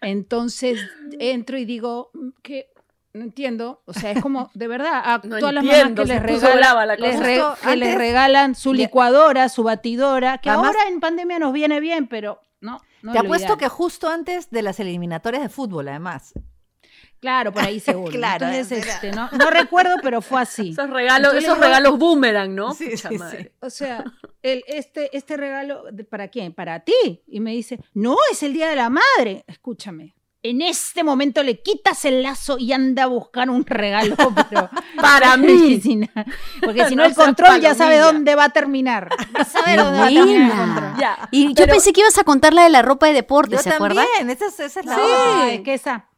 Entonces 0.00 0.80
entro 1.18 1.58
y 1.58 1.64
digo 1.64 2.10
mm, 2.14 2.28
que 2.42 2.70
no 3.12 3.22
entiendo, 3.22 3.82
o 3.86 3.92
sea, 3.92 4.10
es 4.10 4.20
como 4.20 4.50
de 4.54 4.66
verdad 4.66 5.00
a 5.04 5.20
No 5.24 5.38
todas 5.38 5.54
entiendo, 5.54 5.62
las 5.64 5.68
mamás 5.84 5.94
que 5.94 6.04
les 6.06 6.22
regalan 6.42 6.88
la 6.88 6.96
les 6.96 7.20
re- 7.20 7.42
que 7.62 7.76
les 7.76 7.94
regalan 7.96 8.54
su 8.56 8.74
licuadora, 8.74 9.48
su 9.48 9.62
batidora, 9.62 10.38
que 10.38 10.50
Además- 10.50 10.74
ahora 10.74 10.88
en 10.88 10.98
pandemia 11.00 11.38
nos 11.38 11.52
viene 11.52 11.78
bien, 11.78 12.08
pero 12.08 12.40
no, 12.60 12.80
no 13.02 13.12
Te 13.12 13.18
apuesto 13.18 13.46
ideal. 13.46 13.58
que 13.58 13.68
justo 13.68 14.08
antes 14.08 14.50
de 14.50 14.62
las 14.62 14.80
eliminatorias 14.80 15.42
de 15.44 15.48
fútbol, 15.48 15.88
además. 15.88 16.34
Claro, 17.24 17.52
por 17.52 17.62
ahí 17.62 17.80
seguro. 17.90 18.12
Claro, 18.12 18.46
Entonces, 18.46 18.86
este, 18.86 19.10
no, 19.12 19.30
no 19.32 19.50
recuerdo, 19.50 19.96
pero 20.02 20.20
fue 20.20 20.42
así. 20.42 20.70
Esos 20.70 20.90
regalos, 20.90 21.28
Entonces 21.32 21.44
esos 21.44 21.58
regalos 21.58 21.98
boomerang, 21.98 22.54
¿no? 22.54 22.74
Sí, 22.74 22.90
Pucha 22.90 23.08
sí, 23.08 23.18
madre. 23.18 23.42
sí. 23.44 23.50
O 23.60 23.70
sea, 23.70 24.04
el, 24.42 24.62
este, 24.66 25.16
este 25.16 25.36
regalo, 25.38 25.84
¿para 26.10 26.28
quién? 26.28 26.52
Para 26.52 26.80
ti. 26.80 27.22
Y 27.26 27.40
me 27.40 27.52
dice, 27.52 27.80
no, 27.94 28.16
es 28.30 28.42
el 28.42 28.52
Día 28.52 28.68
de 28.68 28.76
la 28.76 28.90
Madre. 28.90 29.42
Escúchame. 29.46 30.14
en 30.42 30.60
este 30.60 31.02
momento 31.02 31.42
le 31.42 31.62
quitas 31.62 32.04
el 32.04 32.22
lazo 32.22 32.58
y 32.58 32.74
anda 32.74 33.04
a 33.04 33.06
buscar 33.06 33.48
un 33.48 33.64
regalo, 33.64 34.14
pero 34.50 34.68
Para 35.00 35.36
mí. 35.38 35.80
Porque 36.62 36.84
si 36.86 36.94
no, 36.96 37.04
el 37.06 37.14
control 37.14 37.58
ya 37.62 37.74
sabe 37.74 37.96
dónde 37.98 38.34
va 38.34 38.44
a 38.44 38.48
terminar. 38.50 39.08
Ya 39.38 39.44
sabe 39.46 39.76
dónde 39.78 39.98
va 39.98 40.04
a 40.04 40.08
terminar 40.10 40.28
el 40.42 40.46
buena. 40.48 40.66
control. 40.66 41.00
Ya, 41.00 41.28
Y 41.30 41.54
yo 41.54 41.66
pensé 41.66 41.94
que 41.94 42.00
ibas 42.02 42.18
a 42.18 42.24
contar 42.24 42.52
la 42.52 42.64
de 42.64 42.68
la 42.68 42.82
ropa 42.82 43.06
de 43.06 43.14
deporte, 43.14 43.56
Yo 43.56 43.62
¿se 43.62 43.70
acuerdan? 43.70 44.04
también, 44.18 44.36
esa 44.36 44.46
es, 44.48 44.60
esa 44.60 44.80
es 44.80 44.86
la 44.86 44.94
Sí, 44.96 45.00
otra. 45.00 45.52
es 45.54 45.60
que 45.62 45.72
esa. 45.74 46.08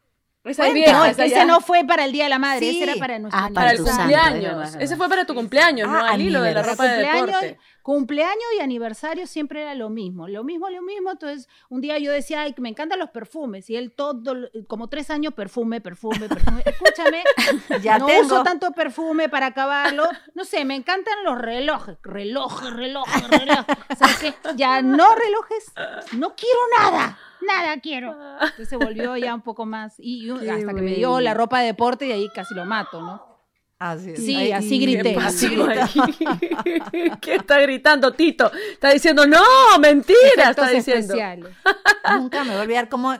Esa 0.50 0.68
vieja, 0.70 0.92
No, 0.92 1.04
esa 1.04 1.24
ese 1.24 1.44
no 1.44 1.60
fue 1.60 1.84
para 1.84 2.04
el 2.04 2.12
Día 2.12 2.24
de 2.24 2.30
la 2.30 2.38
Madre, 2.38 2.60
Sí. 2.60 2.76
ese 2.82 2.90
era 2.90 2.94
para 3.00 3.18
nuestro 3.18 3.40
Ah, 3.42 3.50
para 3.52 3.70
el 3.72 3.78
aniversario. 3.78 4.16
santo, 4.16 4.30
cumpleaños. 4.32 4.74
es 4.76 4.82
Ese 4.82 4.96
fue 4.96 5.08
para 5.08 5.24
tu 5.24 5.34
cumpleaños, 5.34 5.88
¿no? 5.88 5.98
Ah, 5.98 6.10
Al 6.10 6.20
hilo 6.20 6.42
de 6.42 6.54
la 6.54 6.62
ropa 6.62 6.84
de 6.84 6.98
deporte. 7.04 7.58
cumpleaños 7.82 8.44
y 8.58 8.60
aniversario 8.62 9.26
siempre 9.28 9.62
era 9.62 9.74
lo 9.74 9.88
mismo, 9.90 10.26
lo 10.28 10.42
mismo, 10.42 10.68
lo 10.70 10.82
mismo. 10.82 11.10
Entonces, 11.12 11.48
un 11.68 11.80
día 11.80 11.98
yo 11.98 12.10
decía, 12.10 12.40
ay, 12.42 12.54
me 12.58 12.68
encantan 12.68 12.98
los 12.98 13.10
perfumes. 13.10 13.70
Y 13.70 13.76
él 13.76 13.92
todo, 13.92 14.34
como 14.66 14.88
tres 14.88 15.08
años, 15.10 15.34
perfume, 15.34 15.80
perfume, 15.80 16.28
perfume. 16.28 16.62
Escúchame, 16.66 17.22
Ya 17.82 17.98
no 17.98 18.06
tengo. 18.06 18.22
uso 18.22 18.42
tanto 18.42 18.72
perfume 18.72 19.28
para 19.28 19.46
acabarlo. 19.46 20.04
No 20.34 20.44
sé, 20.44 20.64
me 20.64 20.74
encantan 20.74 21.14
los 21.24 21.38
relojes, 21.38 21.96
relojes, 22.02 22.72
relojes, 22.72 23.28
relojes. 23.30 23.76
¿Sabes 23.96 24.16
qué? 24.18 24.34
Ya 24.56 24.82
no 24.82 25.14
relojes, 25.14 25.72
no 26.12 26.34
quiero 26.34 26.58
nada. 26.80 27.18
Nada 27.40 27.80
quiero. 27.80 28.12
Entonces 28.40 28.68
se 28.68 28.76
volvió 28.76 29.16
ya 29.16 29.34
un 29.34 29.42
poco 29.42 29.66
más. 29.66 29.94
Y, 29.98 30.30
hasta 30.30 30.74
que 30.74 30.82
me 30.82 30.94
dio 30.94 31.20
la 31.20 31.34
ropa 31.34 31.60
de 31.60 31.66
deporte 31.66 32.06
y 32.06 32.12
ahí 32.12 32.28
casi 32.34 32.54
lo 32.54 32.64
mato, 32.64 33.00
¿no? 33.00 33.36
Así 33.78 34.10
es. 34.12 34.24
Sí, 34.24 34.52
así 34.52 34.78
grité. 34.78 35.14
¿Qué 35.14 35.20
así? 35.20 35.48
¿Qué 37.20 37.34
está 37.34 37.60
gritando 37.60 38.12
Tito? 38.12 38.50
Está 38.72 38.90
diciendo, 38.90 39.26
no, 39.26 39.42
mentira, 39.80 40.18
Efectos 40.34 40.48
está 40.50 40.70
diciendo. 40.70 41.14
especiales. 41.14 41.54
Nunca 42.10 42.44
me 42.44 42.50
voy 42.50 42.58
a 42.58 42.62
olvidar 42.62 42.88
cómo 42.88 43.14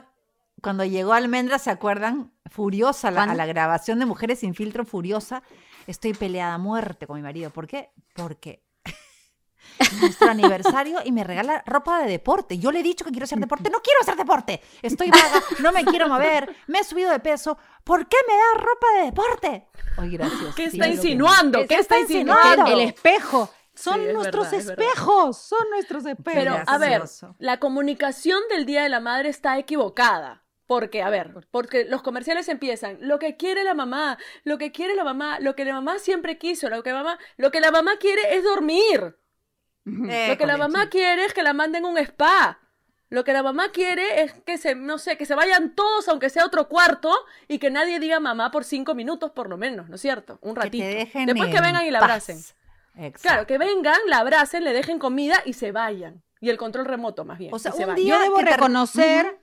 cuando 0.63 0.85
llegó 0.85 1.13
Almendra, 1.13 1.59
¿se 1.59 1.71
acuerdan? 1.71 2.33
Furiosa, 2.47 3.09
a 3.09 3.11
la, 3.11 3.21
a 3.21 3.25
¿Cuándo? 3.27 3.39
la 3.39 3.47
grabación 3.47 3.99
de 3.99 4.07
Mujeres 4.07 4.39
sin 4.39 4.55
filtro, 4.55 4.85
furiosa. 4.87 5.43
Estoy 5.87 6.15
peleada 6.15 6.55
a 6.55 6.59
muerte 6.59 7.07
con 7.07 7.17
mi 7.17 7.23
marido. 7.23 7.51
¿Por 7.51 7.67
qué? 7.67 7.91
Porque 8.15 8.66
nuestro 10.01 10.31
aniversario 10.31 11.01
y 11.05 11.13
me 11.13 11.25
regala 11.25 11.63
ropa 11.67 12.03
de 12.03 12.11
deporte. 12.11 12.59
Yo 12.59 12.73
le 12.73 12.81
he 12.81 12.83
dicho 12.83 13.05
que 13.05 13.11
quiero 13.11 13.25
hacer 13.25 13.39
deporte. 13.39 13.71
No 13.71 13.81
quiero 13.81 14.01
hacer 14.01 14.17
deporte. 14.17 14.61
Estoy 14.83 15.11
vaga, 15.11 15.43
no 15.61 15.73
me 15.73 15.85
quiero 15.85 16.09
mover, 16.09 16.55
me 16.67 16.81
he 16.81 16.85
subido 16.85 17.11
de 17.11 17.21
peso. 17.21 17.59
¿Por 17.85 18.09
qué 18.09 18.17
me 18.29 18.35
da 18.35 18.65
ropa 18.65 18.87
de 18.99 19.05
deporte? 19.05 19.67
Ay, 19.97 20.11
gracias. 20.11 20.55
¿Qué 20.55 20.65
está 20.65 20.89
insinuando? 20.89 21.61
¿Qué 21.61 21.67
¿Qué 21.69 21.75
está 21.77 21.99
está 21.99 22.13
insinuando? 22.13 22.67
El 22.67 22.81
espejo. 22.81 23.51
Son 23.75 24.01
Sí, 24.01 24.07
es 24.07 24.15
nuestros 24.15 24.51
verdad, 24.51 24.61
es 24.61 24.71
espejos. 24.71 25.37
Son 25.37 25.71
nuestros 25.71 26.07
espejos. 26.07 26.43
Pero, 26.43 26.63
a 26.67 26.79
ver, 26.79 27.03
la 27.39 27.61
comunicación 27.61 28.41
del 28.49 28.65
Día 28.65 28.83
de 28.83 28.89
la 28.89 29.01
Madre 29.01 29.29
está 29.29 29.59
equivocada. 29.59 30.43
Porque, 30.67 31.03
a 31.03 31.11
ver, 31.11 31.33
porque 31.53 31.85
los 31.85 32.03
comerciales 32.03 32.49
empiezan, 32.49 32.99
lo 33.01 33.21
que 33.21 33.37
quiere 33.37 33.63
la 33.63 33.75
mamá, 33.75 34.19
lo 34.43 34.59
que 34.59 34.73
quiere 34.73 34.97
la 34.97 35.05
mamá, 35.05 35.39
lo 35.39 35.55
que 35.55 35.65
la 35.65 35.75
mamá 35.75 36.01
siempre 36.01 36.39
quiso, 36.39 36.69
lo 36.69 36.83
que 36.83 36.93
mamá, 36.93 37.19
lo 37.37 37.53
que 37.53 37.61
la 37.61 37.71
mamá 37.71 37.99
quiere 37.99 38.35
es 38.37 38.43
dormir. 38.43 39.17
Eh, 39.87 40.27
Lo 40.31 40.37
que 40.39 40.47
la 40.47 40.57
mamá 40.57 40.89
quiere 40.89 41.25
es 41.25 41.33
que 41.33 41.43
la 41.43 41.53
manden 41.53 41.85
a 41.85 41.89
un 41.89 41.99
spa. 41.99 42.59
Lo 43.09 43.23
que 43.23 43.33
la 43.33 43.45
mamá 43.45 43.69
quiere 43.71 44.23
es 44.23 44.33
que 44.45 44.59
se, 44.59 44.75
no 44.75 44.99
sé, 44.99 45.17
que 45.17 45.27
se 45.27 45.37
vayan 45.37 45.77
todos, 45.77 46.09
aunque 46.09 46.29
sea 46.29 46.45
otro 46.45 46.69
cuarto, 46.69 47.15
y 47.47 47.61
que 47.61 47.71
nadie 47.71 48.01
diga 48.01 48.19
mamá 48.19 48.51
por 48.51 48.65
cinco 48.65 48.97
minutos 48.97 49.31
por 49.31 49.49
lo 49.49 49.57
menos, 49.57 49.89
¿no 49.89 49.95
es 49.95 50.01
cierto? 50.01 50.39
Un 50.43 50.55
Que 50.55 50.61
ratito. 50.63 50.85
te 50.85 50.95
dejen 50.95 51.27
Después 51.27 51.51
que 51.51 51.57
en 51.59 51.63
vengan 51.63 51.85
y 51.87 51.91
la 51.93 52.01
paz. 52.01 52.09
abracen. 52.11 52.39
Exacto. 52.97 53.19
Claro, 53.23 53.47
que 53.47 53.59
vengan, 53.59 53.99
la 54.09 54.19
abracen, 54.19 54.65
le 54.65 54.73
dejen 54.73 54.99
comida 54.99 55.41
y 55.45 55.53
se 55.53 55.71
vayan. 55.71 56.23
Y 56.41 56.51
el 56.51 56.57
control 56.57 56.87
remoto, 56.87 57.25
más 57.25 57.39
bien. 57.39 57.55
O 57.55 57.59
sea, 57.61 57.71
se 57.71 57.83
un 57.83 57.91
vayan. 57.91 57.97
día- 58.05 58.15
yo 58.17 58.21
debo 58.23 58.37
que 58.39 58.45
reconocer. 58.45 59.39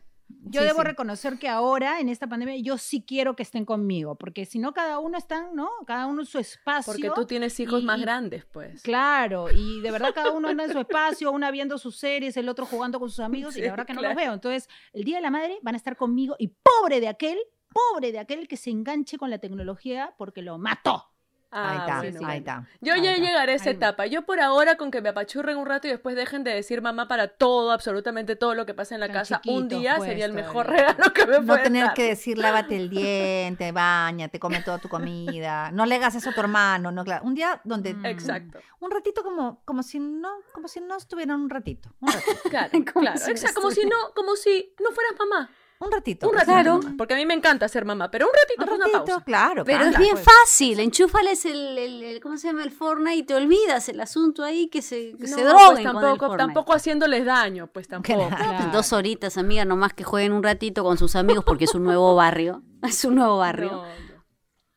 Yo 0.46 0.62
Sí, 0.62 0.68
debo 0.68 0.82
sí. 0.82 0.86
reconocer 0.88 1.38
que 1.40 1.48
ahora 1.48 2.00
en 2.00 2.10
esta 2.10 2.28
pandemia 2.28 2.56
yo 2.58 2.78
sí 2.78 3.04
quiero 3.08 3.36
que 3.36 3.44
estén 3.44 3.66
conmigo, 3.66 4.16
porque 4.16 4.46
si 4.46 4.60
no 4.60 4.74
cada 4.74 5.00
uno 5.00 5.18
están, 5.18 5.56
¿no? 5.56 5.70
Cada 5.88 6.06
uno 6.08 6.22
en 6.22 6.26
su 6.26 6.38
espacio. 6.40 6.92
Porque 6.94 7.10
tú 7.16 7.26
tienes 7.26 7.60
hijos 7.60 7.82
y- 7.82 7.86
más 7.86 8.00
grandes, 8.02 8.46
pues. 8.46 8.82
Claro, 8.82 9.48
y 9.52 9.82
de 9.82 9.92
verdad 9.92 10.10
cada 10.14 10.32
uno 10.32 10.48
anda 10.50 10.66
en 10.66 10.72
su 10.72 10.80
espacio, 10.88 11.32
una 11.32 11.50
viendo 11.52 11.78
sus 11.78 11.98
series, 11.98 12.36
el 12.38 12.50
otro 12.50 12.66
jugando 12.66 13.00
con 13.00 13.10
sus 13.10 13.20
amigos, 13.22 13.56
y 13.58 13.62
la 13.62 13.72
verdad 13.72 13.86
que 13.86 13.94
no 13.94 14.02
los 14.02 14.16
veo. 14.16 14.34
Entonces, 14.34 14.70
el 14.94 15.04
Día 15.04 15.18
de 15.18 15.22
la 15.22 15.32
Madre 15.32 15.60
van 15.62 15.76
a 15.76 15.78
estar 15.78 15.96
conmigo 15.96 16.36
y 16.40 16.48
pobre 16.50 17.00
de 17.00 17.08
aquel, 17.08 17.38
pobre 17.72 18.12
de 18.12 18.20
aquel 18.20 18.48
que 18.48 18.58
se 18.58 18.70
enganche 18.70 19.18
con 19.18 19.30
la 19.30 19.40
tecnología 19.40 20.14
porque 20.18 20.42
lo 20.42 20.58
mató. 20.58 21.13
Ahí 21.56 21.78
Ah, 21.80 21.86
está, 21.86 22.00
bueno. 22.02 22.28
ahí 22.28 22.38
está. 22.40 22.68
Yo 22.82 22.94
ahí 22.96 23.02
ya 23.04 23.12
está. 23.14 23.24
llegaré 23.26 23.52
a 23.52 23.56
esa 23.56 23.70
Ahí 23.70 23.76
etapa. 23.76 24.06
Yo 24.08 24.24
por 24.24 24.40
ahora 24.40 24.76
con 24.76 24.90
que 24.92 25.02
me 25.02 25.10
apachurren 25.10 25.58
un 25.58 25.66
rato 25.68 25.88
y 25.88 25.92
después 25.92 26.16
dejen 26.16 26.44
de 26.44 26.52
decir 26.54 26.82
mamá 26.82 27.08
para 27.08 27.28
todo, 27.28 27.72
absolutamente 27.72 28.36
todo 28.36 28.56
lo 28.56 28.66
que 28.66 28.74
pasa 28.74 28.96
en 28.96 29.02
la 29.02 29.08
Tan 29.08 29.16
casa, 29.16 29.42
un 29.48 29.68
día 29.68 29.96
pues, 29.98 30.10
sería 30.10 30.26
el 30.26 30.34
mejor 30.34 30.66
todavía. 30.66 30.88
regalo 30.94 31.14
que 31.14 31.26
me 31.28 31.40
No 31.42 31.58
tener 31.60 31.86
dar. 31.86 31.94
que 31.94 32.08
decir 32.08 32.38
lávate 32.38 32.76
el 32.76 32.90
diente, 32.90 33.72
bañate, 33.72 34.40
come 34.40 34.62
toda 34.62 34.80
tu 34.80 34.90
comida. 34.90 35.72
No 35.72 35.86
le 35.86 35.96
hagas 35.96 36.16
eso 36.16 36.32
a 36.32 36.34
tu 36.34 36.40
hermano, 36.40 36.92
no, 36.92 37.04
claro. 37.04 37.24
Un 37.26 37.36
día 37.36 37.62
donde 37.64 37.94
Mm. 37.94 38.06
Exacto. 38.08 38.60
un 38.80 38.92
ratito 38.92 39.24
como 39.24 39.62
como 39.66 39.84
si 39.84 40.00
no 40.00 40.30
como 40.54 40.68
si 40.68 40.82
no 40.82 40.98
estuvieran 40.98 41.40
un 41.40 41.50
ratito, 41.50 41.90
un 42.00 42.08
ratito, 42.14 42.50
Claro, 42.50 42.70
claro. 43.00 43.18
si 43.18 43.26
no 43.26 43.32
Exacto, 43.32 43.62
como 43.62 43.72
si 43.72 43.86
no, 43.86 43.96
como 44.16 44.36
si 44.36 44.74
no 44.84 44.92
fueras 44.92 45.14
mamá. 45.20 45.50
Un 45.84 45.92
ratito. 45.92 46.28
Un 46.30 46.34
ratito. 46.36 46.52
Claro. 46.52 46.80
Porque 46.98 47.14
a 47.14 47.18
mí 47.18 47.26
me 47.26 47.34
encanta 47.34 47.68
ser 47.68 47.86
mamá, 47.86 48.10
pero 48.12 48.26
un 48.28 48.32
ratito, 48.34 48.62
Un 48.64 48.68
pues, 48.68 48.78
una 48.78 48.86
ratito, 48.86 49.06
pausa. 49.06 49.26
claro. 49.26 49.64
Pero 49.66 49.86
es 49.86 49.98
bien 49.98 50.14
pues. 50.16 50.26
fácil, 50.26 50.80
enchúfales 50.80 51.46
el, 51.46 51.78
el- 51.78 52.04
el- 52.04 52.20
¿cómo 52.20 52.38
se 52.38 52.48
llama? 52.48 52.64
El 52.64 52.72
Fortnite 52.72 53.16
y 53.16 53.24
te 53.24 53.36
olvidas 53.36 53.88
el 53.90 54.00
asunto 54.00 54.44
ahí 54.44 54.68
que 54.68 54.82
se, 54.82 55.16
que 55.18 55.28
se 55.28 55.42
No, 55.44 55.50
droguen 55.50 55.58
pues, 55.58 55.68
con 55.68 55.78
el 55.78 56.02
tampoco, 56.18 56.38
tampoco 56.38 56.74
haciéndoles 56.74 57.26
daño, 57.26 57.68
pues 57.68 57.88
tampoco. 57.88 58.28
Claro. 58.30 58.58
Pues, 58.58 58.72
dos 58.72 58.94
horitas, 58.94 59.38
amiga, 59.38 59.66
nomás 59.66 59.94
que 59.94 60.04
jueguen 60.04 60.34
un 60.34 60.44
ratito 60.44 60.84
con 60.84 60.98
sus 60.98 61.16
amigos 61.16 61.44
porque 61.44 61.66
es 61.66 61.76
un 61.76 61.84
nuevo 61.84 62.16
barrio. 62.16 62.62
Es 62.84 63.06
un 63.06 63.16
nuevo 63.16 63.38
barrio. 63.38 63.72
No, 63.72 63.84
no. 63.84 64.24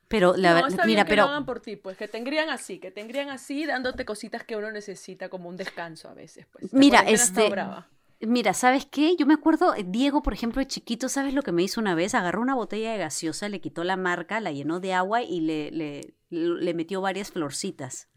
Pero 0.09 0.37
la 0.37 0.51
No, 0.55 0.63
verdad, 0.63 0.85
mira, 0.87 1.05
que 1.05 1.09
pero 1.11 1.23
lo 1.25 1.31
hagan 1.31 1.45
por 1.45 1.59
ti, 1.59 1.75
pues 1.75 1.97
que 1.97 2.07
te 2.07 2.17
engrían 2.17 2.49
así, 2.49 2.79
que 2.79 2.93
te 2.93 3.01
engrían 3.01 3.29
así, 3.29 3.67
dándote 3.67 4.05
cositas 4.05 4.45
que 4.45 4.55
uno 4.55 4.71
necesita 4.71 5.29
como 5.29 5.49
un 5.49 5.57
descanso 5.57 6.09
a 6.09 6.15
veces, 6.15 6.47
pues. 6.53 6.73
Mira, 6.73 7.01
este, 7.01 7.51
brava. 7.51 7.89
Mira, 8.21 8.55
¿sabes 8.55 8.87
qué? 8.87 9.15
Yo 9.17 9.27
me 9.27 9.35
acuerdo, 9.35 9.75
eh, 9.75 9.85
Diego, 9.87 10.23
por 10.23 10.33
ejemplo, 10.33 10.61
de 10.61 10.67
chiquito, 10.67 11.09
¿sabes 11.09 11.35
lo 11.35 11.43
que 11.43 11.53
me 11.53 11.63
hizo 11.63 11.81
una 11.81 11.95
vez? 11.95 12.15
Agarró 12.15 12.41
una 12.41 12.55
botella 12.55 12.93
de 12.93 12.99
gaseosa, 12.99 13.49
le 13.49 13.61
quitó 13.61 13.85
la 13.85 13.97
marca, 13.97 14.41
la 14.41 14.53
llenó 14.53 14.81
de 14.81 14.95
agua 14.95 15.23
y 15.23 15.41
le, 15.41 15.71
le, 15.71 16.15
le 16.31 16.75
metió 16.75 17.01
varias 17.03 17.31
florcitas. 17.31 18.09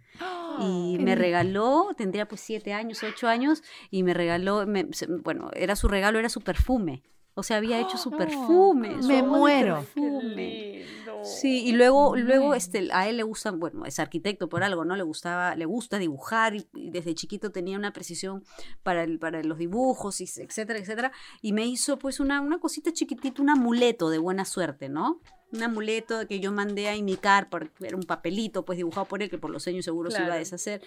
Y 0.62 0.98
me 1.00 1.16
regaló, 1.16 1.90
tendría 1.98 2.28
pues 2.28 2.42
siete 2.42 2.74
años, 2.74 3.04
ocho 3.04 3.28
años, 3.28 3.62
y 3.92 4.04
me 4.04 4.14
regaló, 4.14 4.66
me- 4.66 4.88
bueno, 5.24 5.52
era 5.54 5.76
su 5.76 5.88
regalo, 5.88 6.18
era 6.20 6.30
su 6.30 6.42
perfume. 6.42 7.04
O 7.36 7.44
sea, 7.44 7.58
había 7.58 7.80
hecho 7.80 7.98
su 7.98 8.12
perfume. 8.12 9.02
su 9.02 9.08
Me 9.08 9.24
muero. 9.24 9.86
Qué 9.94 10.02
perfume. 10.02 10.86
lindo. 10.86 11.24
Sí, 11.24 11.66
y 11.66 11.74
luego, 11.74 12.16
luego 12.16 12.54
este, 12.54 12.90
a 12.92 13.08
él 13.08 13.18
le 13.18 13.24
gusta, 13.24 13.52
bueno, 13.52 13.86
es 13.86 14.00
arquitecto 14.00 14.50
por 14.50 14.64
algo, 14.64 14.86
¿no? 14.86 14.96
Le 14.96 15.04
gustaba, 15.04 15.56
le 15.56 15.66
gusta 15.66 16.00
dibujar 16.00 16.56
y, 16.56 16.68
y 16.74 16.92
desde 16.92 17.16
chiquito 17.16 17.52
tenía 17.52 17.78
una 17.78 17.92
precisión 17.94 18.44
para, 18.84 19.04
el, 19.04 19.20
para 19.20 19.44
los 19.44 19.58
dibujos, 19.58 20.22
y, 20.22 20.24
etcétera, 20.24 20.80
etcétera. 20.80 21.12
Y 21.42 21.54
me 21.54 21.66
hizo 21.66 21.98
pues 21.98 22.20
una, 22.20 22.42
una 22.42 22.60
cosita 22.60 22.92
chiquitita, 22.94 23.42
un 23.42 23.50
amuleto 23.50 24.10
de 24.10 24.18
buena 24.18 24.46
suerte, 24.46 24.90
¿no? 24.90 25.22
Un 25.52 25.64
amuleto 25.64 26.28
que 26.28 26.40
yo 26.40 26.52
mandé 26.52 26.88
a 26.88 26.96
imitar, 26.96 27.50
por, 27.50 27.72
era 27.80 27.98
un 27.98 28.04
papelito 28.04 28.64
pues 28.66 28.78
dibujado 28.78 29.06
por 29.08 29.22
él, 29.24 29.30
que 29.30 29.38
por 29.38 29.50
los 29.50 29.68
años 29.68 29.86
seguro 29.86 30.12
se 30.12 30.22
iba 30.22 30.34
a 30.34 30.38
deshacer. 30.38 30.82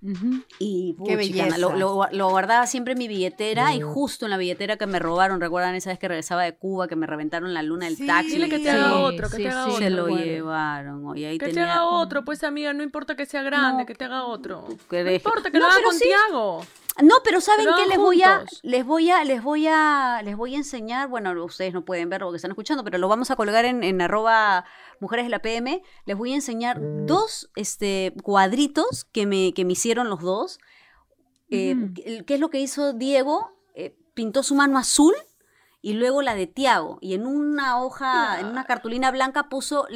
Qué 0.00 0.06
Y 0.60 0.92
puchicana, 0.94 1.16
belleza. 1.16 1.58
lo, 1.58 1.74
lo, 1.76 2.06
lo 2.12 2.28
guardaba 2.30 2.66
siempre 2.68 2.92
en 2.92 2.98
mi 2.98 3.08
billetera 3.08 3.74
y 3.74 3.80
justo 3.80 4.26
en 4.26 4.30
la 4.30 4.36
billetera 4.36 4.76
que 4.76 4.86
me 4.86 4.98
robaron, 5.00 5.40
¿recuerdan 5.40 5.74
esa 5.74 5.90
vez 5.90 5.98
que 5.98 6.06
regresaba 6.06 6.44
de 6.44 6.54
Cuba, 6.56 6.86
que 6.86 6.94
me 6.94 7.06
reventaron 7.06 7.52
la 7.52 7.62
luna 7.62 7.86
del 7.86 7.96
Sí. 7.96 8.06
taxi? 8.06 8.32
Dile 8.34 8.48
que 8.48 8.58
te 8.58 8.64
Sí, 8.70 8.76
haga 8.76 8.96
otro, 8.98 9.28
que 9.28 9.36
sí, 9.38 9.42
te 9.42 9.48
haga 9.48 9.64
sí, 9.64 9.70
otro. 9.70 9.78
Se 9.84 9.90
lo 9.90 10.08
llevaron, 10.08 11.04
oye, 11.06 11.26
ahí 11.26 11.38
Que 11.38 11.46
te 11.46 11.52
tenía... 11.54 11.72
haga 11.72 11.84
otro, 11.86 12.24
pues 12.24 12.44
amiga, 12.44 12.72
no 12.72 12.82
importa 12.84 13.16
que 13.16 13.26
sea 13.26 13.42
grande, 13.42 13.82
No, 13.82 13.86
que 13.86 13.94
te 13.94 14.04
haga 14.04 14.24
otro. 14.24 14.66
No 14.90 15.10
importa, 15.10 15.50
que 15.50 15.58
No, 15.58 15.66
lo 15.66 15.72
haga 15.72 15.82
con 15.82 15.94
sí. 15.94 16.04
Tiago. 16.04 16.64
No, 17.02 17.16
pero 17.24 17.40
¿saben 17.40 17.66
qué? 17.76 17.86
Les 17.88 17.98
voy 17.98 18.22
a, 18.22 18.44
les 18.62 18.84
voy 18.84 19.10
a, 19.10 19.24
les 19.24 19.42
voy 19.42 19.66
a, 19.68 20.20
les 20.24 20.36
voy 20.36 20.54
a 20.54 20.58
enseñar, 20.58 21.08
bueno, 21.08 21.32
ustedes 21.44 21.72
no 21.72 21.84
pueden 21.84 22.08
ver 22.10 22.20
lo 22.22 22.30
que 22.30 22.36
están 22.36 22.50
escuchando, 22.50 22.82
pero 22.84 22.98
lo 22.98 23.08
vamos 23.08 23.30
a 23.30 23.36
colgar 23.36 23.64
en, 23.64 23.84
en 23.84 24.00
arroba 24.00 24.64
mujeres 25.00 25.24
de 25.26 25.30
la 25.30 25.38
PM. 25.40 25.82
Les 26.06 26.16
voy 26.16 26.32
a 26.32 26.36
enseñar 26.36 26.78
dos 27.06 27.50
este, 27.56 28.12
cuadritos 28.22 29.04
que 29.04 29.26
me, 29.26 29.54
que 29.54 29.64
me 29.64 29.72
hicieron 29.72 30.10
los 30.10 30.20
dos. 30.20 30.58
Eh, 31.50 31.74
Ujú. 31.76 31.94
¿qué- 31.94 32.24
¿Qué 32.26 32.34
es 32.34 32.40
lo 32.40 32.50
que 32.50 32.60
hizo 32.60 32.92
Diego? 32.92 33.52
Eh, 33.74 33.96
pintó 34.14 34.42
su 34.42 34.54
mano 34.54 34.76
azul 34.78 35.14
y 35.80 35.92
luego 35.92 36.20
la 36.22 36.34
de 36.34 36.46
Tiago. 36.48 36.98
Y 37.00 37.14
en 37.14 37.26
una 37.26 37.80
hoja, 37.80 38.40
en 38.40 38.46
una 38.46 38.64
cartulina 38.64 39.10
blanca 39.12 39.48
puso, 39.48 39.86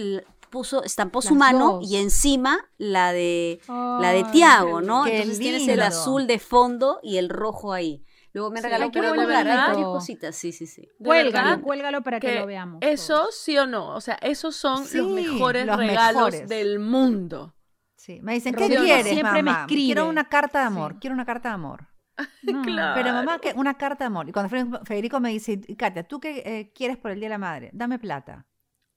puso, 0.53 0.85
estampó 0.85 1.21
su 1.21 1.35
mano 1.35 1.79
dos. 1.81 1.91
y 1.91 1.97
encima 1.97 2.61
la 2.79 3.13
de 3.13 3.61
la 3.67 4.13
de 4.13 4.23
Tiago, 4.31 4.79
qué 4.81 4.87
¿no? 4.87 5.07
Entonces 5.07 5.39
Qué 5.39 5.43
tienes 5.43 5.67
el 5.67 5.83
azul 5.83 6.29
de 6.29 6.39
fondo 6.39 7.01
y 7.03 7.17
el 7.17 7.29
rojo 7.29 7.73
ahí. 7.73 8.05
Luego 8.35 8.51
me 8.51 8.61
Sí, 8.61 8.65
regaló, 8.65 8.91
qué 8.93 9.01
bonito. 9.01 9.27
varias 9.29 9.69
bonito. 9.73 9.93
cositas, 9.93 10.37
sí, 10.37 10.53
sí, 10.53 10.67
sí. 10.67 10.89
Cuélgalo, 11.03 11.61
cuélgalo 11.61 12.03
para 12.03 12.21
que, 12.21 12.29
que 12.29 12.39
lo 12.41 12.47
veamos. 12.47 12.79
Eso 12.81 13.19
todos. 13.23 13.37
sí 13.37 13.59
o 13.59 13.67
no, 13.67 13.89
o 13.97 14.01
sea, 14.01 14.15
esos 14.23 14.55
son 14.55 14.87
Sí, 14.87 14.99
los 14.99 15.09
mejores 15.09 15.67
los 15.67 15.77
regalos 15.77 16.15
mejores. 16.33 16.49
del 16.49 16.79
mundo. 16.79 17.55
Sí, 17.97 18.21
me 18.23 18.35
dicen, 18.35 18.55
¿qué 18.55 18.63
Rodrigo 18.65 18.85
quieres, 18.85 19.07
siempre 19.09 19.43
me 19.43 19.51
mamá? 19.51 19.61
escribe. 19.63 19.85
Quiero 19.87 20.09
una 20.09 20.29
carta 20.29 20.61
de 20.61 20.65
amor, 20.67 20.93
Sí. 20.93 20.99
quiero 21.01 21.15
una 21.15 21.25
carta 21.27 21.49
de 21.51 21.55
amor. 21.57 21.89
No. 22.43 22.63
Claro. 22.63 22.95
Pero 23.01 23.13
mamá, 23.15 23.39
que 23.39 23.53
una 23.57 23.75
carta 23.75 24.05
de 24.05 24.07
amor. 24.07 24.29
Y 24.29 24.33
cuando 24.33 24.81
Federico 24.85 25.19
me 25.21 25.31
dice, 25.31 25.61
"Y, 25.67 25.77
Katia, 25.77 26.03
¿tú 26.07 26.21
qué 26.21 26.43
eh, 26.45 26.73
quieres 26.75 26.97
por 26.99 27.11
el 27.11 27.19
Día 27.21 27.27
de 27.29 27.35
la 27.35 27.39
Madre? 27.39 27.71
Dame 27.73 27.99
plata. 27.99 28.47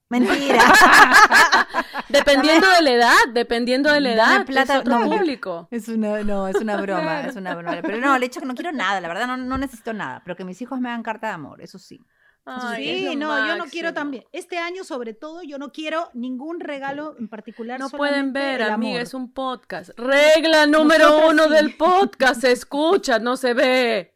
Mentira. 0.10 0.64
Dependiendo 2.10 2.70
de 2.70 2.82
la 2.84 2.92
edad, 2.92 3.18
dependiendo 3.34 3.92
de 3.92 4.00
la 4.00 4.16
Dame 4.16 4.36
edad, 4.36 4.46
plata, 4.46 4.74
es 4.76 4.80
otro 4.82 5.00
no, 5.00 5.10
público. 5.10 5.68
Es 5.72 5.88
una, 5.88 6.24
no, 6.24 6.48
es 6.48 6.56
una 6.58 6.78
broma, 6.78 7.22
es 7.28 7.36
una 7.36 7.56
broma. 7.56 7.80
Pero 7.82 7.98
no, 7.98 8.16
el 8.16 8.24
hecho 8.24 8.40
que 8.40 8.46
no 8.46 8.54
quiero 8.54 8.72
nada, 8.72 9.02
la 9.02 9.08
verdad 9.08 9.28
no, 9.28 9.38
no 9.38 9.58
necesito 9.58 9.94
nada. 9.94 10.22
Pero 10.24 10.36
que 10.36 10.46
mis 10.46 10.62
hijos 10.62 10.80
me 10.80 10.90
hagan 10.90 11.04
carta 11.04 11.28
de 11.28 11.34
amor, 11.34 11.62
eso 11.62 11.80
sí. 11.80 12.06
Ay, 12.46 12.90
es 12.90 13.10
Sí, 13.10 13.16
no, 13.16 13.48
yo 13.48 13.58
no 13.58 13.66
quiero 13.66 13.94
también. 13.94 14.24
Este 14.32 14.60
año, 14.60 14.84
sobre 14.84 15.16
todo, 15.16 15.42
yo 15.42 15.58
no 15.58 15.72
quiero 15.72 16.10
ningún 16.14 16.60
regalo 16.60 17.16
en 17.18 17.28
particular. 17.28 17.80
No 17.80 17.90
pueden 17.90 18.34
ver, 18.34 18.62
amiga, 18.62 19.02
es 19.02 19.16
un 19.16 19.34
podcast. 19.34 19.90
Regla 19.98 20.68
número 20.68 21.10
Nosotras 21.10 21.32
uno 21.32 21.44
sí. 21.46 21.54
del 21.54 21.76
podcast, 21.78 22.42
se 22.42 22.52
escucha, 22.52 23.18
no 23.18 23.36
se 23.36 23.56
ve. 23.56 24.15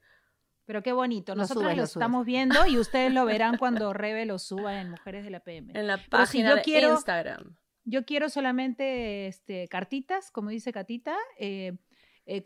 Pero 0.69 0.83
qué 0.83 0.93
bonito. 0.93 1.33
Lo 1.33 1.41
Nosotros 1.41 1.63
subes, 1.63 1.77
lo 1.77 1.83
estamos 1.85 2.25
viendo 2.27 2.67
y 2.67 2.77
ustedes 2.77 3.11
lo 3.11 3.25
verán 3.25 3.57
cuando 3.57 3.91
Rebe 3.91 4.27
lo 4.27 4.37
suba 4.37 4.79
en 4.79 4.91
Mujeres 4.91 5.23
de 5.23 5.31
la 5.31 5.39
PM. 5.39 5.73
En 5.73 5.87
la 5.87 5.97
si 5.97 6.07
página 6.09 6.49
yo 6.51 6.55
de 6.57 6.61
quiero- 6.61 6.91
Instagram. 6.93 7.57
Yo 7.85 8.05
quiero 8.05 8.29
solamente 8.29 9.25
este, 9.25 9.67
cartitas, 9.67 10.29
como 10.29 10.51
dice 10.51 10.71
Catita, 10.71 11.17
eh, 11.39 11.75
eh, 12.27 12.43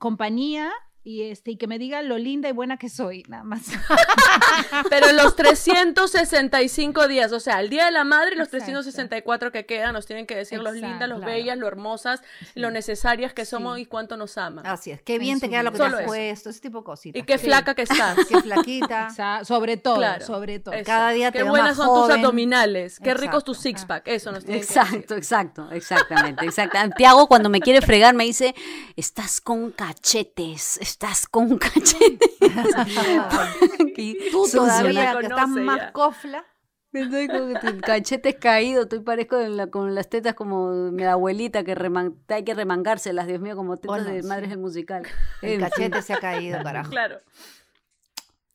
compañía 0.00 0.72
y, 1.02 1.22
este, 1.22 1.52
y 1.52 1.56
que 1.56 1.66
me 1.66 1.78
digan 1.78 2.08
lo 2.08 2.18
linda 2.18 2.48
y 2.48 2.52
buena 2.52 2.76
que 2.76 2.88
soy, 2.90 3.22
nada 3.28 3.42
más. 3.44 3.62
Pero 4.90 5.12
los 5.12 5.34
365 5.36 7.08
días, 7.08 7.32
o 7.32 7.40
sea, 7.40 7.60
el 7.60 7.70
Día 7.70 7.86
de 7.86 7.90
la 7.90 8.04
Madre 8.04 8.34
y 8.34 8.38
los 8.38 8.48
Exacto. 8.48 8.64
364 8.66 9.52
que 9.52 9.66
quedan, 9.66 9.92
nos 9.94 10.06
tienen 10.06 10.26
que 10.26 10.36
decir 10.36 10.58
los 10.58 10.74
Exacto, 10.74 10.88
lindas, 10.88 11.08
los 11.08 11.18
claro. 11.20 11.32
bellas, 11.32 11.58
lo 11.58 11.66
hermosas, 11.68 12.20
lo 12.54 12.70
necesarias 12.70 13.32
que 13.32 13.44
somos 13.44 13.76
Sí. 13.76 13.82
y 13.82 13.86
cuánto 13.86 14.16
nos 14.16 14.36
aman. 14.38 14.66
Así 14.66 14.90
es. 14.90 15.00
Qué 15.02 15.18
bien 15.18 15.34
En 15.34 15.40
te 15.40 15.48
queda 15.48 15.62
lo 15.62 15.72
que 15.72 15.78
vida. 15.78 15.84
te 15.86 15.90
Solo 15.90 15.96
has 15.96 16.02
eso. 16.04 16.08
puesto, 16.10 16.50
ese 16.50 16.60
tipo 16.60 16.78
de 16.78 16.84
cositas. 16.84 17.22
Y 17.22 17.24
qué 17.24 17.38
Sí. 17.38 17.44
flaca 17.46 17.74
que 17.74 17.82
estás. 17.82 18.16
Qué 18.28 18.40
flaquita. 18.42 19.08
O 19.10 19.14
sea, 19.14 19.44
sobre 19.44 19.76
todo, 19.76 19.96
Claro. 19.96 20.26
sobre 20.26 20.58
todo. 20.58 20.74
Eso. 20.74 20.84
Cada 20.84 21.10
día 21.12 21.32
te 21.32 21.38
Qué 21.38 21.44
buenas 21.44 21.76
son 21.76 21.86
tus 21.88 22.10
abdominales. 22.14 23.00
Qué 23.00 23.14
ricos 23.14 23.44
tus 23.44 23.56
Exacto. 23.58 23.78
six 23.78 23.84
pack. 23.86 24.08
Eso 24.08 24.32
nos 24.32 24.44
tienen 24.44 24.60
que 24.60 24.66
Exacto, 24.66 25.14
decir. 25.14 25.16
exacto, 25.16 25.70
exactamente, 25.72 26.44
exactamente. 26.46 26.96
Tiago 26.96 27.26
cuando 27.26 27.48
me 27.48 27.60
quiere 27.60 27.80
fregar 27.80 28.14
me 28.14 28.24
dice, 28.24 28.54
estás 28.96 29.40
con 29.40 29.70
cachetes, 29.70 30.78
estás 30.90 31.26
con 31.28 31.56
cachetes. 31.58 32.30
Y 33.96 34.30
Tú 34.30 34.44
todavía 34.50 35.14
que 35.18 35.26
estás 35.26 35.40
Conoce 35.42 35.60
más 35.60 35.78
ya. 35.78 35.92
cofla. 35.92 36.44
Estoy 36.92 37.28
con 37.28 37.54
cachetes 37.80 38.34
caídos, 38.40 38.84
estoy 38.84 39.00
parezco 39.00 39.38
en 39.38 39.56
la- 39.56 39.68
con 39.68 39.94
las 39.94 40.08
tetas 40.08 40.34
como 40.34 40.72
mi 40.90 41.04
abuelita 41.04 41.62
que 41.62 41.76
reman- 41.76 42.16
hay 42.28 42.42
que 42.42 42.52
remangárselas, 42.54 43.28
Dios 43.28 43.40
mío, 43.40 43.54
como 43.54 43.76
tetas 43.76 44.04
de 44.06 44.22
sí. 44.22 44.28
madres 44.28 44.50
del 44.50 44.58
musical. 44.58 45.04
El 45.42 45.50
En 45.52 45.60
fin. 45.60 45.68
cachete 45.68 46.02
se 46.02 46.14
ha 46.14 46.18
caído, 46.18 46.60
carajo. 46.64 46.90
Claro. 46.90 47.18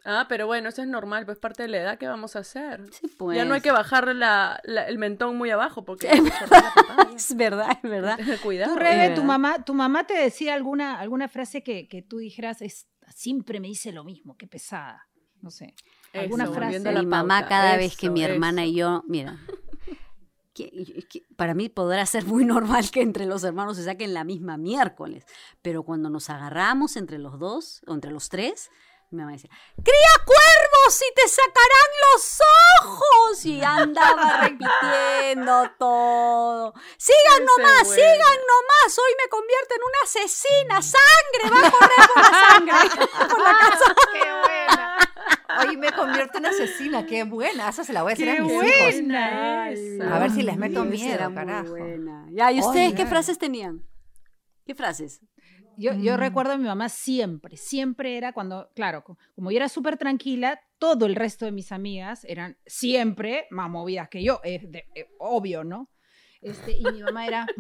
Ah, 0.08 0.28
pero 0.30 0.45
bueno, 0.45 0.70
eso 0.70 0.84
es 0.84 0.88
normal, 0.88 1.26
pues 1.26 1.39
parte 1.39 1.64
de 1.64 1.70
la 1.70 1.78
edad 1.78 1.97
que 1.97 2.08
vamos 2.08 2.36
a 2.36 2.39
hacer. 2.39 2.84
Sí, 2.93 3.08
pues. 3.18 3.36
Ya 3.38 3.43
no 3.45 3.56
hay 3.56 3.62
que 3.62 3.72
bajar 3.72 4.16
la- 4.16 4.60
la- 4.64 4.88
el 4.88 4.99
mentón 4.99 5.36
muy 5.36 5.49
abajo 5.49 5.84
porque 5.84 6.08
la 6.16 6.74
papaya. 6.76 7.10
Es 7.16 7.36
verdad, 7.36 7.80
es 7.84 7.89
verdad. 7.89 8.18
Cuidado. 8.43 8.74
Tú, 8.74 8.80
Rebe, 8.80 9.16
tu 9.16 9.24
mamá, 9.24 9.64
tu 9.66 9.74
mamá 9.74 10.06
te 10.06 10.14
decía 10.14 10.53
alguna, 10.53 10.99
alguna 10.99 11.28
frase 11.28 11.64
que, 11.64 11.88
que 11.88 12.01
tú 12.03 12.20
dijeras, 12.20 12.62
es, 12.62 12.88
siempre 13.16 13.60
me 13.60 13.68
dice 13.68 13.91
lo 13.91 14.03
mismo, 14.03 14.38
qué 14.38 14.45
pesada. 14.47 15.08
No 15.41 15.49
sé. 15.49 15.74
¿Alguna 16.14 16.45
Eso, 16.45 16.53
frase? 16.53 16.80
Mi 16.80 17.06
mamá 17.06 17.47
cada 17.47 17.76
vez 17.78 17.97
que 17.97 18.10
mi 18.10 18.24
hermana 18.24 18.64
eso. 18.64 18.72
y 18.72 18.76
yo, 18.76 19.03
mira, 19.08 19.38
que- 20.53 21.06
que 21.10 21.24
para 21.36 21.53
mí 21.53 21.68
podrá 21.70 22.06
ser 22.06 22.26
muy 22.26 22.45
normal 22.45 22.89
que 22.91 23.01
entre 23.01 23.26
los 23.26 23.43
hermanos 23.43 23.76
se 23.78 23.84
saquen 23.84 24.14
la 24.14 24.24
misma 24.24 24.58
miércoles, 24.58 25.26
pero 25.62 25.84
cuando 25.84 26.10
nos 26.10 26.30
agarramos 26.30 26.95
entre 26.95 27.18
los 27.20 27.38
dos, 27.39 27.82
o 27.88 27.93
entre 27.93 28.12
los 28.12 28.30
tres, 28.30 28.70
mi 29.16 29.22
mamá 29.24 29.32
decía, 29.34 29.49
cría 29.76 30.26
cuervos 30.26 31.01
y 31.09 31.13
te 31.13 31.28
sacarán 31.28 31.91
los 32.13 32.41
ojos. 32.84 33.45
Y 33.45 33.63
andaba 33.63 34.41
repitiendo 34.43 35.72
todo. 35.78 36.74
Sigan 36.97 37.43
Ese 37.43 37.45
nomás, 37.45 37.84
bueno. 37.88 37.93
sigan 37.95 38.39
nomás. 38.47 38.97
Hoy 38.99 39.16
me 39.22 39.30
convierto 39.30 39.76
en 39.76 39.82
una 39.84 39.99
asesina. 40.03 40.82
Sangre, 40.82 41.49
va 41.51 41.68
a 41.68 41.72
correr 41.72 42.09
por 42.13 42.24
la 42.24 42.49
sangre. 42.49 43.07
por 43.30 43.39
la 43.41 43.57
casa. 43.59 43.95
¡Qué 44.13 44.20
buena! 44.20 44.97
Hoy 45.57 45.78
me 45.78 45.91
convierto 45.93 46.38
en 46.39 46.45
asesina, 46.47 47.05
qué 47.05 47.24
buena. 47.24 47.70
Esa 47.70 47.84
se 47.84 47.93
la 47.93 48.03
voy 48.03 48.11
a 48.11 48.13
hacer 48.13 48.30
a 48.30 48.36
¡Qué 48.36 48.41
mis 48.41 48.53
buena 48.53 49.72
hijos. 49.72 49.80
esa! 49.80 50.16
A 50.16 50.20
ver 50.20 50.32
si 50.32 50.41
les 50.43 50.57
meto 50.57 50.84
miedo, 50.84 51.34
carajo. 51.34 51.70
buena. 51.70 52.26
Ya, 52.32 52.51
¿y 52.51 52.59
ustedes 52.59 52.93
qué 52.93 53.05
frases 53.05 53.38
tenían? 53.39 53.84
¿Qué 54.66 54.76
frases? 54.76 55.22
Yo, 55.78 55.93
yo 55.93 56.16
Mm. 56.16 56.20
recuerdo 56.20 56.53
a 56.53 56.57
mi 56.57 56.66
mamá 56.66 56.88
siempre, 56.89 57.57
siempre 57.57 58.18
era 58.18 58.32
cuando, 58.34 58.72
claro, 58.76 59.03
co- 59.03 59.18
como 59.36 59.51
yo 59.51 59.57
era 59.57 59.68
súper 59.70 59.97
tranquila, 59.97 60.59
todo 60.80 61.05
el 61.05 61.16
resto 61.16 61.45
de 61.45 61.51
mis 61.51 61.72
amigas 61.72 62.24
eran 62.26 62.57
siempre 62.66 63.45
más 63.51 63.70
movidas 63.70 64.07
que 64.09 64.24
yo, 64.24 64.39
es 64.43 64.72
de- 64.72 64.86
eh, 64.95 65.09
obvio, 65.20 65.63
¿no? 65.63 65.89
Este, 66.41 66.72
y 66.78 66.86
mi 66.91 67.01
mamá 67.01 67.28
era, 67.28 67.51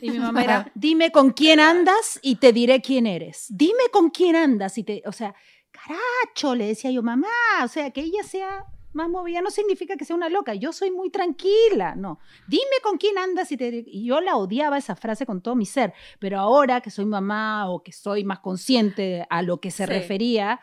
y 0.00 0.10
mi 0.10 0.18
mamá 0.18 0.42
era, 0.44 0.70
dime 0.74 1.10
con 1.12 1.30
quién 1.32 1.60
andas 1.60 2.18
y 2.22 2.36
te 2.36 2.52
diré 2.52 2.80
quién 2.80 3.06
eres. 3.06 3.46
Dime 3.50 3.84
con 3.92 4.10
quién 4.10 4.36
andas 4.36 4.78
y 4.78 4.84
te, 4.84 5.02
o 5.04 5.12
sea, 5.12 5.34
caracho, 5.70 6.54
le 6.54 6.66
decía 6.66 6.90
yo, 6.90 7.02
mamá, 7.02 7.28
o 7.62 7.68
sea, 7.68 7.90
que 7.90 8.00
ella 8.00 8.22
sea 8.22 8.64
más 8.92 9.08
movida 9.08 9.40
no 9.40 9.50
significa 9.50 9.96
que 9.96 10.04
sea 10.04 10.16
una 10.16 10.28
loca, 10.28 10.54
yo 10.54 10.72
soy 10.72 10.90
muy 10.90 11.10
tranquila, 11.10 11.94
no. 11.96 12.18
Dime 12.46 12.64
con 12.82 12.98
quién 12.98 13.18
andas 13.18 13.50
y 13.52 13.56
te. 13.56 13.84
Y 13.86 14.04
yo 14.06 14.20
la 14.20 14.36
odiaba 14.36 14.78
esa 14.78 14.96
frase 14.96 15.26
con 15.26 15.40
todo 15.40 15.54
mi 15.54 15.66
ser, 15.66 15.92
pero 16.18 16.38
ahora 16.40 16.80
que 16.80 16.90
soy 16.90 17.04
mamá 17.04 17.70
o 17.70 17.82
que 17.82 17.92
soy 17.92 18.24
más 18.24 18.40
consciente 18.40 19.26
a 19.30 19.42
lo 19.42 19.60
que 19.60 19.70
se 19.70 19.86
Sí. 19.86 19.92
refería, 19.92 20.60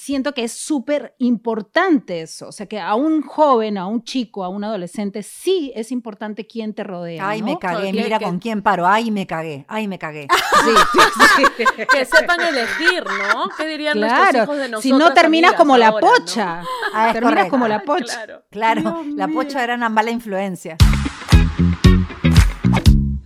siento 0.00 0.32
que 0.32 0.44
es 0.44 0.52
súper 0.52 1.16
importante 1.18 2.20
eso. 2.20 2.46
O 2.48 2.52
sea, 2.52 2.66
que 2.66 2.78
a 2.78 2.94
un 2.94 3.20
joven, 3.22 3.76
a 3.78 3.86
un 3.88 4.04
chico, 4.04 4.44
a 4.44 4.48
un 4.48 4.62
adolescente, 4.62 5.24
sí 5.24 5.72
es 5.74 5.90
importante 5.90 6.46
quién 6.46 6.72
te 6.72 6.84
rodea. 6.84 7.28
Ay, 7.28 7.40
¿no? 7.40 7.46
me 7.46 7.58
cagué, 7.58 7.86
Porque- 7.88 8.02
mira 8.04 8.18
que- 8.20 8.24
con 8.24 8.38
quién 8.38 8.62
paro. 8.62 8.86
Ay, 8.86 9.10
me 9.10 9.26
cagué, 9.26 9.64
ay, 9.68 9.88
me 9.88 9.98
cagué. 9.98 10.28
Sí, 10.64 10.74
sí, 10.92 11.44
sí. 11.56 11.64
Que 11.92 12.04
sepan 12.04 12.40
elegir, 12.40 13.04
¿no? 13.04 13.48
¿Qué 13.56 13.66
dirían 13.66 13.98
nuestros 13.98 14.28
Claro, 14.28 14.44
hijos 14.44 14.56
de 14.56 14.68
nosotros? 14.68 14.82
si 14.82 14.92
no 14.92 15.12
terminas 15.14 15.54
como 15.54 15.76
la 15.76 15.88
ahora, 15.88 16.06
¿no? 16.06 16.12
pocha. 16.14 16.62
Ah, 16.94 17.10
terminas 17.12 17.30
correcto. 17.34 17.50
como 17.50 17.68
la 17.68 17.76
Ah, 17.76 17.82
pocha. 17.84 18.14
Claro. 18.14 18.42
Claro, 18.50 19.04
la 19.16 19.26
mío. 19.26 19.36
pocha 19.36 19.62
era 19.64 19.74
una 19.74 19.88
mala 19.88 20.10
influencia. 20.10 20.76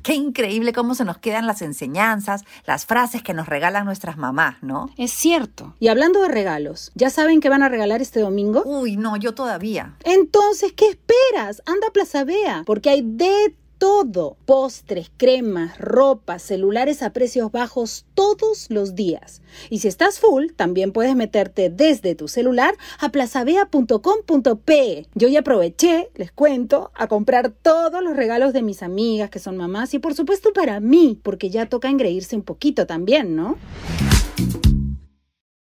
Qué 0.03 0.15
increíble 0.15 0.73
cómo 0.73 0.95
se 0.95 1.05
nos 1.05 1.19
quedan 1.19 1.47
las 1.47 1.63
enseñanzas, 1.63 2.45
las 2.67 2.87
frases 2.87 3.23
que 3.23 3.35
nos 3.35 3.49
regalan 3.49 3.85
nuestras 3.85 4.17
mamás, 4.17 4.57
¿no? 4.63 4.91
Es 4.97 5.13
cierto. 5.13 5.75
Y 5.79 5.89
hablando 5.89 6.23
de 6.23 6.29
regalos, 6.29 6.91
¿ya 6.95 7.09
saben 7.09 7.41
qué 7.41 7.49
van 7.49 7.63
a 7.63 7.69
regalar 7.69 8.03
este 8.03 8.21
domingo? 8.21 8.63
Uy, 8.65 8.97
no, 8.97 9.17
yo 9.17 9.35
todavía. 9.35 9.97
Entonces, 10.05 10.73
¿qué 10.73 10.87
esperas? 10.87 11.63
Anda 11.67 11.89
a 11.89 11.93
Plaza 11.93 12.25
Vea, 12.25 12.63
porque 12.67 12.91
hay 12.91 13.03
de 13.05 13.55
todo. 13.83 14.37
Postres, 14.47 15.11
cremas, 15.17 15.77
ropa, 15.77 16.39
celulares 16.39 17.03
a 17.03 17.13
precios 17.13 17.51
bajos 17.51 18.07
todos 18.15 18.71
los 18.71 18.95
días. 18.95 19.43
Y 19.71 19.81
si 19.81 19.89
estás 19.89 20.21
full, 20.21 20.53
también 20.55 20.93
puedes 20.93 21.17
meterte 21.17 21.69
desde 21.69 22.15
tu 22.15 22.29
celular 22.29 22.77
a 23.01 23.09
plazavea.com.pe. 23.09 25.09
Yo 25.17 25.27
ya 25.27 25.41
aproveché, 25.41 26.11
les 26.15 26.31
cuento, 26.31 26.93
a 26.95 27.09
comprar 27.09 27.51
todos 27.51 28.05
los 28.05 28.17
regalos 28.17 28.53
de 28.53 28.63
mis 28.63 28.85
amigas 28.85 29.31
que 29.31 29.41
son 29.41 29.57
mamás 29.57 29.93
y 29.95 29.99
por 29.99 30.15
supuesto 30.15 30.53
para 30.53 30.79
mí, 30.79 31.19
porque 31.21 31.51
ya 31.51 31.69
toca 31.69 31.89
engreírse 31.89 32.37
un 32.37 32.43
poquito 32.43 32.87
también, 32.87 33.35
¿no? 33.35 33.59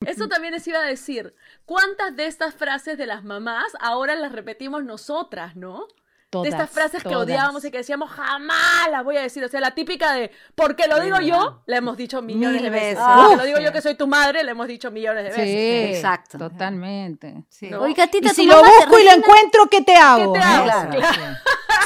Eso 0.07 0.27
también 0.27 0.55
les 0.55 0.67
iba 0.67 0.79
a 0.79 0.87
decir. 0.87 1.35
¿Cuántas 1.65 2.15
de 2.15 2.25
estas 2.25 2.55
frases 2.55 2.97
de 2.97 3.05
las 3.05 3.23
mamás 3.23 3.73
ahora 3.79 4.15
las 4.15 4.31
repetimos 4.31 4.83
nosotras, 4.83 5.55
no? 5.55 5.85
De 6.29 6.49
estas 6.49 6.69
Todas, 6.69 6.69
frases 6.71 7.03
que 7.03 7.15
odiábamos 7.15 7.63
y 7.63 7.71
que 7.71 7.77
decíamos 7.77 8.11
jamás 8.11 8.89
las 8.91 9.03
voy 9.05 9.15
a 9.15 9.21
decir. 9.21 9.43
O 9.45 9.47
sea, 9.47 9.61
la 9.61 9.71
típica 9.71 10.11
de 10.11 10.29
porque 10.55 10.87
lo 10.87 10.99
digo 10.99 11.19
yo, 11.21 11.61
la 11.67 11.77
hemos 11.77 11.95
dicho 11.95 12.21
millones 12.21 12.61
Mil 12.61 12.63
de 12.63 12.69
veces. 12.69 12.97
veces. 12.97 13.03
Porque 13.15 13.33
Uf. 13.35 13.37
lo 13.39 13.45
digo 13.45 13.59
yo 13.59 13.71
que 13.71 13.81
soy 13.81 13.95
tu 13.95 14.07
madre, 14.07 14.43
la 14.43 14.51
hemos 14.51 14.67
dicho 14.67 14.91
millones 14.91 15.23
de 15.23 15.31
Sí, 15.31 15.39
veces. 15.39 15.95
Exacto. 15.97 16.37
Totalmente. 16.37 17.45
Sí. 17.49 17.69
No. 17.69 17.81
Oiga, 17.81 18.07
tita, 18.07 18.31
Y 18.31 18.35
si 18.35 18.45
lo 18.45 18.61
te 18.61 18.67
busco 18.67 18.99
y 18.99 19.05
lo 19.05 19.11
encuentro, 19.11 19.67
¿qué 19.67 19.81
te 19.81 19.95
hago? 19.95 20.33
te 20.33 20.39
¿no? 20.39 20.45
hago? 20.45 20.63
Claro, 20.65 20.89
Claro. 20.89 21.13
sí. 21.13 21.21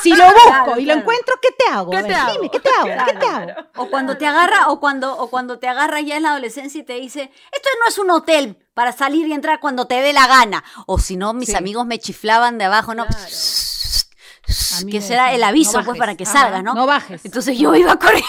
Si 0.01 0.15
lo 0.15 0.25
busco 0.25 0.41
Claro, 0.47 0.79
y 0.79 0.85
lo 0.85 0.93
encuentro, 0.95 1.35
¿qué 1.39 1.49
te 1.55 1.71
hago? 1.71 1.91
¿Qué 1.91 1.97
te 1.97 2.03
ver, 2.07 2.13
hago? 2.15 2.31
Dime, 2.33 2.49
¿qué 2.49 2.59
te 2.59 2.69
hago? 2.69 3.05
¿Qué 3.05 3.13
te 3.13 3.25
hago? 3.27 3.51
O 3.75 3.87
cuando 3.91 4.17
te 4.17 4.25
agarra, 4.25 4.69
o 4.69 4.79
cuando, 4.79 5.15
o 5.15 5.29
cuando 5.29 5.59
te 5.59 5.67
agarra 5.67 6.01
ya 6.01 6.17
en 6.17 6.23
la 6.23 6.31
adolescencia 6.31 6.79
y 6.81 6.83
te 6.83 6.93
dice, 6.93 7.31
esto 7.51 7.69
no 7.79 7.87
es 7.87 7.97
un 7.99 8.09
hotel 8.09 8.57
para 8.73 8.91
salir 8.93 9.27
y 9.27 9.33
entrar 9.33 9.59
cuando 9.59 9.85
te 9.85 10.01
dé 10.01 10.11
la 10.13 10.25
gana. 10.25 10.63
O 10.87 10.97
si 10.97 11.15
no, 11.17 11.33
mis 11.33 11.49
Sí. 11.49 11.55
amigos 11.55 11.85
me 11.85 11.99
chiflaban 11.99 12.57
de 12.57 12.63
abajo, 12.65 12.95
¿no? 12.95 13.05
Claro. 13.05 13.21
Que 14.89 15.01
será 15.01 15.33
el 15.33 15.41
no 15.41 15.47
aviso, 15.47 15.73
pues, 15.73 15.85
bajes. 15.87 15.99
para 15.99 16.15
que 16.15 16.25
salgas, 16.25 16.63
¿no? 16.63 16.73
No 16.73 16.85
bajes. 16.87 17.23
Entonces 17.25 17.57
yo 17.57 17.75
iba 17.75 17.95
corriendo, 17.99 18.27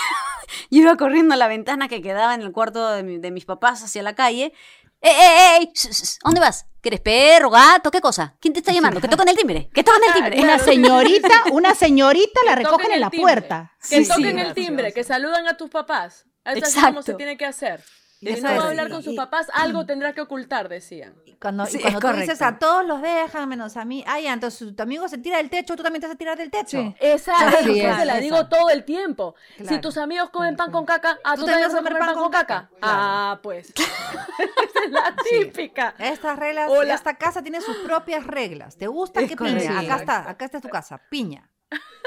yo 0.70 0.82
iba 0.82 0.96
corriendo 0.96 1.34
a 1.34 1.36
la 1.36 1.48
ventana 1.48 1.88
que 1.88 2.02
quedaba 2.02 2.34
en 2.34 2.42
el 2.42 2.52
cuarto 2.52 2.90
de, 2.90 3.02
mi- 3.02 3.18
de 3.18 3.30
mis 3.30 3.44
papás 3.44 3.82
hacia 3.82 4.02
la 4.02 4.14
calle. 4.14 4.52
¡Eh, 5.00 5.10
eh, 5.10 5.56
eh! 5.62 5.70
shh, 5.74 5.90
shh, 5.90 6.18
¿Dónde 6.22 6.40
vas? 6.40 6.66
¿Quieres 6.80 7.00
perro, 7.00 7.50
gato? 7.50 7.90
¿Qué 7.90 8.00
cosa? 8.00 8.36
¿Quién 8.40 8.52
te 8.54 8.60
está 8.60 8.72
llamando? 8.72 9.00
Que 9.00 9.08
toquen 9.08 9.28
el 9.28 9.36
timbre. 9.36 9.68
Que 9.74 9.82
toquen 9.82 10.02
el 10.06 10.12
timbre. 10.14 10.40
Una 10.40 10.58
señorita, 10.58 11.28
una 11.52 11.74
señorita 11.74 12.40
la 12.44 12.54
recogen 12.54 12.92
en 12.92 13.00
la 13.00 13.10
timbre. 13.10 13.22
puerta. 13.40 13.72
Que 13.88 14.04
Sí, 14.04 14.08
toquen 14.08 14.36
sí. 14.36 14.40
el 14.42 14.54
timbre, 14.54 14.92
que 14.92 15.02
saludan 15.04 15.46
a 15.48 15.56
tus 15.56 15.70
papás. 15.70 16.26
Eso 16.44 16.56
es 16.58 16.68
Exacto. 16.68 16.88
como 16.88 17.02
se 17.02 17.14
tiene 17.14 17.36
que 17.36 17.46
hacer. 17.46 17.82
Y 18.22 18.40
no 18.40 18.48
va 18.56 18.64
a 18.64 18.68
hablar 18.68 18.88
con 18.88 19.02
sus 19.02 19.16
papás, 19.16 19.48
algo 19.52 19.84
tendrá 19.84 20.12
que 20.12 20.20
ocultar, 20.20 20.68
decían. 20.68 21.14
Cuando, 21.40 21.66
Sí, 21.66 21.80
cuando 21.80 21.98
tú 21.98 22.12
dices 22.12 22.40
a 22.40 22.56
todos 22.58 22.86
los 22.86 23.02
dejan 23.02 23.48
menos 23.48 23.76
a 23.76 23.84
mí, 23.84 24.04
ah, 24.06 24.20
ya, 24.20 24.32
entonces 24.32 24.76
tu 24.76 24.82
amigo 24.82 25.08
se 25.08 25.18
tira 25.18 25.38
del 25.38 25.50
techo, 25.50 25.74
tú 25.74 25.82
también 25.82 26.00
te 26.00 26.06
vas 26.06 26.14
a 26.14 26.18
tirar 26.18 26.38
del 26.38 26.50
techo. 26.50 26.80
Sí. 26.80 26.94
Esa 27.00 27.32
esa 27.48 27.58
es. 27.58 27.64
se 27.64 28.04
la 28.04 28.12
Esa. 28.12 28.20
digo 28.20 28.46
todo 28.46 28.70
el 28.70 28.84
tiempo. 28.84 29.34
Si 29.66 29.80
tus 29.80 29.96
amigos 29.98 30.30
comen 30.30 30.54
pan 30.54 30.70
con 30.70 30.84
caca, 30.86 31.18
ah, 31.24 31.34
Tú 31.34 31.40
tú, 31.40 31.46
también 31.46 31.68
vas 31.68 31.74
a 31.74 31.78
comer 31.78 31.98
pan 31.98 32.14
con 32.14 32.30
caca. 32.30 32.70
Claro. 32.78 32.98
Ah, 33.02 33.40
pues. 33.42 33.72
Esa 34.38 34.84
es 34.84 34.90
la 34.92 35.16
típica. 35.28 35.94
Estas 35.98 36.38
reglas, 36.38 36.70
Hola. 36.70 36.94
esta 36.94 37.14
casa 37.14 37.42
tiene 37.42 37.60
sus 37.60 37.76
propias 37.78 38.24
reglas. 38.24 38.76
¿Te 38.76 38.86
gusta 38.86 39.20
Es 39.20 39.28
qué 39.28 39.36
piña? 39.36 39.80
Acá 39.80 39.96
está, 39.96 40.30
acá 40.30 40.44
está 40.44 40.60
tu 40.60 40.68
casa, 40.68 41.00
piña. 41.10 41.48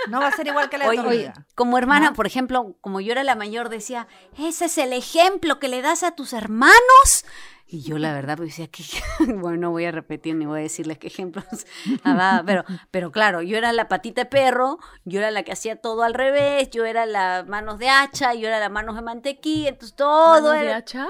No 0.09 0.20
va 0.20 0.28
a 0.28 0.32
ser 0.32 0.45
igual 0.47 0.70
que 0.70 0.78
la 0.78 0.89
de 0.89 0.95
tu 0.97 1.01
amiga. 1.01 1.34
como 1.55 1.78
hermana, 1.78 2.07
¿No? 2.09 2.13
por 2.13 2.28
ejemplo, 2.28 2.76
como 2.82 3.01
yo 3.01 3.11
era 3.11 3.24
la 3.24 3.36
mayor, 3.36 3.70
decía, 3.70 4.07
ese 4.38 4.66
es 4.66 4.78
el 4.78 4.93
ejemplo 4.93 5.59
que 5.59 5.68
le 5.68 5.82
das 5.82 6.03
a 6.03 6.11
tus 6.16 6.34
hermanos. 6.34 7.26
Y 7.68 7.82
yo 7.82 7.97
la 7.97 8.13
verdad 8.13 8.38
pues 8.38 8.49
decía 8.49 8.68
que, 8.68 8.84
bueno, 9.39 9.57
no 9.57 9.72
voy 9.72 9.86
a 9.86 9.91
repetir 9.91 10.36
ni 10.36 10.45
voy 10.45 10.59
a 10.59 10.63
decirles 10.63 10.99
qué 10.99 11.07
ejemplos, 11.07 11.45
pero, 12.45 12.63
pero 12.91 13.11
claro, 13.11 13.41
yo 13.41 13.57
era 13.57 13.74
la 13.74 13.88
patita 13.88 14.22
de 14.22 14.26
perro, 14.30 14.78
yo 15.05 15.20
era 15.20 15.32
la 15.32 15.41
que 15.41 15.51
hacía 15.53 15.76
todo 15.82 16.03
al 16.03 16.13
revés, 16.13 16.70
yo 16.70 16.86
era 16.86 17.07
la 17.07 17.43
manos 17.47 17.80
de 17.80 17.89
hacha, 17.89 18.36
yo 18.36 18.47
era 18.47 18.59
la 18.59 18.70
manos 18.70 18.95
de 18.95 19.01
mantequilla, 19.01 19.70
entonces 19.70 19.95
todo 19.95 20.41
¿Manos 20.41 20.51
de 20.59 20.66
era 20.68 20.76
hacha? 20.78 21.07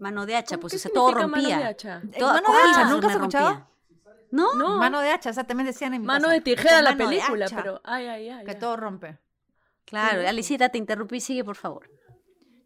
mano 0.00 0.26
de 0.26 0.36
hacha, 0.36 0.58
pues 0.58 0.72
¿Qué 0.72 0.76
o 0.76 0.80
sea, 0.80 0.90
todo 0.92 1.12
mano 1.12 1.20
de 1.28 1.32
rompía. 1.54 1.68
hacha? 1.68 2.02
Eh, 2.12 2.18
Todo- 2.18 2.32
mano 2.34 2.48
de 2.48 2.58
cosas 2.58 2.70
hacha, 2.76 2.84
me 2.84 2.90
¿nunca 2.90 3.06
has 3.06 3.12
escuchado? 3.14 3.48
rompía. 3.50 3.66
¿No? 4.30 4.54
No. 4.54 4.78
Mano 4.78 5.00
de 5.00 5.10
hacha, 5.10 5.30
o 5.30 5.32
sea, 5.32 5.44
también 5.44 5.66
decían 5.66 5.94
en 5.94 6.00
mi 6.02 6.06
Mano 6.06 6.24
casa. 6.24 6.34
de 6.34 6.40
tijera 6.40 6.82
la 6.82 6.90
Mano 6.94 7.10
de 7.10 7.16
película, 7.16 7.44
hacha, 7.46 7.56
pero 7.56 7.80
ay, 7.84 8.06
ay, 8.06 8.28
ay. 8.28 8.44
Que 8.44 8.54
todo 8.54 8.76
rompe. 8.76 9.18
Claro, 9.84 10.26
Alicita, 10.28 10.68
te 10.68 10.78
interrumpí, 10.78 11.20
sigue 11.20 11.44
por 11.44 11.56
favor. 11.56 11.88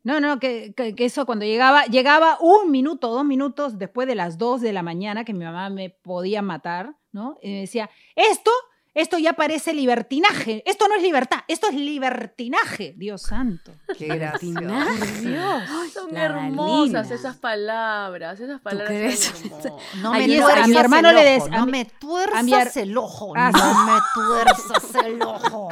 No, 0.03 0.19
no, 0.21 0.39
que, 0.41 0.73
que- 0.75 0.95
que 0.95 1.05
eso 1.05 1.27
cuando 1.27 1.45
llegaba, 1.45 1.85
llegaba 1.85 2.39
un 2.41 2.71
minuto, 2.71 3.09
dos 3.11 3.25
minutos 3.25 3.79
después 3.79 4.09
de 4.09 4.15
las 4.15 4.39
dos 4.39 4.63
de 4.63 4.73
la 4.73 4.83
mañana, 4.83 5.25
que 5.27 5.35
mi 5.35 5.45
mamá 5.45 5.69
me 5.69 5.91
podía 5.91 6.41
matar, 6.41 6.95
¿no? 7.13 7.37
Y 7.43 7.51
me 7.51 7.61
decía, 7.61 7.91
esto, 8.17 8.51
esto 8.95 9.18
ya 9.18 9.34
parece 9.34 9.72
libertinaje, 9.72 10.62
esto 10.66 10.88
no 10.88 10.95
es 10.97 11.03
libertad, 11.03 11.38
esto 11.49 11.68
es 11.68 11.74
libertinaje, 11.74 12.95
Dios 12.97 13.22
santo. 13.22 13.72
Qué 13.97 14.07
gracioso. 14.07 14.61
Dios. 15.20 15.62
Son 15.93 16.12
La 16.12 16.24
hermosas 16.24 16.93
Dalina. 16.93 17.14
esas 17.14 17.36
palabras, 17.36 18.41
esas 18.41 18.61
palabras 18.61 18.88
crees? 18.88 19.20
son 19.20 19.45
hermosas. 19.47 19.72
No 20.03 20.12
me 20.12 20.26
tuerzas 20.26 20.64
a 20.64 20.66
mi 20.66 20.76
hermano 20.76 21.09
el 21.11 21.14
le 21.16 21.36
ojo, 21.36 21.45
des- 21.47 21.55
a 21.55 21.59
no 21.59 21.66
me 21.66 21.84
tuerzas 21.84 22.76
el 22.76 22.97
ojo, 22.99 23.34
no 23.36 23.84
me 23.86 24.01
tuerzas 24.14 24.95
el 25.05 25.22
ojo. 25.22 25.68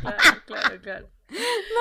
Claro, 0.00 0.16
claro, 0.46 0.80
claro. 0.82 1.08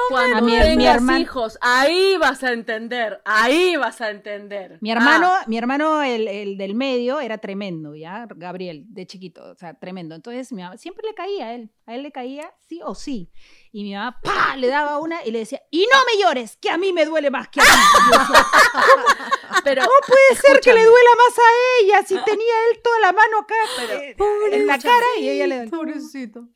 Cuando 0.10 0.38
A 0.38 0.41
mi- 0.41 0.52
mi 0.54 0.60
tengas 0.60 0.95
hermano- 0.95 1.20
hijos, 1.20 1.58
ahí 1.62 2.18
vas 2.18 2.43
a 2.43 2.52
entender, 2.54 3.22
ahí 3.26 3.76
vas 3.78 4.02
a 4.02 4.10
entender. 4.10 4.78
Mi 4.82 4.91
hermano, 4.91 5.28
Ah, 5.28 5.43
mi 5.47 5.58
hermano, 5.58 6.02
el, 6.04 6.28
el 6.28 6.58
del 6.58 6.76
medio, 6.76 7.20
era 7.20 7.38
tremendo, 7.38 7.95
¿ya? 7.95 8.28
Gabriel, 8.36 8.84
de 8.88 9.06
chiquito, 9.08 9.43
o 9.52 9.56
sea, 9.56 9.74
tremendo. 9.74 10.16
Entonces, 10.16 10.52
mi 10.52 10.62
mamá 10.62 10.78
siempre 10.78 11.08
le 11.08 11.14
caía 11.14 11.47
a 11.47 11.54
él, 11.54 11.72
a 11.86 11.95
él 11.95 12.04
le 12.04 12.12
caía 12.12 12.54
sí 12.68 12.82
o 12.84 12.95
sí. 12.95 13.32
Y 13.72 13.84
mi 13.84 13.93
mamá, 13.93 14.20
¡pa! 14.22 14.56
le 14.58 14.68
daba 14.68 14.97
una 14.99 15.24
y 15.26 15.32
le 15.32 15.39
decía, 15.39 15.62
y 15.72 15.88
no 15.91 15.97
me 16.06 16.22
llores, 16.22 16.58
que 16.58 16.70
a 16.70 16.78
mí 16.78 16.91
me 16.91 17.06
duele 17.06 17.30
más 17.32 17.47
que 17.47 17.62
a 17.62 17.64
ti. 17.64 17.70
Pero 19.64 19.82
¿Cómo 19.84 19.93
puede 20.08 20.41
ser 20.41 20.60
que 20.60 20.74
le 20.74 20.84
duela 20.84 21.10
más 21.18 21.38
a 21.38 21.82
ella 21.84 22.04
si 22.08 22.16
tenía 22.26 22.54
él 22.72 22.82
toda 22.84 22.99
la 22.99 23.12
mano 23.14 23.39
acá 23.39 23.56
eh, 24.04 24.16
en 24.52 24.68
la 24.68 24.80
cara 24.80 25.06
y 25.20 25.30
ella 25.30 25.47
le 25.47 25.68
Pobrecito. 25.70 26.47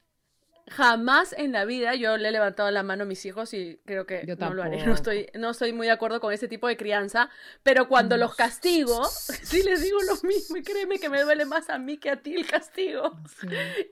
Jamás 0.68 1.34
en 1.38 1.52
la 1.52 1.64
vida 1.66 1.94
yo 1.96 2.18
le 2.18 2.30
he 2.30 2.32
levantado 2.32 2.72
la 2.72 2.82
mano 2.84 3.04
a 3.04 3.06
mis 3.06 3.24
hijos 3.26 3.54
y 3.54 3.80
creo 3.86 4.06
que 4.06 4.24
Yo 4.28 4.36
no 4.36 4.54
lo 4.54 4.64
haré. 4.64 4.72
tampoco. 4.78 4.88
No 4.90 4.94
estoy, 4.96 5.28
no 5.36 5.50
estoy 5.52 5.74
muy 5.74 5.88
de 5.88 5.94
acuerdo 5.94 6.20
con 6.20 6.34
ese 6.34 6.48
tipo 6.48 6.68
de 6.68 6.76
crianza, 6.78 7.30
pero 7.64 7.88
cuando 7.88 8.18
los 8.18 8.36
castigo, 8.36 9.04
sí 9.44 9.62
les 9.64 9.82
digo 9.84 9.98
lo 10.02 10.16
mismo 10.28 10.58
y 10.58 10.64
créeme 10.64 10.98
que 11.00 11.10
me 11.10 11.22
duele 11.22 11.46
más 11.46 11.70
a 11.70 11.78
mí 11.78 11.98
que 11.98 12.10
a 12.10 12.22
ti 12.22 12.34
el 12.36 12.46
castigo. 12.48 13.16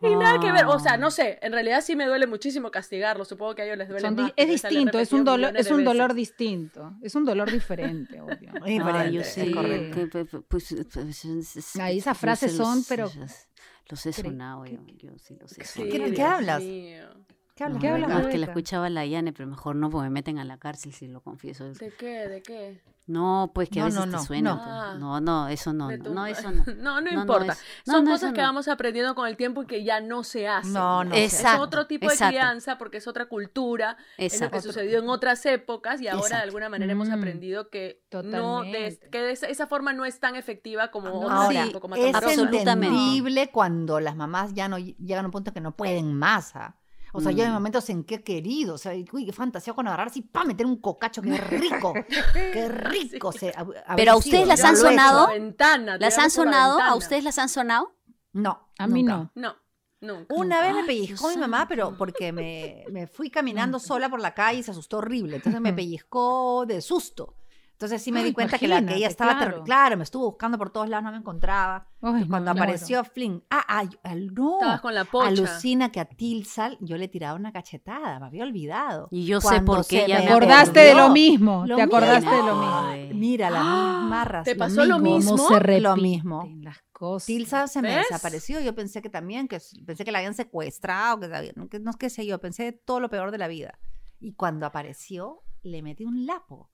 Y 0.01 0.15
nada 0.15 0.39
que 0.39 0.51
ver, 0.51 0.65
o 0.65 0.79
sea, 0.79 0.97
no 0.97 1.11
sé, 1.11 1.39
en 1.41 1.51
realidad 1.53 1.81
sí 1.81 1.95
me 1.95 2.05
duele 2.05 2.27
muchísimo 2.27 2.71
castigarlos, 2.71 3.27
supongo 3.27 3.55
que 3.55 3.61
a 3.61 3.65
ellos 3.65 3.77
les 3.77 3.87
duele 3.89 4.01
Son 4.01 4.15
más. 4.15 4.33
es 4.35 4.47
distinto, 4.47 4.99
es 4.99 5.11
un 5.13 5.23
dolor, 5.23 5.55
es 5.55 5.69
un 5.71 5.83
dolor 5.83 6.13
veces. 6.13 6.29
distinto, 6.37 6.93
es 7.01 7.13
un 7.15 7.25
dolor 7.25 7.51
diferente, 7.51 8.19
obvio. 8.19 8.51
Diferente, 8.65 9.19
es 9.19 9.53
correcto. 9.53 10.07
pues, 10.47 10.73
pues, 10.73 10.87
pues, 10.91 11.25
es- 11.25 11.55
es- 11.55 11.75
Ahí 11.75 11.99
esas 11.99 12.17
frases 12.17 12.55
son, 12.55 12.83
pero- 12.89 13.11
Los, 13.89 14.05
Cre- 14.05 14.13
sonado, 14.13 14.63
¿qué- 14.63 14.73
yo, 14.73 14.81
yo 15.11 15.17
sí 15.17 15.35
los 15.39 15.51
sonado. 15.51 15.83
¿Qué- 15.83 15.89
qué 15.89 16.09
Dios 16.11 16.29
hablas? 16.29 16.63
mío. 16.63 17.09
¿Qué 17.55 17.63
hablas? 17.65 17.81
¿Qué 17.81 17.87
hablas, 17.89 18.09
No, 18.09 18.19
es 18.19 18.27
que 18.27 18.37
la 18.39 18.47
escuchaba 18.47 18.89
la 18.89 19.05
Yane, 19.05 19.31
pero 19.31 19.47
mejor 19.47 19.75
no, 19.75 19.89
porque 19.91 20.05
me 20.05 20.09
meten 20.09 20.39
a 20.39 20.43
la 20.43 20.57
cárcel 20.57 20.91
si 20.91 21.07
lo 21.07 21.21
confieso. 21.21 21.65
¿De 21.65 21.91
qué? 21.91 22.27
¿De 22.27 22.41
qué? 22.41 22.81
No, 23.05 23.51
pues 23.53 23.69
que 23.69 23.79
a 23.79 23.83
No, 23.83 23.85
veces 23.87 23.99
no, 23.99 24.05
te 24.05 24.11
no, 24.17 24.23
suena. 24.23 24.49
no. 24.51 24.55
pues. 24.57 24.67
Ah. 24.71 24.95
No, 24.97 25.21
no, 25.21 25.47
eso 25.49 25.73
no, 25.73 25.89
De 25.89 25.97
no, 25.99 26.09
no, 26.15 26.25
eso 26.25 26.49
no. 26.51 26.63
No, 26.65 26.73
no 26.73 27.01
No, 27.01 27.01
no, 27.01 27.21
importa. 27.21 27.51
es- 27.53 27.59
no, 27.85 27.93
Son 27.93 28.05
no, 28.05 28.11
cosas 28.11 28.31
que 28.33 28.41
no. 28.41 28.47
vamos 28.47 28.67
aprendiendo 28.69 29.13
con 29.13 29.27
el 29.27 29.37
tiempo 29.37 29.61
y 29.61 29.67
que 29.67 29.83
ya 29.83 29.99
no 30.01 30.23
se 30.23 30.47
hacen. 30.47 30.73
No, 30.73 31.03
no. 31.03 31.13
Es 31.13 31.33
Exacto, 31.35 31.61
otro 31.61 31.85
tipo 31.85 32.07
de 32.07 32.13
exacto. 32.13 32.31
crianza 32.31 32.77
porque 32.79 32.97
es 32.97 33.07
otra 33.07 33.27
cultura, 33.27 33.97
es 34.17 34.33
lo 34.33 34.39
que 34.39 34.45
Exacto. 34.57 34.61
sucedió 34.61 34.97
en 34.99 35.09
otras 35.09 35.45
épocas 35.45 36.01
y 36.01 36.07
ahora 36.07 36.21
de 36.21 36.25
Exacto. 36.27 36.43
alguna 36.45 36.69
manera 36.69 36.91
hemos 36.93 37.09
Mm, 37.09 37.13
aprendido 37.13 37.69
que 37.69 38.01
no 38.11 38.21
de- 38.23 38.29
totalmente. 38.31 39.09
que 39.11 39.21
de 39.21 39.31
esa, 39.31 39.47
esa 39.47 39.67
forma 39.67 39.93
no 39.93 40.05
es 40.05 40.19
tan 40.19 40.35
efectiva 40.37 40.89
como 40.89 41.11
otra 41.19 41.35
Ahora, 41.35 41.63
tipo, 41.65 41.81
como 41.81 41.95
es 41.95 42.15
entendible 42.37 43.51
cuando 43.51 43.99
las 43.99 44.15
mamás 44.15 44.53
ya 44.53 44.67
no 44.69 44.77
ll- 44.79 44.95
llegan 44.97 45.25
a 45.25 45.27
un 45.27 45.31
punto 45.31 45.53
que 45.53 45.61
no 45.61 45.75
pueden 45.75 46.13
más. 46.15 46.55
¿ah? 46.55 46.77
O 47.15 47.21
sea, 47.21 47.31
yo 47.31 47.43
hay 47.43 47.49
Mm. 47.49 47.53
momentos 47.53 47.89
en 47.89 48.03
que 48.03 48.15
he 48.15 48.23
querido, 48.23 48.73
o 48.73 48.77
sea, 48.77 48.91
uy, 49.13 49.25
qué 49.25 49.31
fantasía 49.31 49.73
con 49.73 49.87
agarrarse 49.87 50.19
y 50.19 50.21
pa 50.23 50.43
meter 50.43 50.65
un 50.65 50.77
cocacho, 50.81 51.21
qué 51.21 51.37
rico, 51.37 51.93
qué 52.33 52.67
rico. 52.69 53.31
se- 53.31 53.53
Pero 53.95 54.11
a 54.13 54.15
ustedes 54.17 54.47
las 54.47 54.63
han 54.63 54.75
sonado? 54.75 55.27
Ventana, 55.27 55.97
¿Las 55.97 56.17
han 56.17 56.25
la 56.25 56.29
sonado? 56.31 56.79
¿A 56.81 56.95
ustedes 56.95 57.23
las 57.23 57.37
han 57.37 57.49
sonado? 57.49 57.93
No, 58.33 58.69
A 58.79 58.87
mí 58.87 59.03
nunca. 59.03 59.31
no. 59.35 59.55
No, 60.01 60.15
nunca. 60.17 60.33
Una 60.35 60.59
vez 60.59 60.73
me 60.73 60.83
pellizcó 60.85 61.29
mi 61.29 61.37
mamá, 61.37 61.67
pero 61.67 61.95
porque 61.97 62.31
me, 62.33 62.83
me 62.91 63.05
fui 63.07 63.29
caminando 63.29 63.77
sola 63.79 64.09
por 64.09 64.19
la 64.19 64.33
calle 64.33 64.59
y 64.59 64.63
se 64.63 64.71
asustó 64.71 64.97
horrible. 64.97 65.35
Entonces 65.37 65.61
me 65.61 65.71
pellizcó 65.71 66.65
de 66.67 66.81
susto. 66.81 67.35
Entonces 67.83 68.01
sí 68.01 68.13
me 68.13 68.19
Ay, 68.19 68.25
di 68.27 68.33
cuenta 68.33 68.57
que, 68.57 68.67
la, 68.69 68.81
que 68.85 68.95
ella 68.95 69.07
estaba... 69.09 69.35
claro. 69.35 69.63
Claro. 69.65 69.97
me 69.97 70.03
estuvo 70.03 70.25
buscando 70.25 70.57
por 70.57 70.69
todos 70.71 70.87
lados, 70.87 71.03
no 71.03 71.11
me 71.11 71.17
encontraba. 71.17 71.85
Ay, 72.01 72.21
no, 72.21 72.27
cuando 72.29 72.53
me 72.53 72.59
apareció 72.61 73.03
Flynn, 73.03 73.43
ah, 73.49 73.63
ay, 73.67 73.89
al- 74.03 74.33
no. 74.33 74.53
Estabas 74.53 74.79
con 74.79 74.95
la 74.95 75.03
pocha. 75.03 75.27
Alucina 75.27 75.91
que 75.91 75.99
a 75.99 76.05
Tilsal 76.05 76.77
yo 76.79 76.95
le 76.97 77.09
tiraba 77.09 77.37
una 77.37 77.51
cachetada, 77.51 78.21
me 78.21 78.27
había 78.27 78.43
olvidado. 78.45 79.09
Y 79.11 79.25
yo 79.25 79.41
sé 79.41 79.47
Cuando 79.47 79.73
por 79.73 79.85
qué 79.85 80.05
ya 80.07 80.15
me 80.15 80.21
Te 80.21 80.27
me 80.29 80.31
acordaste 80.31 80.79
de 80.79 80.95
lo 80.95 81.09
mismo, 81.09 81.65
Lo 81.67 81.75
te 81.75 81.81
acordaste 81.81 82.21
mismo. 82.29 82.35
de 82.37 82.43
lo 82.49 82.55
mismo. 82.55 82.79
Ay. 82.85 83.13
Mira, 83.13 83.49
la 83.49 83.59
misma 83.63 84.23
razón. 84.23 84.45
¿Te 84.45 84.55
pasó 84.55 84.85
lo 84.85 84.95
Cómo 84.95 85.15
mismo? 85.15 85.37
se 85.49 85.59
repiten 85.59 85.83
Lo 85.83 85.95
mismo. 85.97 86.49
las 86.61 86.77
cosas. 86.93 87.25
Tilsa 87.25 87.67
se 87.67 87.81
me 87.81 87.89
¿Ves? 87.95 88.07
desapareció. 88.09 88.61
Yo 88.61 88.73
pensé 88.75 89.01
que 89.01 89.09
también, 89.09 89.49
que 89.49 89.59
pensé 89.85 90.05
que 90.05 90.11
la 90.13 90.19
habían 90.19 90.35
secuestrado, 90.35 91.19
que, 91.19 91.27
sabía- 91.27 91.51
no, 91.57 91.67
que 91.67 91.79
no 91.79 91.91
qué 91.99 92.09
sé 92.09 92.25
yo, 92.25 92.39
pensé 92.39 92.71
todo 92.71 93.01
lo 93.01 93.09
peor 93.09 93.31
de 93.31 93.37
la 93.39 93.49
vida. 93.49 93.77
Y 94.21 94.35
cuando 94.35 94.65
apareció, 94.65 95.41
le 95.63 95.81
metí 95.81 96.05
un 96.05 96.25
lapo. 96.25 96.69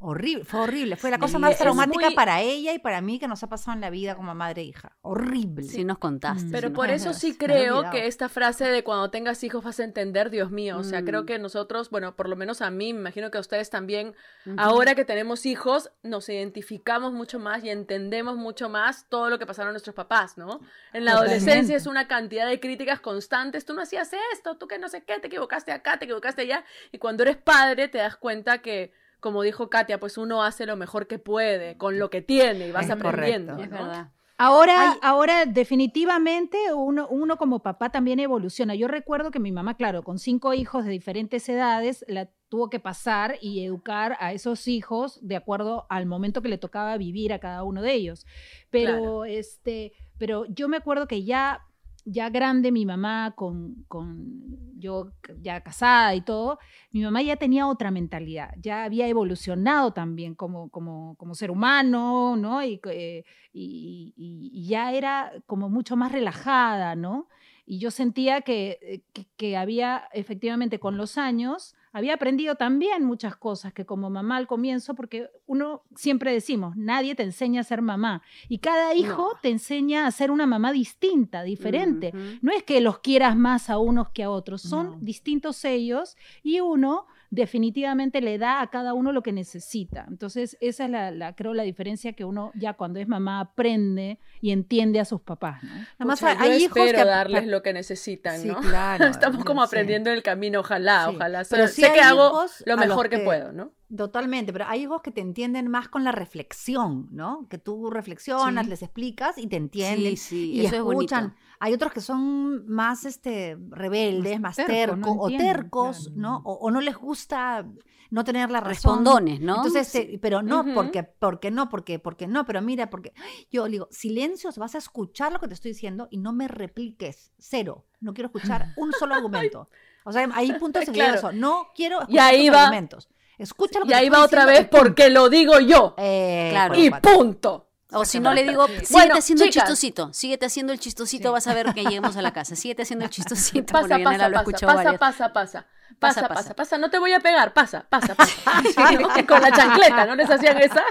Horrible, 0.00 0.44
fue 0.44 0.60
horrible. 0.60 0.94
Fue 0.96 1.10
la 1.10 1.18
cosa 1.18 1.38
Sí, 1.38 1.38
más 1.40 1.58
traumática 1.58 2.06
muy- 2.06 2.14
para 2.14 2.40
ella 2.40 2.72
y 2.72 2.78
para 2.78 3.00
mí 3.00 3.18
que 3.18 3.26
nos 3.26 3.42
ha 3.42 3.48
pasado 3.48 3.74
en 3.74 3.80
la 3.80 3.90
vida 3.90 4.14
como 4.14 4.32
madre 4.32 4.62
e 4.62 4.64
hija. 4.66 4.96
Horrible. 5.02 5.64
Sí 5.64 5.82
nos 5.84 5.98
contaste. 5.98 6.44
Mm. 6.46 6.52
Pero 6.52 6.68
sí 6.68 6.74
por 6.74 6.90
eso 6.90 7.12
sí 7.14 7.36
creo 7.36 7.90
que 7.90 8.06
esta 8.06 8.28
frase 8.28 8.66
de 8.66 8.84
cuando 8.84 9.10
tengas 9.10 9.42
hijos 9.42 9.64
vas 9.64 9.80
a 9.80 9.84
entender, 9.84 10.30
Dios 10.30 10.52
mío, 10.52 10.78
o 10.78 10.84
sea, 10.84 11.02
creo 11.04 11.22
Mm. 11.22 11.26
que 11.26 11.38
nosotros, 11.40 11.90
bueno, 11.90 12.14
por 12.14 12.28
lo 12.28 12.36
menos 12.36 12.62
a 12.62 12.70
mí, 12.70 12.92
me 12.92 13.00
imagino 13.00 13.32
que 13.32 13.38
a 13.38 13.40
ustedes 13.40 13.70
también, 13.70 14.14
ahora 14.56 14.94
que 14.94 15.04
tenemos 15.04 15.46
hijos, 15.46 15.90
nos 16.04 16.28
identificamos 16.28 17.12
mucho 17.12 17.40
más 17.40 17.64
y 17.64 17.70
entendemos 17.70 18.36
mucho 18.36 18.68
más 18.68 19.08
todo 19.08 19.30
lo 19.30 19.38
que 19.40 19.46
pasaron 19.46 19.72
nuestros 19.72 19.96
papás, 19.96 20.38
¿no? 20.38 20.60
En 20.92 21.04
la 21.04 21.12
Totalmente. 21.14 21.40
adolescencia 21.42 21.76
es 21.76 21.86
una 21.88 22.06
cantidad 22.06 22.46
de 22.46 22.60
críticas 22.60 23.00
constantes, 23.00 23.64
tú 23.64 23.74
no 23.74 23.82
hacías 23.82 24.12
esto, 24.32 24.56
tú 24.58 24.68
que 24.68 24.78
no 24.78 24.88
sé 24.88 25.02
qué, 25.02 25.18
te 25.18 25.26
equivocaste 25.26 25.72
acá, 25.72 25.98
te 25.98 26.04
equivocaste 26.04 26.42
allá, 26.42 26.64
y 26.92 26.98
cuando 26.98 27.24
eres 27.24 27.36
padre 27.36 27.88
te 27.88 27.98
das 27.98 28.16
cuenta 28.16 28.58
que, 28.62 28.92
como 29.20 29.42
dijo 29.42 29.68
Katia, 29.70 29.98
pues 30.00 30.18
uno 30.18 30.42
hace 30.42 30.66
lo 30.66 30.76
mejor 30.76 31.06
que 31.06 31.18
puede, 31.18 31.76
con 31.76 31.98
lo 31.98 32.10
que 32.10 32.22
tiene, 32.22 32.68
y 32.68 32.72
vas 32.72 32.86
Es 32.86 32.90
aprendiendo. 32.92 33.54
correcto. 33.54 33.76
Es. 33.92 34.06
Ahora, 34.40 34.92
Ay. 34.92 34.98
ahora 35.02 35.46
definitivamente 35.46 36.56
uno, 36.72 37.08
uno 37.08 37.36
como 37.38 37.60
papá 37.60 37.90
también 37.90 38.20
evoluciona. 38.20 38.74
Yo 38.76 38.86
recuerdo 38.86 39.30
que 39.32 39.40
mi 39.40 39.50
mamá, 39.50 39.76
claro, 39.76 40.02
con 40.04 40.18
cinco 40.18 40.54
hijos 40.54 40.84
de 40.84 40.90
diferentes 40.92 41.48
edades, 41.48 42.04
la 42.08 42.28
tuvo 42.48 42.70
que 42.70 42.78
pasar 42.78 43.36
y 43.40 43.64
educar 43.64 44.16
a 44.20 44.32
esos 44.32 44.68
hijos 44.68 45.18
de 45.26 45.34
acuerdo 45.36 45.86
al 45.90 46.06
momento 46.06 46.40
que 46.40 46.48
le 46.48 46.58
tocaba 46.58 46.96
vivir 46.96 47.32
a 47.32 47.40
cada 47.40 47.64
uno 47.64 47.82
de 47.82 47.92
ellos. 47.94 48.26
Pero, 48.70 48.92
Claro. 48.98 49.24
este, 49.24 49.92
pero 50.18 50.44
yo 50.46 50.68
me 50.68 50.76
acuerdo 50.76 51.08
que 51.08 51.24
ya, 51.24 51.66
ya 52.10 52.30
grande 52.30 52.72
mi 52.72 52.86
mamá, 52.86 53.32
con, 53.36 53.84
con 53.88 54.56
yo 54.78 55.12
ya 55.40 55.60
casada 55.62 56.14
y 56.14 56.20
todo, 56.20 56.58
mi 56.92 57.02
mamá 57.02 57.22
ya 57.22 57.36
tenía 57.36 57.66
otra 57.66 57.90
mentalidad, 57.90 58.50
ya 58.60 58.84
había 58.84 59.08
evolucionado 59.08 59.92
también 59.92 60.34
como, 60.34 60.68
como, 60.70 61.16
como 61.16 61.34
ser 61.34 61.50
humano, 61.50 62.36
¿no? 62.36 62.62
Y, 62.64 62.80
eh, 62.90 63.24
y, 63.52 64.14
y- 64.16 64.50
y 64.52 64.68
ya 64.68 64.92
era 64.92 65.32
como 65.46 65.68
mucho 65.68 65.96
más 65.96 66.12
relajada, 66.12 66.94
¿no? 66.94 67.28
Y 67.66 67.78
yo 67.80 67.90
sentía 67.90 68.40
que, 68.42 68.78
eh, 68.82 69.02
que, 69.12 69.26
que 69.36 69.56
había 69.56 70.08
efectivamente 70.12 70.78
con 70.78 70.96
los 70.96 71.18
años 71.18 71.74
había 71.98 72.14
aprendido 72.14 72.54
también 72.54 73.04
muchas 73.04 73.36
cosas 73.36 73.72
que 73.72 73.84
como 73.84 74.08
mamá 74.10 74.36
al 74.38 74.46
comienzo, 74.46 74.94
porque 74.94 75.30
uno 75.46 75.82
siempre 75.94 76.32
decimos, 76.32 76.76
nadie 76.76 77.14
te 77.14 77.22
enseña 77.22 77.60
a 77.60 77.64
ser 77.64 77.82
mamá 77.82 78.22
y 78.48 78.58
cada 78.58 78.94
hijo 78.94 79.32
te 79.42 79.50
enseña 79.50 80.06
a 80.06 80.10
ser 80.10 80.30
una 80.30 80.46
mamá 80.46 80.72
distinta, 80.72 81.42
diferente. 81.42 82.12
No 82.40 82.52
es 82.52 82.62
que 82.62 82.80
los 82.80 83.00
quieras 83.00 83.36
más 83.36 83.68
a 83.68 83.78
unos 83.78 84.08
que 84.10 84.22
a 84.22 84.30
otros, 84.30 84.62
son 84.62 84.86
No. 84.92 84.96
distintos 85.00 85.64
ellos 85.64 86.16
y 86.42 86.60
uno 86.60 87.06
definitivamente 87.30 88.20
le 88.20 88.38
da 88.38 88.60
a 88.60 88.66
cada 88.70 88.94
uno 88.94 89.12
lo 89.12 89.22
que 89.22 89.32
necesita. 89.32 90.06
Entonces, 90.08 90.56
esa 90.60 90.84
es 90.86 90.90
la, 90.90 91.10
la- 91.10 91.34
creo 91.34 91.54
la 91.54 91.62
diferencia 91.62 92.12
que 92.12 92.24
uno 92.24 92.52
ya 92.54 92.74
cuando 92.74 93.00
es 93.00 93.08
mamá 93.08 93.40
aprende 93.40 94.18
y 94.40 94.50
entiende 94.50 95.00
a 95.00 95.04
sus 95.04 95.20
papás. 95.20 95.62
¿no? 95.62 95.70
Nada 95.74 95.84
más 96.04 96.20
Pucha, 96.20 96.36
hay 96.40 96.50
yo 96.50 96.56
hijos 96.66 96.76
espero 96.78 96.98
que 96.98 97.04
darles 97.04 97.46
lo 97.46 97.62
que 97.62 97.72
necesitan, 97.72 98.40
Sí, 98.40 98.48
¿no? 98.48 98.60
claro, 98.60 99.04
Estamos 99.06 99.44
como 99.44 99.62
sí. 99.62 99.66
aprendiendo 99.66 100.10
en 100.10 100.16
el 100.16 100.22
camino, 100.22 100.60
ojalá, 100.60 101.06
Sí, 101.08 101.14
ojalá. 101.16 101.38
pero 101.40 101.48
Pero 101.50 101.68
sí 101.68 101.82
sé 101.82 101.92
que 101.92 102.00
hago 102.00 102.44
lo 102.66 102.76
mejor 102.76 103.08
que 103.08 103.18
que- 103.18 103.24
puedo, 103.24 103.52
¿no? 103.52 103.72
Totalmente, 103.96 104.52
pero 104.52 104.66
hay 104.68 104.82
hijos 104.82 105.00
que 105.00 105.10
te 105.10 105.22
entienden 105.22 105.68
más 105.68 105.88
con 105.88 106.04
la 106.04 106.12
reflexión, 106.12 107.08
¿no? 107.10 107.46
Que 107.48 107.56
tú 107.56 107.88
reflexionas, 107.90 108.64
Sí. 108.66 108.70
les 108.70 108.82
explicas 108.82 109.38
y 109.38 109.46
te 109.46 109.56
entienden. 109.56 110.10
Sí, 110.10 110.16
sí, 110.16 110.52
y 110.52 110.66
eso 110.66 110.76
es 110.76 110.82
bonito. 110.82 111.14
escuchan. 111.14 111.34
Hay 111.58 111.72
otros 111.72 111.92
que 111.92 112.00
son 112.02 112.68
más 112.68 113.06
este 113.06 113.56
rebeldes, 113.70 114.40
más, 114.40 114.58
Más 114.58 114.66
tercos, 114.66 114.98
no 114.98 115.12
o 115.18 115.28
tercos, 115.30 115.98
claro. 116.08 116.20
¿no? 116.20 116.36
O, 116.44 116.52
o 116.54 116.70
no 116.70 116.80
les 116.82 116.96
gusta 116.96 117.66
no 118.10 118.24
tener 118.24 118.50
la 118.50 118.60
razón. 118.60 118.74
Respondones, 119.04 119.40
¿no? 119.40 119.56
Entonces, 119.56 119.94
eh, 119.94 120.18
pero 120.20 120.42
no, 120.42 120.64
porque, 120.74 121.02
porque 121.02 121.50
no, 121.50 121.68
porque, 121.70 121.98
porque 121.98 122.26
no, 122.26 122.44
pero 122.46 122.60
mira, 122.62 122.90
porque 122.90 123.12
yo 123.50 123.66
digo, 123.66 123.88
silencios, 123.90 124.58
vas 124.58 124.74
a 124.74 124.78
escuchar 124.78 125.32
lo 125.32 125.40
que 125.40 125.48
te 125.48 125.54
estoy 125.54 125.72
diciendo 125.72 126.08
y 126.10 126.18
no 126.18 126.32
me 126.32 126.46
repliques, 126.48 127.32
cero, 127.38 127.86
no 128.00 128.12
quiero 128.14 128.26
escuchar 128.28 128.66
un 128.76 128.92
solo 128.92 129.14
argumento. 129.14 129.68
O 130.04 130.12
sea, 130.12 130.28
hay 130.34 130.52
puntos 130.54 130.86
en 130.86 130.92
que 130.92 130.98
yo 131.00 131.04
Claro. 131.06 131.18
eso, 131.18 131.32
no 131.32 131.68
quiero 131.74 131.98
Y 132.00 132.02
escuchar 132.02 132.34
ahí 132.34 132.46
tus 132.46 132.54
va- 132.56 132.62
argumentos. 132.64 133.08
Escucha 133.38 133.78
lo 133.78 133.84
que 133.86 133.90
Y 133.92 133.94
ahí 133.94 134.08
va 134.08 134.22
otra 134.24 134.44
vez 134.46 134.66
porque 134.68 135.10
lo 135.10 135.28
digo 135.28 135.60
yo. 135.60 135.94
Eh, 135.98 136.48
Claro. 136.50 136.74
Y 136.74 136.90
punto. 136.90 137.64
O 137.90 138.04
si 138.04 138.20
no 138.20 138.34
le 138.34 138.44
digo, 138.44 138.66
síguete 138.66 138.86
Bueno, 138.90 139.14
haciendo 139.14 139.44
el 139.44 139.50
chicas. 139.50 139.64
chistosito, 139.66 140.12
síguete 140.12 140.44
haciendo 140.44 140.74
el 140.74 140.78
chistosito, 140.78 141.32
vas 141.32 141.46
a 141.46 141.54
ver 141.54 141.72
que 141.72 141.82
lleguemos 141.84 142.18
a 142.18 142.22
la 142.22 142.34
casa. 142.34 142.54
Síguete 142.54 142.82
haciendo 142.82 143.06
el 143.06 143.10
chistosito. 143.10 143.72
Pasa, 143.72 143.88
pasa, 144.04 144.28
pasa, 144.30 144.66
pasa, 144.66 144.98
pasa, 144.98 145.32
pasa. 145.32 145.66
Pasa, 145.98 146.20
Pasa, 146.20 146.28
pasa. 146.28 146.34
pasa, 146.42 146.54
pasa, 146.54 146.78
no 146.78 146.90
te 146.90 146.98
voy 146.98 147.14
a 147.14 147.18
pegar, 147.20 147.54
pasa, 147.54 147.86
pasa, 147.88 148.14
pasa. 148.14 148.32
Con 149.26 149.40
la 149.40 149.50
chancleta, 149.50 150.04
¿no 150.04 150.14
les 150.16 150.28
hacían 150.30 150.58
esa? 150.58 150.84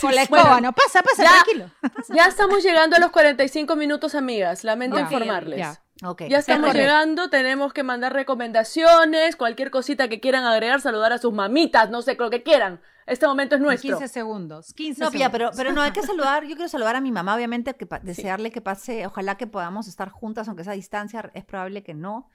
Con 0.00 0.14
la 0.14 0.24
Bueno, 0.24 0.42
escoba, 0.42 0.60
no 0.62 0.72
pasa, 0.72 1.02
pasa, 1.02 1.22
ya- 1.22 1.30
tranquilo. 1.32 1.70
Ya 2.14 2.24
estamos 2.26 2.62
llegando 2.62 2.96
a 2.96 2.98
los 2.98 3.10
45 3.10 3.76
minutos, 3.76 4.14
amigas. 4.14 4.64
Lamento 4.64 4.98
informarles. 4.98 5.58
Ya. 5.58 5.82
Ya 6.28 6.38
estamos 6.38 6.68
correcto. 6.68 6.78
llegando, 6.78 7.30
tenemos 7.30 7.72
que 7.72 7.82
mandar 7.82 8.12
recomendaciones, 8.12 9.36
cualquier 9.36 9.70
cosita 9.70 10.08
que 10.08 10.20
quieran 10.20 10.44
agregar, 10.44 10.80
saludar 10.80 11.12
a 11.12 11.18
sus 11.18 11.32
mamitas, 11.32 11.90
no 11.90 12.02
sé, 12.02 12.16
lo 12.18 12.30
que 12.30 12.42
quieran. 12.42 12.80
Este 13.06 13.26
momento 13.26 13.56
es 13.56 13.60
nuestro. 13.60 13.98
15 13.98 14.08
segundos. 14.08 14.72
15 14.74 15.00
No, 15.02 15.10
Pía, 15.10 15.26
segundos. 15.26 15.32
pero, 15.32 15.50
pero 15.56 15.72
no, 15.74 15.82
hay 15.82 15.90
que 15.90 16.02
saludar, 16.06 16.44
yo 16.44 16.54
quiero 16.56 16.68
saludar 16.68 16.96
a 16.96 17.00
mi 17.00 17.10
mamá, 17.12 17.34
obviamente, 17.34 17.74
que 17.74 17.86
desearle 18.02 18.50
que 18.50 18.60
pase, 18.60 19.06
ojalá 19.06 19.36
que 19.36 19.46
podamos 19.46 19.88
estar 19.88 20.10
juntas, 20.10 20.48
aunque 20.48 20.64
sea 20.64 20.72
a 20.72 20.76
distancia, 20.76 21.30
es 21.34 21.44
probable 21.44 21.82
que 21.82 21.94
no. 21.94 22.28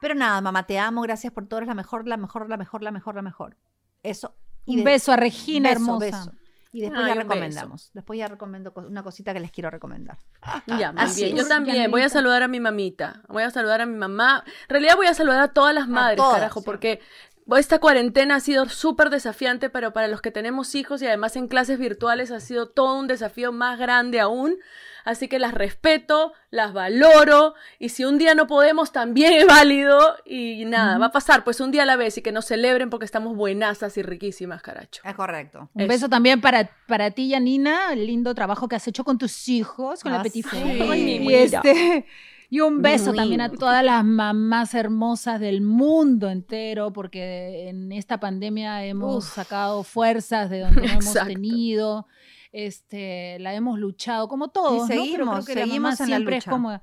Pero 0.00 0.14
nada, 0.14 0.40
mamá, 0.40 0.66
te 0.66 0.78
amo, 0.78 1.02
gracias 1.02 1.32
por 1.32 1.46
todo, 1.46 1.58
eres 1.58 1.68
la 1.68 1.74
mejor, 1.74 2.06
la 2.06 2.16
mejor, 2.16 2.48
la 2.50 2.56
mejor, 2.56 2.82
la 2.82 2.90
mejor, 2.90 3.14
la 3.14 3.22
mejor. 3.22 3.56
Eso. 4.02 4.34
Y 4.66 4.78
Un 4.78 4.84
beso 4.84 5.12
a 5.12 5.16
Regina 5.16 5.70
beso, 5.70 5.80
hermosa. 5.80 6.04
beso. 6.04 6.32
Y 6.76 6.82
después 6.82 7.00
Ay, 7.00 7.08
ya 7.08 7.14
beso. 7.14 7.22
recomendamos. 7.22 7.90
Después 7.94 8.18
ya 8.18 8.28
recomiendo 8.28 8.70
una 8.76 9.02
cosita 9.02 9.32
que 9.32 9.40
les 9.40 9.50
quiero 9.50 9.70
recomendar. 9.70 10.18
Ya, 10.66 10.92
muy 10.92 11.02
Así 11.02 11.24
bien. 11.24 11.36
Yo 11.38 11.48
también 11.48 11.90
voy 11.90 12.02
a 12.02 12.10
saludar 12.10 12.42
a 12.42 12.48
mi 12.48 12.60
mamita. 12.60 13.22
Voy 13.28 13.44
a 13.44 13.50
saludar 13.50 13.80
a 13.80 13.86
mi 13.86 13.96
mamá. 13.96 14.44
En 14.68 14.68
realidad 14.68 14.94
voy 14.94 15.06
a 15.06 15.14
saludar 15.14 15.40
a 15.40 15.48
todas 15.48 15.74
las 15.74 15.88
madres, 15.88 16.18
todas, 16.18 16.34
carajo, 16.34 16.60
sí. 16.60 16.66
porque 16.66 17.00
esta 17.56 17.78
cuarentena 17.78 18.36
ha 18.36 18.40
sido 18.40 18.68
súper 18.68 19.10
desafiante, 19.10 19.70
pero 19.70 19.92
para 19.92 20.08
los 20.08 20.20
que 20.20 20.32
tenemos 20.32 20.74
hijos 20.74 21.00
y 21.02 21.06
además 21.06 21.36
en 21.36 21.46
clases 21.46 21.78
virtuales 21.78 22.30
ha 22.32 22.40
sido 22.40 22.68
todo 22.68 22.98
un 22.98 23.06
desafío 23.06 23.52
más 23.52 23.78
grande 23.78 24.18
aún. 24.18 24.56
Así 25.04 25.28
que 25.28 25.38
las 25.38 25.54
respeto, 25.54 26.32
las 26.50 26.72
valoro 26.72 27.54
y 27.78 27.90
si 27.90 28.04
un 28.04 28.18
día 28.18 28.34
no 28.34 28.48
podemos 28.48 28.90
también 28.90 29.34
es 29.34 29.46
válido 29.46 30.16
y 30.24 30.64
nada, 30.64 30.98
va 30.98 31.06
a 31.06 31.12
pasar 31.12 31.44
pues 31.44 31.60
un 31.60 31.70
día 31.70 31.84
a 31.84 31.86
la 31.86 31.94
vez 31.94 32.18
y 32.18 32.22
que 32.22 32.32
nos 32.32 32.46
celebren 32.46 32.90
porque 32.90 33.04
estamos 33.04 33.36
buenazas 33.36 33.96
y 33.98 34.02
riquísimas, 34.02 34.62
caracho. 34.62 35.02
Es 35.04 35.14
correcto. 35.14 35.70
Un 35.74 35.82
Eso. 35.82 35.88
beso 35.88 36.08
también 36.08 36.40
para, 36.40 36.70
para 36.88 37.12
ti, 37.12 37.30
Janina, 37.30 37.92
el 37.92 38.04
lindo 38.04 38.34
trabajo 38.34 38.66
que 38.66 38.74
has 38.74 38.88
hecho 38.88 39.04
con 39.04 39.16
tus 39.16 39.48
hijos, 39.48 40.02
con 40.02 40.10
la 40.10 40.18
Ah, 40.18 40.22
Petit 40.24 40.44
sí. 40.44 40.56
Four. 40.56 40.90
Ay, 40.90 41.04
mi 41.20 41.30
y, 41.30 41.34
este, 41.36 42.04
y 42.48 42.60
un 42.60 42.82
beso 42.82 43.12
también 43.12 43.40
a 43.40 43.50
todas 43.50 43.84
las 43.84 44.04
mamás 44.04 44.74
hermosas 44.74 45.40
del 45.40 45.60
mundo 45.60 46.30
entero, 46.30 46.92
porque 46.92 47.68
en 47.68 47.92
esta 47.92 48.20
pandemia 48.20 48.84
hemos 48.84 49.24
Uf. 49.24 49.34
sacado 49.34 49.82
fuerzas 49.82 50.50
de 50.50 50.60
donde 50.60 50.82
no 50.82 50.92
hemos 51.00 51.14
tenido, 51.14 52.06
este, 52.52 53.38
la 53.40 53.54
hemos 53.54 53.78
luchado, 53.78 54.28
como 54.28 54.48
todos, 54.48 54.82
¿no? 54.82 54.86
Pero 54.88 55.02
seguimos, 55.02 55.44
creo 55.44 55.46
que 55.46 55.54
la 55.54 55.66
seguimos 55.66 55.90
mamá 55.92 56.04
en 56.04 56.10
la 56.10 56.16
siempre 56.16 56.34
lucha. 56.36 56.50
es 56.50 56.52
como 56.52 56.80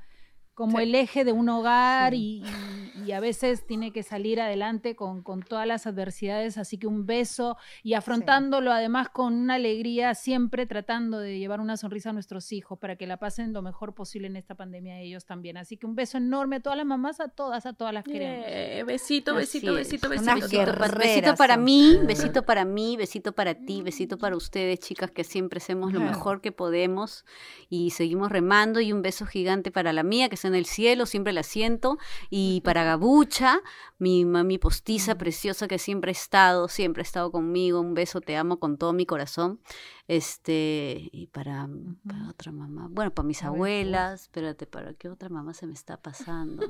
como 0.53 0.77
Sí. 0.77 0.83
el 0.83 0.95
eje 0.95 1.23
de 1.25 1.31
un 1.31 1.49
hogar 1.49 2.13
Sí. 2.13 2.41
y, 2.43 2.47
y- 2.47 3.03
y 3.07 3.11
a 3.11 3.19
veces 3.19 3.65
tiene 3.65 3.91
que 3.91 4.01
salir 4.03 4.39
adelante 4.39 4.95
con, 4.95 5.23
con 5.23 5.41
todas 5.41 5.67
las 5.67 5.87
adversidades, 5.87 6.57
así 6.57 6.77
que 6.77 6.87
un 6.87 7.05
beso 7.05 7.57
y 7.81 7.95
afrontándolo 7.95 8.71
además 8.71 9.09
con 9.09 9.33
una 9.33 9.55
alegría, 9.55 10.13
siempre 10.15 10.65
tratando 10.65 11.17
de 11.19 11.37
llevar 11.39 11.59
una 11.59 11.75
sonrisa 11.75 12.11
a 12.11 12.13
nuestros 12.13 12.51
hijos 12.53 12.77
para 12.79 12.95
que 12.95 13.07
la 13.07 13.17
pasen 13.17 13.51
lo 13.51 13.61
mejor 13.61 13.93
posible 13.93 14.27
en 14.27 14.35
esta 14.37 14.55
pandemia 14.55 14.99
ellos 15.01 15.25
también. 15.25 15.57
Así 15.57 15.75
que 15.75 15.85
un 15.85 15.95
beso 15.95 16.17
enorme 16.17 16.57
a 16.57 16.59
todas 16.61 16.77
las 16.77 16.85
mamás, 16.85 17.19
a 17.19 17.27
todas, 17.29 17.65
a 17.65 17.73
todas 17.73 17.93
las 17.93 18.03
queremos. 18.03 18.45
Eh, 18.47 18.83
besito, 18.85 19.35
besito, 19.35 19.71
es. 19.77 19.87
besito, 19.89 20.07
besito. 20.09 20.35
Besito. 20.35 20.49
guerreras. 20.49 20.91
Pa- 20.91 20.97
Besito 20.99 21.35
para 21.35 21.57
mí, 21.57 21.97
besito 22.05 22.43
para 22.43 22.63
mí, 22.65 22.95
besito 22.95 23.31
para 23.33 23.55
ti, 23.55 23.81
besito 23.81 24.17
para 24.17 24.35
ustedes, 24.37 24.79
chicas, 24.79 25.11
que 25.11 25.23
siempre 25.23 25.57
hacemos 25.57 25.91
lo 25.91 25.99
mejor 25.99 26.39
que 26.41 26.51
podemos 26.51 27.25
y 27.69 27.89
seguimos 27.89 28.31
remando. 28.31 28.79
Y 28.79 28.93
un 28.93 29.01
beso 29.01 29.25
gigante 29.25 29.71
para 29.71 29.91
la 29.93 30.03
mía, 30.03 30.29
que 30.29 30.37
está 30.43 30.49
en 30.49 30.55
el 30.55 30.65
cielo, 30.65 31.05
siempre 31.05 31.31
la 31.31 31.43
siento. 31.43 31.97
Y 32.29 32.61
para 32.61 32.83
Gabucha, 32.83 33.61
mi 33.97 34.25
mami 34.25 34.57
postiza 34.57 35.15
preciosa, 35.15 35.67
que 35.69 35.79
siempre 35.79 36.11
ha 36.11 36.11
estado, 36.11 36.67
siempre 36.67 37.01
ha 37.01 37.03
estado 37.05 37.31
conmigo. 37.31 37.79
Un 37.79 37.93
beso, 37.93 38.19
te 38.19 38.35
amo 38.35 38.59
con 38.59 38.77
todo 38.77 38.91
mi 38.91 39.05
corazón. 39.05 39.61
Este, 40.05 41.09
y 41.13 41.27
para, 41.27 41.65
para 42.05 42.29
otra 42.29 42.51
mamá, 42.51 42.87
bueno, 42.91 43.11
para 43.11 43.25
mis 43.25 43.41
A 43.41 43.45
ver, 43.45 43.55
abuelas, 43.55 44.23
espérate, 44.23 44.65
¿para 44.67 44.93
qué 44.95 45.07
otra 45.07 45.29
mamá 45.29 45.53
se 45.53 45.65
me 45.65 45.73
está 45.73 45.95
pasando? 45.95 46.67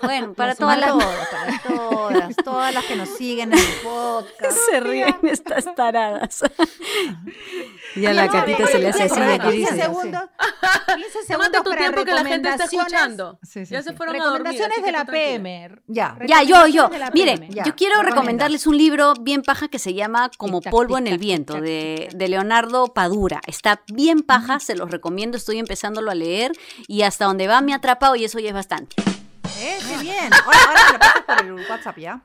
Bueno, 0.00 0.32
para 0.36 0.54
todas 0.54 0.78
las 0.78 0.92
todas, 0.92 1.28
para 1.28 1.58
todas, 1.58 2.36
todas 2.36 2.74
las 2.74 2.84
que 2.84 2.94
nos 2.94 3.08
siguen 3.08 3.52
en 3.52 3.58
el 3.58 3.74
podcast. 3.82 4.56
se 4.70 4.78
ríen 4.78 5.16
estas 5.24 5.74
taradas. 5.74 6.44
ya 7.96 8.12
la 8.12 8.26
no, 8.26 8.32
catita 8.32 8.60
no, 8.60 8.66
se 8.68 8.78
le 8.78 8.88
hace 8.90 9.02
así 9.02 9.18
no, 9.18 9.26
de 9.26 9.38
no, 9.38 9.44
que 9.44 9.44
no, 9.44 9.50
dice. 9.50 9.68
15 9.70 9.82
segundos, 9.82 10.22
15 10.22 10.28
Tómate 11.02 11.26
segundos 11.26 11.62
tu 11.64 11.70
para 11.70 11.80
tiempo 11.80 12.04
que 12.04 12.14
la 12.14 12.24
gente 12.24 12.48
está 12.48 12.64
escuchando. 12.64 13.38
Sí, 13.42 13.66
sí, 13.66 13.72
ya 13.72 13.82
sí. 13.82 13.88
se 13.88 13.96
fueron 13.96 14.14
a 14.14 14.24
dormir. 14.24 14.52
Recomendaciones 14.52 14.84
de 14.84 14.92
la 14.92 15.04
tranquila. 15.04 15.68
PMR. 15.68 15.82
Ya. 15.88 16.16
Ya, 16.28 16.42
yo, 16.44 16.68
yo. 16.68 16.88
La 16.96 17.10
Miren, 17.10 17.40
PM. 17.40 17.54
Ya, 17.54 17.64
yo 17.64 17.74
quiero 17.74 18.00
recomendarles 18.04 18.68
un 18.68 18.76
libro 18.76 19.14
bien 19.20 19.42
paja 19.42 19.66
que 19.66 19.80
se 19.80 19.94
llama 19.94 20.30
Como 20.38 20.60
polvo 20.60 20.96
en 20.96 21.08
el 21.08 21.18
viento, 21.18 21.60
de, 21.60 22.08
de 22.14 22.28
Leonardo 22.28 22.51
Padura. 22.94 23.40
Está 23.46 23.82
bien 23.92 24.22
paja, 24.22 24.60
se 24.60 24.74
los 24.74 24.90
recomiendo, 24.90 25.36
estoy 25.36 25.58
empezándolo 25.58 26.10
a 26.10 26.14
leer 26.14 26.52
y 26.86 27.02
hasta 27.02 27.24
donde 27.24 27.46
va 27.48 27.60
me 27.60 27.72
ha 27.72 27.76
atrapado 27.76 28.14
y 28.16 28.24
eso 28.24 28.38
ya 28.38 28.48
es 28.48 28.54
bastante. 28.54 28.96
Eh, 29.58 29.78
qué 29.88 29.96
bien. 29.98 30.30
Ahora, 30.44 30.58
ahora 30.68 30.80
me 30.86 30.92
lo 30.94 30.98
pasas 30.98 31.22
por 31.22 31.44
el 31.44 31.52
WhatsApp, 31.70 31.98
¿ya? 31.98 32.22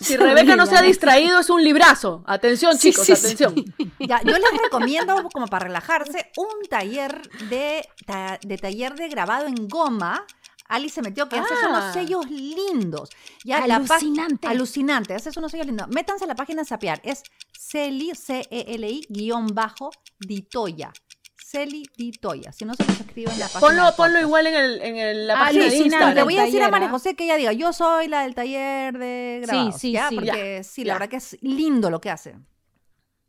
Si 0.00 0.16
Rebeca 0.16 0.56
no 0.56 0.66
se 0.66 0.76
ha 0.76 0.82
distraído, 0.82 1.38
es 1.38 1.50
un 1.50 1.62
librazo. 1.62 2.24
Atención, 2.26 2.76
Sí, 2.76 2.90
chicos, 2.90 3.06
sí, 3.06 3.14
sí. 3.14 3.24
atención. 3.44 3.64
Ya, 4.00 4.20
yo 4.22 4.32
les 4.36 4.60
recomiendo, 4.64 5.28
como 5.32 5.46
para 5.46 5.66
relajarse, 5.66 6.32
un 6.36 6.68
taller 6.68 7.22
de, 7.48 7.88
ta- 8.04 8.40
de 8.42 8.58
taller 8.58 8.94
de 8.96 9.08
grabado 9.08 9.46
en 9.46 9.68
goma. 9.68 10.24
Ali 10.66 10.88
se 10.90 11.00
metió 11.00 11.28
que 11.28 11.38
haces 11.38 11.56
Ah. 11.62 11.68
unos 11.68 11.92
sellos 11.94 12.28
lindos. 12.28 13.08
Ya, 13.44 13.60
la 13.68 13.78
pa- 13.80 13.94
Alucinante. 13.96 14.48
alucinante. 14.48 15.14
Haces 15.14 15.36
unos 15.36 15.52
sellos 15.52 15.66
lindos. 15.68 15.86
Métanse 15.88 16.24
a 16.24 16.26
la 16.26 16.34
página 16.34 16.62
de 16.62 16.68
Sapiar. 16.68 17.00
Es 17.04 17.22
Celi, 17.70 18.12
C-E-L-I, 18.14 19.06
guion 19.08 19.46
bajo, 19.48 19.90
Ditoya. 20.18 20.92
Celi 21.36 21.82
Ditoya. 21.96 22.52
Si 22.52 22.64
no 22.64 22.74
se 22.74 22.84
los 22.84 23.00
escribo 23.00 23.30
en 23.32 23.38
la 23.38 23.46
página. 23.48 23.60
Ponlo, 23.60 23.96
ponlo 23.96 24.20
igual 24.20 24.46
en, 24.46 24.54
el, 24.54 24.82
en 24.82 24.96
el- 24.96 25.26
la 25.26 25.34
Ah, 25.34 25.38
página 25.46 25.64
de 25.64 25.68
alucinante. 25.70 25.88
Le 25.90 26.04
Instagram. 26.04 26.24
voy 26.24 26.38
a 26.38 26.44
decir 26.44 26.62
a 26.62 26.68
María 26.70 26.88
¿ah? 26.88 26.90
José 26.90 27.14
que 27.16 27.24
ella 27.24 27.36
diga, 27.36 27.52
yo 27.52 27.72
soy 27.72 28.08
la 28.08 28.22
del 28.22 28.34
taller 28.34 28.98
de 28.98 29.40
grabados. 29.42 29.80
sí, 29.80 29.92
¿ya? 29.92 30.08
sí. 30.08 30.14
Porque 30.16 30.62
sí, 30.64 30.84
la 30.84 30.88
ya. 30.88 30.94
verdad 30.94 31.08
que 31.10 31.16
es 31.16 31.36
lindo 31.42 31.90
lo 31.90 32.00
que 32.00 32.10
hace. 32.10 32.36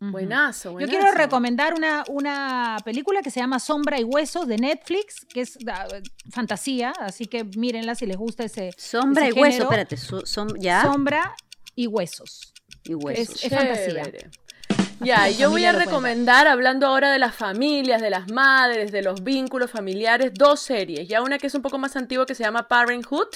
Ujú. 0.02 0.12
Buenazo, 0.12 0.70
Yo 0.70 0.74
buenazo. 0.74 0.92
quiero 0.98 1.12
recomendar 1.14 1.74
una, 1.74 2.04
una 2.08 2.78
película 2.86 3.22
que 3.22 3.32
se 3.32 3.40
llama 3.42 3.60
Sombra 3.60 4.00
y 4.00 4.04
Huesos 4.06 4.48
de 4.48 4.58
Netflix, 4.58 5.26
que 5.26 5.42
es 5.42 5.58
ah, 5.68 5.88
fantasía, 6.32 6.92
así 7.00 7.26
que 7.26 7.44
mírenla 7.44 7.96
si 7.96 8.06
les 8.06 8.16
gusta 8.18 8.44
ese 8.46 8.72
Sombra 8.78 9.26
y 9.26 9.30
ese 9.30 9.40
hueso, 9.42 9.52
género. 9.70 9.82
espérate, 9.84 9.98
som- 9.98 10.56
ya 10.58 10.84
Sombra 10.84 11.36
y 11.76 11.88
Huesos. 11.88 12.54
Y 12.84 12.94
huesos. 12.96 13.36
es- 13.36 13.44
es 13.46 13.50
fantasía. 13.58 14.04
Chévere. 14.04 14.30
Ya, 15.02 15.30
y 15.30 15.38
yo 15.38 15.50
voy 15.50 15.64
a 15.64 15.72
recomendar, 15.72 16.46
hablando 16.48 16.86
ahora 16.86 17.10
de 17.10 17.20
las 17.20 17.34
familias, 17.34 18.02
de 18.02 18.10
las 18.10 18.30
madres, 18.30 18.92
de 18.92 19.02
los 19.02 19.24
vínculos 19.24 19.72
familiares, 19.72 20.32
dos 20.34 20.60
series. 20.60 21.08
Ya 21.08 21.22
una 21.22 21.38
que 21.38 21.48
es 21.48 21.56
un 21.56 21.62
poco 21.62 21.78
más 21.78 21.96
antigua 21.96 22.26
que 22.26 22.36
se 22.36 22.44
llama 22.44 22.68
Parenthood, 22.68 23.30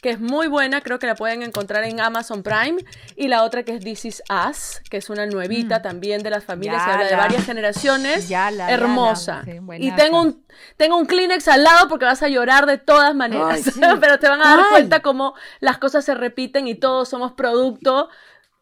que 0.00 0.08
es 0.08 0.18
muy 0.18 0.46
buena, 0.46 0.80
creo 0.80 0.98
que 0.98 1.06
la 1.06 1.14
pueden 1.14 1.42
encontrar 1.42 1.84
en 1.84 2.00
Amazon 2.00 2.42
Prime, 2.42 2.82
y 3.16 3.28
la 3.28 3.44
otra 3.44 3.64
que 3.64 3.74
es 3.74 3.84
This 3.84 4.06
Is 4.06 4.22
Us, 4.48 4.80
que 4.88 4.96
es 4.96 5.10
una 5.10 5.26
nuevita 5.26 5.82
también 5.82 6.22
de 6.22 6.30
las 6.30 6.42
familias, 6.42 6.78
Ya 6.78 6.84
se 6.86 6.90
habla 6.92 7.06
de 7.08 7.16
varias 7.16 7.44
generaciones, 7.44 8.26
ya 8.30 8.50
la- 8.50 8.68
ya 8.68 8.72
hermosa. 8.72 9.42
la- 9.46 9.52
sí, 9.52 9.58
y 9.78 9.90
tengo 9.92 10.22
un, 10.22 10.42
tengo 10.78 10.96
un 10.96 11.04
Kleenex 11.04 11.48
al 11.48 11.64
lado 11.64 11.86
porque 11.90 12.06
vas 12.06 12.22
a 12.22 12.28
llorar 12.28 12.64
de 12.64 12.78
todas 12.78 13.14
maneras, 13.14 13.56
Ay, 13.56 13.62
sí. 13.62 13.70
pero 14.00 14.18
te 14.18 14.26
van 14.26 14.40
a 14.40 14.44
dar 14.44 14.56
¿Cuál? 14.60 14.70
cuenta 14.70 15.02
cómo 15.02 15.34
las 15.60 15.76
cosas 15.76 16.02
se 16.02 16.14
repiten 16.14 16.66
y 16.66 16.76
todos 16.76 17.10
somos 17.10 17.32
producto 17.32 18.08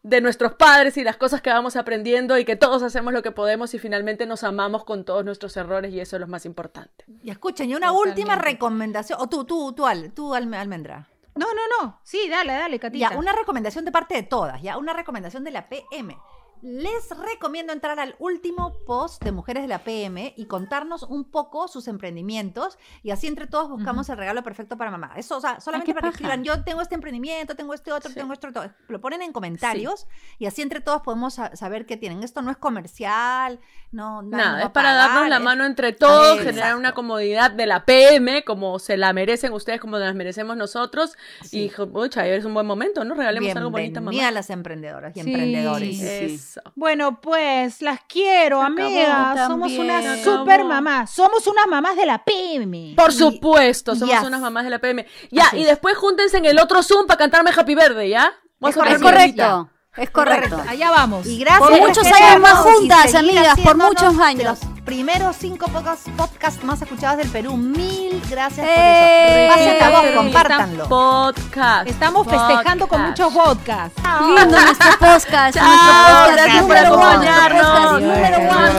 de 0.01 0.21
nuestros 0.21 0.53
padres 0.53 0.95
y 0.97 1.03
las 1.03 1.17
cosas 1.17 1.41
que 1.41 1.49
vamos 1.49 1.75
aprendiendo 1.75 2.37
y 2.37 2.45
que 2.45 2.55
todos 2.55 2.83
hacemos 2.83 3.11
lo 3.13 3.21
que 3.21 3.31
podemos 3.31 3.73
y 3.73 3.79
finalmente 3.79 4.25
nos 4.25 4.43
amamos 4.43 4.85
con 4.85 5.03
todos 5.03 5.25
nuestros 5.25 5.57
errores 5.57 5.93
y 5.93 5.99
eso 5.99 6.15
es 6.15 6.21
lo 6.21 6.27
más 6.27 6.45
importante. 6.45 7.03
Y 7.21 7.29
escuchen, 7.29 7.69
y 7.69 7.75
una 7.75 7.91
última 7.91 8.35
recomendación. 8.35 9.19
O 9.21 9.27
tú, 9.27 9.43
tú, 9.43 9.73
tú, 9.73 9.85
Al, 9.85 10.13
tú, 10.13 10.33
Alme- 10.33 10.57
Almendra. 10.57 11.09
No, 11.35 11.47
no, 11.53 11.61
no. 11.83 11.99
Sí, 12.03 12.27
dale, 12.29 12.53
dale, 12.53 12.79
Catita. 12.79 13.11
Ya, 13.11 13.17
una 13.17 13.33
recomendación 13.33 13.85
de 13.85 13.91
parte 13.91 14.15
de 14.15 14.23
todas, 14.23 14.61
ya, 14.61 14.77
una 14.77 14.93
recomendación 14.93 15.43
de 15.43 15.51
la 15.51 15.67
PM. 15.69 16.17
Les 16.61 17.09
recomiendo 17.17 17.71
entrar 17.71 17.99
al 17.99 18.15
último 18.19 18.73
post 18.85 19.23
de 19.23 19.31
Mujeres 19.31 19.63
de 19.63 19.69
la 19.69 19.79
PM 19.79 20.33
y 20.35 20.45
contarnos 20.45 21.03
un 21.03 21.23
poco 21.23 21.67
sus 21.69 21.87
emprendimientos 21.87 22.77
y 23.01 23.11
así 23.11 23.27
entre 23.27 23.47
todos 23.47 23.69
buscamos 23.69 24.09
el 24.09 24.17
regalo 24.17 24.43
perfecto 24.43 24.77
para 24.77 24.91
mamá. 24.91 25.13
Eso, 25.15 25.37
o 25.37 25.41
sea, 25.41 25.59
solamente 25.61 25.93
para 25.93 26.07
que 26.09 26.11
paja. 26.11 26.15
escriban, 26.33 26.43
yo 26.43 26.63
tengo 26.63 26.81
este 26.81 26.95
emprendimiento, 26.95 27.55
tengo 27.55 27.73
este 27.73 27.93
otro, 27.93 28.09
Sí. 28.09 28.15
tengo 28.15 28.33
esto 28.33 28.49
otro. 28.49 28.69
Lo 28.89 28.99
ponen 28.99 29.21
en 29.21 29.31
comentarios 29.31 30.07
y 30.37 30.47
así 30.47 30.61
entre 30.61 30.81
todos 30.81 31.01
podemos 31.01 31.35
sa- 31.35 31.55
saber 31.55 31.85
qué 31.85 31.95
tienen. 31.95 32.23
Esto 32.23 32.41
no 32.41 32.51
es 32.51 32.57
comercial, 32.57 33.59
no 33.91 34.21
Nada, 34.21 34.53
va 34.53 34.61
es 34.63 34.69
para 34.71 34.93
darnos 34.93 35.29
la 35.29 35.39
mano 35.39 35.65
entre 35.65 35.93
todos, 35.93 36.39
generar 36.41 36.75
una 36.75 36.91
comodidad 36.93 37.51
de 37.51 37.65
la 37.67 37.85
PM, 37.85 38.43
como 38.43 38.79
se 38.79 38.97
la 38.97 39.13
merecen 39.13 39.53
ustedes, 39.53 39.79
como 39.79 39.97
las 39.97 40.13
merecemos 40.13 40.57
nosotros. 40.57 41.15
Y, 41.51 41.69
pucha, 41.69 42.27
es 42.27 42.43
un 42.43 42.53
buen 42.53 42.65
momento, 42.67 43.05
¿no? 43.05 43.15
Regalemos 43.15 43.55
algo 43.55 43.69
bonito 43.71 43.99
a 43.99 44.01
Bienvenida 44.01 44.23
a 44.23 44.25
mamá. 44.25 44.31
las 44.33 44.49
emprendedoras 44.49 45.15
y 45.15 45.21
Sí. 45.21 45.29
emprendedores. 45.29 45.97
Sí. 45.97 46.37
Eso. 46.49 46.61
Bueno, 46.75 47.21
pues 47.21 47.81
las 47.81 47.99
quiero, 48.07 48.61
amigas. 48.61 49.47
Somos 49.47 49.71
unas 49.73 50.21
super 50.23 50.63
mamás. 50.63 51.11
Somos 51.11 51.45
unas 51.45 51.67
mamás 51.67 51.95
de 51.95 52.05
la 52.07 52.23
pyme. 52.23 52.93
Por 52.95 53.13
supuesto, 53.13 53.95
somos 53.95 54.15
Yes. 54.15 54.23
unas 54.27 54.41
mamás 54.41 54.63
de 54.63 54.71
la 54.71 54.79
PM. 54.79 55.05
Ya, 55.29 55.43
Así 55.43 55.57
y 55.57 55.61
es. 55.61 55.67
después 55.67 55.95
júntense 55.97 56.37
en 56.37 56.45
el 56.45 56.57
otro 56.59 56.81
Zoom 56.81 57.05
para 57.05 57.17
cantarme 57.19 57.51
Happy 57.55 57.75
Birthday, 57.75 58.09
¿ya? 58.09 58.33
Vamos 58.59 58.75
Es 58.75 58.81
correcto. 58.81 59.03
correcto. 59.03 59.69
Es 59.97 60.09
correcto. 60.11 60.63
Allá 60.67 60.91
vamos. 60.91 61.25
Y 61.27 61.39
gracias 61.39 61.69
Por 61.69 61.79
muchos 61.79 62.05
años 62.05 62.39
más 62.39 62.53
juntas, 62.53 63.15
amigas, 63.15 63.59
por 63.59 63.77
muchos 63.77 64.17
años. 64.19 64.59
Primeros 64.89 65.35
cinco 65.35 65.67
podcasts 65.67 66.09
podcast 66.17 66.63
más 66.63 66.81
escuchados 66.81 67.17
del 67.19 67.29
Perú. 67.29 67.55
Mil 67.55 68.19
gracias 68.27 68.65
¡Eh! 68.67 69.47
por 69.47 69.59
eso. 69.59 69.69
Pasen 69.69 69.79
la 69.79 69.89
voz, 69.89 70.01
Repite, 70.01 70.17
compártanlo. 70.17 70.89
Podcast. 70.89 71.87
Estamos 71.87 72.27
festejando 72.27 72.87
con 72.87 73.01
muchos 73.03 73.31
vodkas. 73.31 73.91
Lindo 74.19 74.59
nuestro 74.59 74.89
podcast. 74.97 75.57
Nuestro 75.57 76.61
número 76.61 76.97
uno, 76.97 77.99
número 77.99 78.39
uno, 78.39 78.71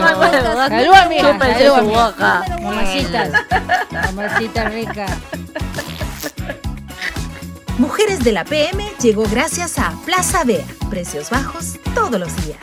salud. 0.67 0.95
amiga. 0.95 1.39
Salud, 1.39 1.91
boca. 1.93 2.45
Mamacitas. 2.61 3.31
Mamacita 3.93 4.65
rica. 4.65 5.07
Mujeres 7.79 8.19
de 8.25 8.33
la 8.33 8.45
PM 8.45 8.85
llegó 9.01 9.23
gracias 9.31 9.79
a 9.79 9.93
Plaza 10.05 10.43
Bea. 10.43 10.65
Precios 10.91 11.31
bajos 11.31 11.79
todos 11.95 12.19
los 12.19 12.35
días. 12.45 12.59